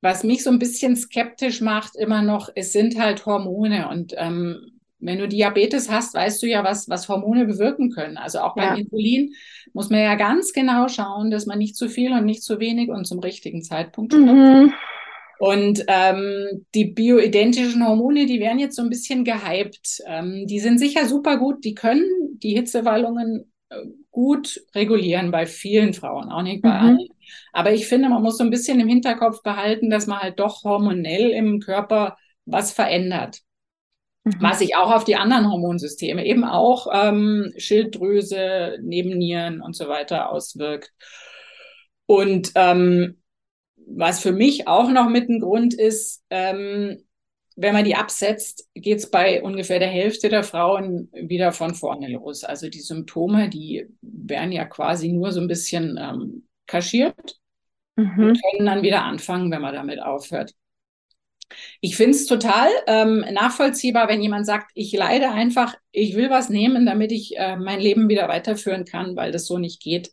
was 0.00 0.24
mich 0.24 0.42
so 0.42 0.50
ein 0.50 0.58
bisschen 0.58 0.96
skeptisch 0.96 1.60
macht 1.60 1.96
immer 1.96 2.22
noch, 2.22 2.48
es 2.54 2.72
sind 2.72 2.98
halt 2.98 3.26
Hormone 3.26 3.88
und 3.88 4.14
ähm, 4.16 4.80
wenn 5.00 5.18
du 5.18 5.28
Diabetes 5.28 5.90
hast, 5.90 6.14
weißt 6.14 6.42
du 6.42 6.46
ja, 6.46 6.62
was, 6.62 6.88
was 6.88 7.08
Hormone 7.08 7.46
bewirken 7.46 7.90
können. 7.90 8.18
Also 8.18 8.40
auch 8.40 8.54
beim 8.54 8.74
ja. 8.74 8.80
Insulin 8.80 9.32
muss 9.72 9.90
man 9.90 10.00
ja 10.00 10.14
ganz 10.14 10.52
genau 10.52 10.88
schauen, 10.88 11.30
dass 11.30 11.46
man 11.46 11.58
nicht 11.58 11.76
zu 11.76 11.88
viel 11.88 12.12
und 12.12 12.26
nicht 12.26 12.42
zu 12.42 12.60
wenig 12.60 12.90
und 12.90 13.06
zum 13.06 13.18
richtigen 13.18 13.62
Zeitpunkt 13.62 14.12
mhm. 14.12 14.72
Und 15.38 15.84
ähm, 15.88 16.66
die 16.74 16.84
bioidentischen 16.84 17.86
Hormone, 17.86 18.26
die 18.26 18.40
werden 18.40 18.58
jetzt 18.58 18.76
so 18.76 18.82
ein 18.82 18.90
bisschen 18.90 19.24
gehypt. 19.24 20.02
Ähm, 20.06 20.46
die 20.46 20.60
sind 20.60 20.78
sicher 20.78 21.06
super 21.06 21.38
gut, 21.38 21.64
die 21.64 21.74
können 21.74 22.04
die 22.42 22.54
Hitzewallungen 22.54 23.50
äh, 23.70 23.76
gut 24.10 24.60
regulieren 24.74 25.30
bei 25.30 25.46
vielen 25.46 25.94
Frauen, 25.94 26.30
auch 26.30 26.42
nicht 26.42 26.60
bei 26.60 26.68
mhm. 26.68 26.74
allen. 26.74 27.08
Aber 27.52 27.72
ich 27.72 27.86
finde, 27.86 28.08
man 28.08 28.22
muss 28.22 28.38
so 28.38 28.44
ein 28.44 28.50
bisschen 28.50 28.80
im 28.80 28.88
Hinterkopf 28.88 29.42
behalten, 29.42 29.90
dass 29.90 30.06
man 30.06 30.20
halt 30.20 30.38
doch 30.38 30.64
hormonell 30.64 31.30
im 31.30 31.60
Körper 31.60 32.16
was 32.44 32.72
verändert. 32.72 33.40
Mhm. 34.24 34.36
Was 34.40 34.58
sich 34.58 34.76
auch 34.76 34.92
auf 34.92 35.04
die 35.04 35.16
anderen 35.16 35.50
Hormonsysteme, 35.50 36.24
eben 36.26 36.44
auch 36.44 36.88
ähm, 36.92 37.52
Schilddrüse, 37.56 38.78
Nebennieren 38.82 39.60
und 39.60 39.74
so 39.74 39.88
weiter 39.88 40.30
auswirkt. 40.30 40.92
Und 42.06 42.52
ähm, 42.54 43.22
was 43.76 44.20
für 44.20 44.32
mich 44.32 44.68
auch 44.68 44.90
noch 44.90 45.08
mit 45.08 45.28
ein 45.28 45.40
Grund 45.40 45.74
ist, 45.74 46.22
ähm, 46.30 47.04
wenn 47.56 47.74
man 47.74 47.84
die 47.84 47.94
absetzt, 47.94 48.68
geht 48.74 48.98
es 48.98 49.10
bei 49.10 49.42
ungefähr 49.42 49.78
der 49.78 49.88
Hälfte 49.88 50.28
der 50.28 50.44
Frauen 50.44 51.10
wieder 51.12 51.52
von 51.52 51.74
vorne 51.74 52.08
los. 52.08 52.44
Also 52.44 52.68
die 52.68 52.80
Symptome, 52.80 53.50
die 53.50 53.86
werden 54.00 54.52
ja 54.52 54.64
quasi 54.64 55.08
nur 55.08 55.32
so 55.32 55.40
ein 55.40 55.48
bisschen 55.48 55.98
ähm, 56.00 56.48
kaschiert 56.70 57.36
mhm. 57.96 58.18
und 58.18 58.40
können 58.42 58.66
dann 58.66 58.82
wieder 58.82 59.04
anfangen, 59.04 59.50
wenn 59.50 59.62
man 59.62 59.74
damit 59.74 60.00
aufhört. 60.00 60.52
Ich 61.80 61.96
finde 61.96 62.16
es 62.16 62.26
total 62.26 62.68
ähm, 62.86 63.24
nachvollziehbar, 63.32 64.08
wenn 64.08 64.22
jemand 64.22 64.46
sagt, 64.46 64.70
ich 64.74 64.92
leide 64.92 65.30
einfach, 65.30 65.74
ich 65.90 66.14
will 66.14 66.30
was 66.30 66.48
nehmen, 66.48 66.86
damit 66.86 67.10
ich 67.10 67.36
äh, 67.36 67.56
mein 67.56 67.80
Leben 67.80 68.08
wieder 68.08 68.28
weiterführen 68.28 68.84
kann, 68.84 69.16
weil 69.16 69.32
das 69.32 69.46
so 69.46 69.58
nicht 69.58 69.82
geht. 69.82 70.12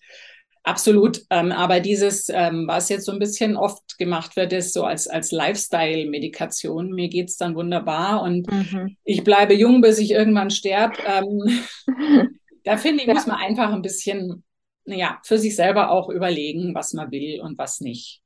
Absolut. 0.64 1.22
Ähm, 1.30 1.54
aber 1.54 1.80
dieses, 1.80 2.28
ähm, 2.28 2.66
was 2.68 2.90
jetzt 2.90 3.06
so 3.06 3.14
ein 3.14 3.20
bisschen 3.20 3.56
oft 3.56 3.98
gemacht 3.98 4.36
wird, 4.36 4.52
ist 4.52 4.74
so 4.74 4.84
als, 4.84 5.08
als 5.08 5.32
Lifestyle-Medikation. 5.32 6.92
Mir 6.92 7.08
geht 7.08 7.30
es 7.30 7.38
dann 7.38 7.56
wunderbar 7.56 8.22
und 8.22 8.52
mhm. 8.52 8.98
ich 9.06 9.24
bleibe 9.24 9.54
jung, 9.54 9.80
bis 9.80 9.98
ich 9.98 10.12
irgendwann 10.12 10.50
sterbe. 10.50 10.98
Ähm, 11.06 11.60
da 12.66 12.76
finde 12.76 13.04
ich, 13.04 13.08
muss 13.08 13.28
man 13.28 13.38
einfach 13.38 13.72
ein 13.72 13.82
bisschen 13.82 14.44
ja, 14.88 15.20
für 15.24 15.38
sich 15.38 15.56
selber 15.56 15.92
auch 15.92 16.10
überlegen, 16.10 16.74
was 16.76 16.94
man 16.94 17.12
will 17.12 17.42
und 17.42 17.58
was 17.58 17.82
nicht. 17.82 18.22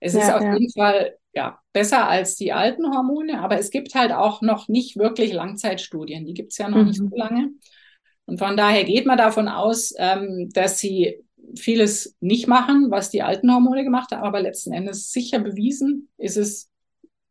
Es 0.00 0.14
ja, 0.14 0.20
ist 0.20 0.32
auf 0.32 0.42
ja. 0.42 0.54
jeden 0.54 0.70
Fall 0.72 1.16
ja, 1.32 1.58
besser 1.72 2.08
als 2.08 2.36
die 2.36 2.52
alten 2.52 2.94
Hormone, 2.94 3.40
aber 3.40 3.58
es 3.58 3.70
gibt 3.70 3.94
halt 3.94 4.12
auch 4.12 4.40
noch 4.42 4.68
nicht 4.68 4.96
wirklich 4.96 5.32
Langzeitstudien. 5.32 6.24
Die 6.24 6.34
gibt 6.34 6.52
es 6.52 6.58
ja 6.58 6.68
noch 6.68 6.78
mhm. 6.78 6.86
nicht 6.86 6.98
so 6.98 7.08
lange. 7.14 7.50
Und 8.24 8.38
von 8.38 8.56
daher 8.56 8.84
geht 8.84 9.06
man 9.06 9.18
davon 9.18 9.48
aus, 9.48 9.94
ähm, 9.98 10.50
dass 10.52 10.78
sie 10.78 11.22
vieles 11.54 12.16
nicht 12.20 12.48
machen, 12.48 12.90
was 12.90 13.10
die 13.10 13.22
alten 13.22 13.52
Hormone 13.52 13.84
gemacht 13.84 14.10
haben, 14.10 14.22
aber 14.22 14.40
letzten 14.40 14.72
Endes 14.72 15.12
sicher 15.12 15.38
bewiesen 15.38 16.08
ist 16.16 16.36
es 16.36 16.70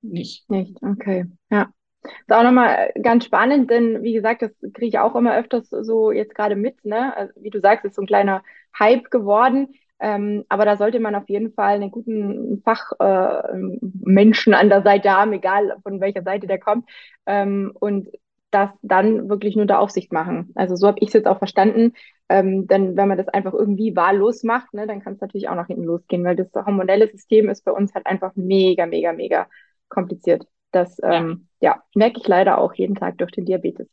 nicht. 0.02 0.50
Nicht, 0.50 0.78
okay, 0.82 1.26
ja. 1.50 1.70
Ist 2.06 2.32
auch 2.34 2.44
nochmal 2.44 2.92
ganz 3.02 3.26
spannend, 3.26 3.70
denn 3.72 4.04
wie 4.04 4.14
gesagt, 4.14 4.42
das 4.42 4.52
kriege 4.74 4.88
ich 4.88 5.00
auch 5.00 5.16
immer 5.16 5.36
öfters 5.38 5.70
so 5.70 6.12
jetzt 6.12 6.36
gerade 6.36 6.56
mit, 6.56 6.84
ne? 6.86 7.16
Also, 7.16 7.34
wie 7.42 7.50
du 7.50 7.60
sagst, 7.60 7.86
ist 7.86 7.96
so 7.96 8.02
ein 8.02 8.08
kleiner 8.08 8.44
Hype 8.78 9.10
geworden. 9.12 9.70
Ähm, 10.00 10.44
aber 10.50 10.66
da 10.66 10.76
sollte 10.78 11.00
man 11.00 11.16
auf 11.16 11.30
jeden 11.30 11.54
Fall 11.54 11.76
einen 11.76 11.92
guten 11.92 12.62
Fachmenschen 12.64 14.54
äh, 14.54 14.56
an 14.58 14.70
der 14.70 14.82
Seite 14.84 15.12
haben, 15.12 15.32
egal 15.34 15.78
von 15.84 16.02
welcher 16.02 16.24
Seite 16.24 16.48
der 16.48 16.60
kommt. 16.60 16.90
Ähm, 17.26 17.72
und 17.80 18.10
das 18.52 18.70
dann 18.82 19.30
wirklich 19.30 19.56
nur 19.56 19.64
unter 19.64 19.80
Aufsicht 19.80 20.14
machen. 20.14 20.52
Also 20.56 20.76
so 20.76 20.88
habe 20.88 20.98
ich 21.02 21.08
es 21.10 21.14
jetzt 21.14 21.28
auch 21.28 21.40
verstanden. 21.40 21.94
Ähm, 22.30 22.68
denn 22.68 22.96
wenn 22.98 23.08
man 23.08 23.18
das 23.18 23.28
einfach 23.28 23.54
irgendwie 23.54 23.96
wahllos 23.96 24.44
macht, 24.44 24.74
ne, 24.74 24.88
dann 24.88 25.02
kann 25.02 25.14
es 25.14 25.22
natürlich 25.22 25.50
auch 25.50 25.56
nach 25.56 25.68
hinten 25.68 25.84
losgehen, 25.84 26.24
weil 26.24 26.36
das 26.36 26.52
hormonelle 26.54 27.10
System 27.12 27.50
ist 27.50 27.64
bei 27.66 27.72
uns 27.72 27.94
halt 27.94 28.06
einfach 28.06 28.32
mega, 28.36 28.86
mega, 28.86 29.12
mega 29.14 29.48
kompliziert. 29.90 30.48
Das 30.76 30.98
ähm, 31.04 31.48
ja. 31.62 31.82
merke 31.96 32.20
ich 32.20 32.28
leider 32.28 32.58
auch 32.58 32.74
jeden 32.74 32.96
Tag 32.96 33.18
durch 33.18 33.32
den 33.32 33.46
Diabetes. 33.46 33.88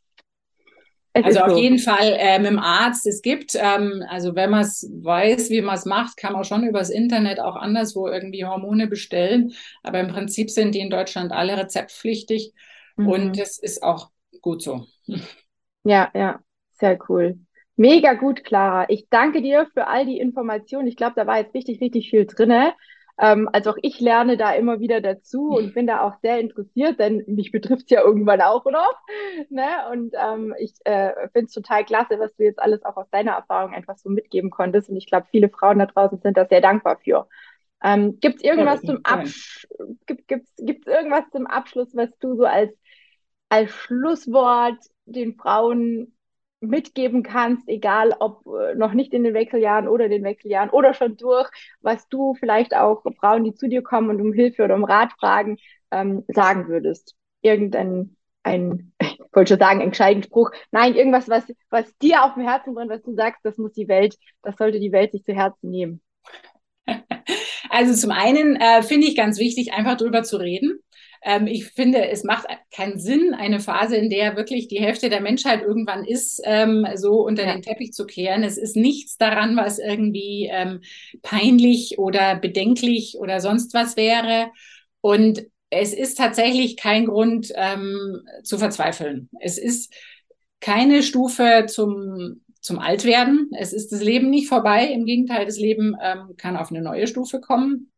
Es 1.13 1.23
also 1.25 1.39
auf 1.41 1.51
so. 1.51 1.57
jeden 1.57 1.79
Fall 1.79 2.13
äh, 2.17 2.39
mit 2.39 2.49
dem 2.49 2.59
Arzt. 2.59 3.07
Es 3.07 3.21
gibt, 3.21 3.55
ähm, 3.55 4.03
also 4.09 4.35
wenn 4.35 4.49
man 4.49 4.61
es 4.61 4.91
weiß, 4.91 5.49
wie 5.49 5.61
man 5.61 5.75
es 5.75 5.85
macht, 5.85 6.17
kann 6.17 6.33
man 6.33 6.43
schon 6.43 6.67
übers 6.67 6.89
Internet 6.89 7.39
auch 7.39 7.55
anderswo 7.55 8.07
irgendwie 8.07 8.45
Hormone 8.45 8.87
bestellen. 8.87 9.53
Aber 9.81 9.99
im 9.99 10.07
Prinzip 10.07 10.49
sind 10.49 10.75
die 10.75 10.79
in 10.79 10.89
Deutschland 10.89 11.31
alle 11.31 11.55
rezeptpflichtig. 11.55 12.53
Mhm. 12.97 13.07
Und 13.07 13.39
das 13.39 13.59
ist 13.59 13.81
auch 13.81 14.09
gut 14.41 14.61
so. 14.61 14.85
Ja, 15.85 16.11
ja, 16.13 16.39
sehr 16.71 16.97
cool. 17.07 17.37
Mega 17.75 18.13
gut, 18.13 18.43
Clara. 18.43 18.87
Ich 18.89 19.07
danke 19.09 19.41
dir 19.41 19.67
für 19.73 19.87
all 19.87 20.05
die 20.05 20.17
Informationen. 20.19 20.87
Ich 20.87 20.95
glaube, 20.95 21.13
da 21.15 21.27
war 21.27 21.37
jetzt 21.37 21.53
richtig, 21.53 21.81
richtig 21.81 22.09
viel 22.09 22.25
drinne. 22.25 22.73
Ähm, 23.19 23.47
also 23.53 23.71
auch 23.71 23.77
ich 23.81 23.99
lerne 23.99 24.37
da 24.37 24.53
immer 24.53 24.79
wieder 24.79 24.99
dazu 24.99 25.49
und 25.55 25.73
bin 25.73 25.85
da 25.85 26.01
auch 26.01 26.15
sehr 26.21 26.39
interessiert, 26.39 26.99
denn 26.99 27.23
mich 27.27 27.51
betrifft 27.51 27.83
es 27.83 27.89
ja 27.91 28.01
irgendwann 28.01 28.41
auch 28.41 28.65
noch. 28.65 28.95
Ne? 29.49 29.67
Und 29.91 30.13
ähm, 30.15 30.55
ich 30.57 30.73
äh, 30.85 31.13
finde 31.31 31.45
es 31.45 31.53
total 31.53 31.85
klasse, 31.85 32.19
was 32.19 32.35
du 32.35 32.43
jetzt 32.43 32.59
alles 32.59 32.83
auch 32.83 32.97
aus 32.97 33.09
deiner 33.11 33.33
Erfahrung 33.33 33.73
einfach 33.73 33.97
so 33.97 34.09
mitgeben 34.09 34.49
konntest. 34.49 34.89
Und 34.89 34.97
ich 34.97 35.07
glaube, 35.07 35.27
viele 35.29 35.49
Frauen 35.49 35.79
da 35.79 35.85
draußen 35.85 36.19
sind 36.19 36.37
da 36.37 36.45
sehr 36.45 36.61
dankbar 36.61 36.99
für. 37.03 37.27
Ähm, 37.83 38.17
gibt 38.19 38.37
es 38.37 38.43
irgendwas 38.43 38.81
ja, 38.83 38.93
zum 38.93 38.99
Absch 39.03 39.67
gibt, 40.05 40.27
gibt's, 40.27 40.51
gibt's 40.57 40.87
irgendwas 40.87 41.29
zum 41.31 41.47
Abschluss, 41.47 41.95
was 41.95 42.09
du 42.19 42.35
so 42.35 42.45
als, 42.45 42.71
als 43.49 43.71
Schlusswort 43.71 44.77
den 45.05 45.35
Frauen 45.35 46.12
mitgeben 46.63 47.23
kannst, 47.23 47.67
egal 47.67 48.15
ob 48.19 48.45
äh, 48.47 48.75
noch 48.75 48.93
nicht 48.93 49.13
in 49.13 49.23
den 49.23 49.33
Wechseljahren 49.33 49.87
oder 49.87 50.09
den 50.09 50.23
Wechseljahren 50.23 50.69
oder 50.69 50.93
schon 50.93 51.17
durch, 51.17 51.49
was 51.81 52.07
du 52.09 52.35
vielleicht 52.35 52.75
auch 52.75 53.03
Frauen, 53.19 53.43
die 53.43 53.53
zu 53.53 53.67
dir 53.67 53.81
kommen 53.81 54.09
und 54.09 54.21
um 54.21 54.33
Hilfe 54.33 54.63
oder 54.63 54.75
um 54.75 54.83
Rat 54.83 55.13
fragen, 55.19 55.57
ähm, 55.91 56.23
sagen 56.27 56.67
würdest? 56.67 57.15
Irgendein, 57.41 58.15
ein, 58.43 58.93
ich 58.99 59.19
wollte 59.33 59.53
schon 59.53 59.59
sagen, 59.59 59.81
entscheidenden 59.81 60.27
Spruch. 60.27 60.51
Nein, 60.71 60.95
irgendwas, 60.95 61.29
was, 61.29 61.45
was 61.69 61.95
dir 61.97 62.23
auf 62.23 62.35
dem 62.35 62.43
Herzen 62.43 62.73
brennt, 62.73 62.91
was 62.91 63.03
du 63.03 63.13
sagst, 63.13 63.41
das 63.43 63.57
muss 63.57 63.73
die 63.73 63.87
Welt, 63.87 64.17
das 64.41 64.55
sollte 64.57 64.79
die 64.79 64.91
Welt 64.91 65.11
sich 65.11 65.23
zu 65.23 65.33
Herzen 65.33 65.69
nehmen. 65.69 66.01
Also 67.69 67.95
zum 67.95 68.11
einen 68.11 68.55
äh, 68.57 68.83
finde 68.83 69.07
ich 69.07 69.15
ganz 69.15 69.39
wichtig, 69.39 69.73
einfach 69.73 69.97
drüber 69.97 70.21
zu 70.21 70.37
reden. 70.37 70.82
Ähm, 71.23 71.47
ich 71.47 71.65
finde, 71.65 72.09
es 72.09 72.23
macht 72.23 72.45
keinen 72.71 72.99
Sinn, 72.99 73.33
eine 73.33 73.59
Phase, 73.59 73.95
in 73.95 74.09
der 74.09 74.35
wirklich 74.35 74.67
die 74.67 74.79
Hälfte 74.79 75.09
der 75.09 75.21
Menschheit 75.21 75.61
irgendwann 75.61 76.05
ist, 76.05 76.41
ähm, 76.43 76.85
so 76.95 77.25
unter 77.25 77.45
ja. 77.45 77.53
den 77.53 77.61
Teppich 77.61 77.93
zu 77.93 78.05
kehren. 78.05 78.43
Es 78.43 78.57
ist 78.57 78.75
nichts 78.75 79.17
daran, 79.17 79.55
was 79.55 79.79
irgendwie 79.79 80.49
ähm, 80.51 80.81
peinlich 81.21 81.97
oder 81.97 82.35
bedenklich 82.35 83.17
oder 83.19 83.39
sonst 83.39 83.73
was 83.73 83.95
wäre. 83.97 84.51
Und 85.01 85.45
es 85.69 85.93
ist 85.93 86.17
tatsächlich 86.17 86.77
kein 86.77 87.05
Grund 87.05 87.51
ähm, 87.55 88.21
zu 88.43 88.57
verzweifeln. 88.57 89.29
Es 89.39 89.57
ist 89.57 89.93
keine 90.59 91.03
Stufe 91.03 91.65
zum 91.67 92.41
zum 92.63 92.79
Altwerden. 92.79 93.51
Es 93.59 93.73
ist 93.73 93.91
das 93.91 94.01
Leben 94.01 94.29
nicht 94.29 94.47
vorbei. 94.47 94.87
Im 94.87 95.05
Gegenteil, 95.05 95.45
das 95.45 95.59
Leben 95.59 95.97
ähm, 96.01 96.35
kann 96.37 96.55
auf 96.55 96.71
eine 96.71 96.81
neue 96.81 97.07
Stufe 97.07 97.41
kommen. 97.41 97.91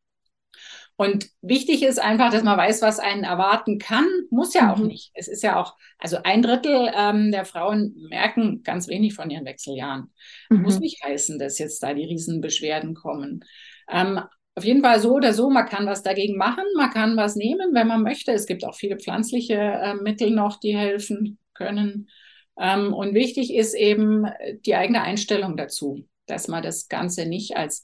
Und 0.97 1.29
wichtig 1.41 1.83
ist 1.83 1.99
einfach, 1.99 2.31
dass 2.31 2.43
man 2.43 2.57
weiß, 2.57 2.81
was 2.81 2.99
einen 2.99 3.25
erwarten 3.25 3.79
kann. 3.79 4.07
Muss 4.29 4.53
ja 4.53 4.71
auch 4.71 4.77
mhm. 4.77 4.87
nicht. 4.87 5.11
Es 5.13 5.27
ist 5.27 5.43
ja 5.43 5.59
auch, 5.59 5.75
also 5.99 6.17
ein 6.23 6.41
Drittel 6.41 6.89
ähm, 6.95 7.31
der 7.31 7.43
Frauen 7.43 7.95
merken 8.09 8.63
ganz 8.63 8.87
wenig 8.87 9.13
von 9.13 9.29
ihren 9.29 9.45
Wechseljahren. 9.45 10.13
Mhm. 10.49 10.61
Muss 10.61 10.79
nicht 10.79 11.03
heißen, 11.03 11.37
dass 11.37 11.59
jetzt 11.59 11.83
da 11.83 11.93
die 11.93 12.05
Riesenbeschwerden 12.05 12.93
kommen. 12.93 13.43
Ähm, 13.91 14.21
auf 14.55 14.63
jeden 14.63 14.81
Fall 14.81 15.01
so 15.01 15.13
oder 15.15 15.33
so, 15.33 15.49
man 15.49 15.67
kann 15.67 15.85
was 15.85 16.01
dagegen 16.01 16.37
machen, 16.37 16.63
man 16.77 16.89
kann 16.89 17.17
was 17.17 17.35
nehmen, 17.35 17.73
wenn 17.73 17.87
man 17.87 18.01
möchte. 18.01 18.31
Es 18.31 18.45
gibt 18.45 18.63
auch 18.63 18.75
viele 18.75 18.97
pflanzliche 18.97 19.55
äh, 19.55 19.95
Mittel 19.95 20.31
noch, 20.31 20.61
die 20.61 20.77
helfen 20.77 21.39
können. 21.53 22.09
Ähm, 22.57 22.93
und 22.93 23.13
wichtig 23.13 23.53
ist 23.53 23.73
eben 23.73 24.25
die 24.65 24.75
eigene 24.75 25.01
Einstellung 25.01 25.57
dazu, 25.57 26.07
dass 26.25 26.47
man 26.47 26.63
das 26.63 26.87
Ganze 26.87 27.25
nicht 27.25 27.57
als 27.57 27.83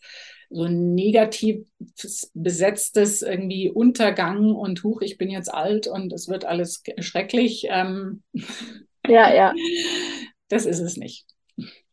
so 0.51 0.63
ein 0.63 0.93
negativ 0.93 1.65
besetztes 2.33 3.21
irgendwie 3.21 3.69
Untergang 3.69 4.53
und 4.53 4.83
Huch, 4.83 5.01
ich 5.01 5.17
bin 5.17 5.29
jetzt 5.29 5.53
alt 5.53 5.87
und 5.87 6.11
es 6.11 6.27
wird 6.27 6.45
alles 6.45 6.83
schrecklich. 6.99 7.67
Ähm, 7.69 8.23
ja, 9.07 9.33
ja. 9.33 9.53
Das 10.49 10.65
ist 10.65 10.81
es 10.81 10.97
nicht. 10.97 11.25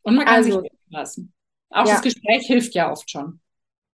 Und 0.02 0.16
man 0.16 0.24
kann 0.24 0.34
also, 0.34 0.62
sich 0.62 0.70
lassen. 0.88 1.32
Auch 1.70 1.86
ja. 1.86 1.92
das 1.92 2.02
Gespräch 2.02 2.44
hilft 2.44 2.74
ja 2.74 2.90
oft 2.90 3.09
schon. 3.09 3.40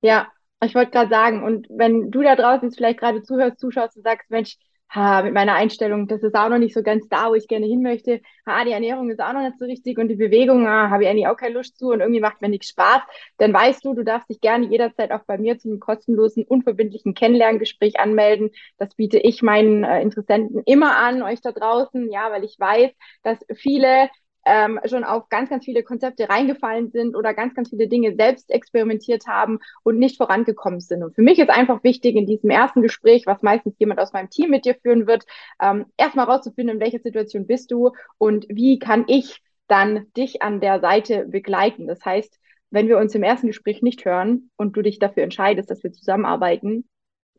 Ja, 0.01 0.29
ich 0.63 0.75
wollte 0.75 0.91
gerade 0.91 1.11
sagen, 1.11 1.43
und 1.43 1.67
wenn 1.69 2.11
du 2.11 2.23
da 2.23 2.35
draußen 2.35 2.69
jetzt 2.69 2.77
vielleicht 2.77 2.99
gerade 2.99 3.23
zuhörst, 3.23 3.59
zuschaust 3.59 3.99
und 3.99 4.05
sagst, 4.05 4.31
Mensch, 4.31 4.57
ha, 4.95 5.23
mit 5.23 5.35
meiner 5.35 5.55
Einstellung, 5.55 6.07
das 6.09 6.23
ist 6.23 6.35
auch 6.35 6.49
noch 6.49 6.59
nicht 6.59 6.75
so 6.75 6.83
ganz 6.83 7.09
da, 7.09 7.29
wo 7.31 7.35
ich 7.35 7.49
gerne 7.49 7.67
hin 7.67 7.83
möchte. 7.83 8.21
Ha, 8.47 8.65
die 8.65 8.73
Ernährung 8.73 9.11
ist 9.11 9.21
auch 9.21 9.33
noch 9.33 9.43
nicht 9.43 9.59
so 9.59 9.65
richtig 9.65 9.99
und 9.99 10.09
die 10.09 10.15
Bewegung, 10.17 10.67
ah, 10.67 10.91
habe 10.91 11.05
ich 11.05 11.09
eigentlich 11.09 11.27
auch 11.27 11.37
keine 11.37 11.55
Lust 11.55 11.79
zu 11.79 11.91
und 11.91 12.01
irgendwie 12.01 12.21
macht 12.21 12.41
mir 12.43 12.49
nichts 12.49 12.69
Spaß. 12.69 13.03
Dann 13.39 13.53
weißt 13.53 13.85
du, 13.85 13.95
du 13.95 14.05
darfst 14.05 14.29
dich 14.31 14.41
gerne 14.41 14.67
jederzeit 14.67 15.13
auch 15.13 15.25
bei 15.27 15.39
mir 15.39 15.59
zu 15.59 15.69
einem 15.69 15.81
kostenlosen, 15.81 16.45
unverbindlichen 16.45 17.15
Kennenlerngespräch 17.15 17.99
anmelden. 17.99 18.51
Das 18.79 18.95
biete 18.95 19.19
ich 19.19 19.43
meinen 19.43 19.85
äh, 19.85 20.01
Interessenten 20.03 20.63
immer 20.65 20.97
an, 20.99 21.23
euch 21.23 21.41
da 21.41 21.53
draußen, 21.53 22.11
ja, 22.13 22.31
weil 22.31 22.45
ich 22.45 22.59
weiß, 22.59 22.91
dass 23.23 23.39
viele 23.55 24.09
ähm, 24.45 24.81
schon 24.85 25.05
auf 25.05 25.29
ganz, 25.29 25.51
ganz 25.51 25.65
viele 25.65 25.83
Konzepte 25.83 26.29
reingefallen 26.29 26.91
sind 26.91 27.17
oder 27.17 27.35
ganz, 27.35 27.55
ganz 27.55 27.71
viele 27.71 27.89
Dinge 27.89 28.15
selbst 28.15 28.51
experimentiert 28.51 29.27
haben 29.27 29.59
und 29.83 29.99
nicht 29.99 30.17
vorangekommen 30.17 30.81
sind. 30.81 31.03
Und 31.03 31.15
für 31.15 31.23
mich 31.23 31.39
ist 31.39 31.51
einfach 31.51 31.83
wichtig, 31.85 32.17
in 32.17 32.27
diesem 32.27 32.51
ersten 32.51 32.83
Gespräch, 32.83 33.27
was 33.27 33.43
meistens 33.43 33.75
jemand 33.79 34.01
aus 34.01 34.13
meinem 34.13 34.31
Team 34.31 34.51
mit 34.51 34.65
dir 34.65 34.75
führen 34.75 35.07
wird, 35.07 35.25
ähm, 35.61 35.87
erstmal 35.97 36.27
rauszufinden, 36.27 36.77
in 36.77 36.81
welcher 36.81 37.01
Situation 37.01 37.47
bist 37.47 37.71
du 37.71 37.93
und 38.19 38.47
wie 38.49 38.79
kann 38.79 39.05
ich 39.07 39.43
dann 39.67 40.13
dich 40.17 40.43
an 40.43 40.61
der 40.61 40.81
Seite 40.81 41.27
begleiten. 41.27 41.87
Das 41.87 42.05
heißt, 42.05 42.39
wenn 42.71 42.89
wir 42.89 42.99
uns 42.99 43.15
im 43.15 43.23
ersten 43.23 43.47
Gespräch 43.47 43.83
nicht 43.83 44.05
hören 44.05 44.51
und 44.57 44.77
du 44.77 44.83
dich 44.83 44.99
dafür 44.99 45.23
entscheidest, 45.23 45.71
dass 45.71 45.83
wir 45.83 45.93
zusammenarbeiten, 45.93 46.89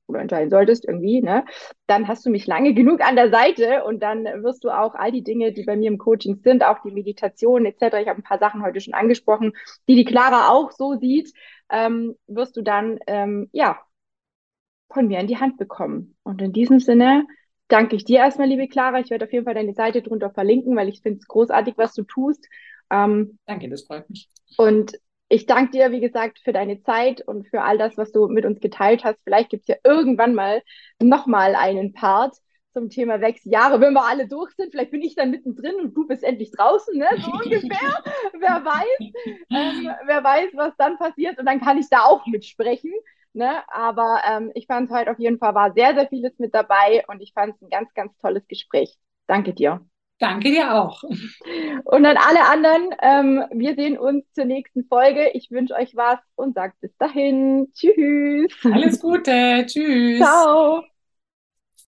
oder 0.08 0.22
entscheiden 0.22 0.50
solltest 0.50 0.86
irgendwie, 0.86 1.22
ne, 1.22 1.46
dann 1.88 2.08
hast 2.08 2.26
du 2.26 2.30
mich 2.30 2.48
lange 2.48 2.74
genug 2.74 3.02
an 3.02 3.16
der 3.16 3.30
Seite 3.30 3.84
und 3.84 4.02
dann 4.02 4.26
wirst 4.44 4.64
du 4.64 4.70
auch 4.70 4.96
all 4.96 5.12
die 5.12 5.24
Dinge, 5.24 5.52
die 5.52 5.64
bei 5.64 5.76
mir 5.76 5.88
im 5.88 5.98
Coaching 5.98 6.38
sind, 6.44 6.64
auch 6.64 6.82
die 6.84 6.92
Meditation 6.92 7.66
etc., 7.66 8.02
ich 8.02 8.08
habe 8.08 8.20
ein 8.20 8.24
paar 8.24 8.40
Sachen 8.40 8.64
heute 8.64 8.80
schon 8.82 8.94
angesprochen, 8.94 9.54
die 9.88 9.96
die 9.96 10.06
Clara 10.06 10.50
auch 10.50 10.72
so 10.72 10.96
sieht, 11.00 11.32
ähm, 11.70 12.16
wirst 12.28 12.56
du 12.58 12.62
dann, 12.62 13.00
ähm, 13.08 13.50
ja, 13.52 13.80
von 14.90 15.08
mir 15.08 15.20
in 15.20 15.28
die 15.28 15.38
Hand 15.38 15.58
bekommen. 15.58 16.16
Und 16.24 16.42
in 16.42 16.54
diesem 16.54 16.80
Sinne 16.80 17.26
danke 17.68 17.96
ich 17.96 18.06
dir 18.06 18.20
erstmal, 18.20 18.48
liebe 18.48 18.68
Clara. 18.68 19.00
Ich 19.00 19.10
werde 19.10 19.26
auf 19.26 19.34
jeden 19.34 19.46
Fall 19.46 19.56
deine 19.56 19.74
Seite 19.74 20.02
drunter 20.02 20.30
verlinken, 20.30 20.76
weil 20.76 20.90
ich 20.90 21.02
finde 21.02 21.20
es 21.20 21.28
großartig, 21.28 21.76
was 21.78 21.94
du 21.94 22.04
tust. 22.04 22.48
Ähm, 22.92 23.40
danke, 23.46 23.70
das 23.70 23.84
freut 23.84 24.10
mich. 24.10 24.30
Und 24.58 24.94
ich 25.28 25.46
danke 25.46 25.72
dir, 25.72 25.92
wie 25.92 26.02
gesagt, 26.02 26.40
für 26.40 26.54
deine 26.54 26.82
Zeit 26.84 27.22
und 27.22 27.48
für 27.48 27.62
all 27.62 27.78
das, 27.78 27.98
was 27.98 28.12
du 28.12 28.28
mit 28.28 28.46
uns 28.46 28.60
geteilt 28.60 29.04
hast. 29.04 29.22
Vielleicht 29.24 29.50
gibt 29.50 29.64
es 29.64 29.68
ja 29.68 29.76
irgendwann 29.84 30.36
mal 30.36 30.62
nochmal 31.00 31.56
einen 31.56 31.94
Part 31.94 32.36
zum 32.74 32.90
Thema 32.90 33.22
Wechseljahre, 33.22 33.80
wenn 33.80 33.94
wir 33.94 34.06
alle 34.06 34.28
durch 34.28 34.52
sind. 34.56 34.72
Vielleicht 34.72 34.92
bin 34.92 35.02
ich 35.02 35.16
dann 35.16 35.32
mittendrin 35.32 35.76
und 35.76 35.94
du 35.96 36.06
bist 36.08 36.24
endlich 36.24 36.52
draußen, 36.52 36.98
ne? 36.98 37.08
so 37.18 37.32
ungefähr. 37.32 38.04
wer 38.34 38.66
weiß, 38.66 39.12
ähm, 39.50 39.90
wer 40.06 40.24
weiß, 40.24 40.52
was 40.54 40.76
dann 40.78 40.98
passiert 40.98 41.40
und 41.40 41.46
dann 41.46 41.62
kann 41.62 41.78
ich 41.78 41.90
da 41.90 42.04
auch 42.04 42.26
mitsprechen. 42.28 42.92
Ne? 43.34 43.64
Aber 43.70 44.22
ähm, 44.30 44.52
ich 44.56 44.68
fand 44.68 44.90
es 44.90 44.96
heute 44.96 45.12
auf 45.12 45.20
jeden 45.20 45.40
Fall 45.40 45.56
war 45.56 45.74
sehr, 45.74 45.96
sehr 45.96 46.08
vieles 46.08 46.38
mit 46.38 46.54
dabei 46.54 47.04
und 47.08 47.22
ich 47.22 47.34
fand 47.34 47.56
es 47.56 47.62
ein 47.62 47.70
ganz, 47.70 47.94
ganz 47.94 48.16
tolles 48.18 48.48
Gespräch. 48.48 48.98
Danke 49.28 49.54
dir. 49.54 49.86
Danke 50.20 50.50
dir 50.50 50.74
auch. 50.74 51.04
Und 51.84 52.06
an 52.06 52.18
alle 52.18 52.46
anderen, 52.46 52.96
ähm, 53.02 53.44
wir 53.52 53.76
sehen 53.76 53.98
uns 53.98 54.24
zur 54.34 54.46
nächsten 54.46 54.86
Folge. 54.86 55.30
Ich 55.34 55.52
wünsche 55.52 55.76
euch 55.76 55.96
was 55.96 56.20
und 56.36 56.56
sagt 56.56 56.80
bis 56.80 56.96
dahin. 56.98 57.72
Tschüss. 57.74 58.54
Alles 58.64 59.00
Gute. 59.00 59.66
Tschüss. 59.68 60.20
Ciao. 60.20 60.84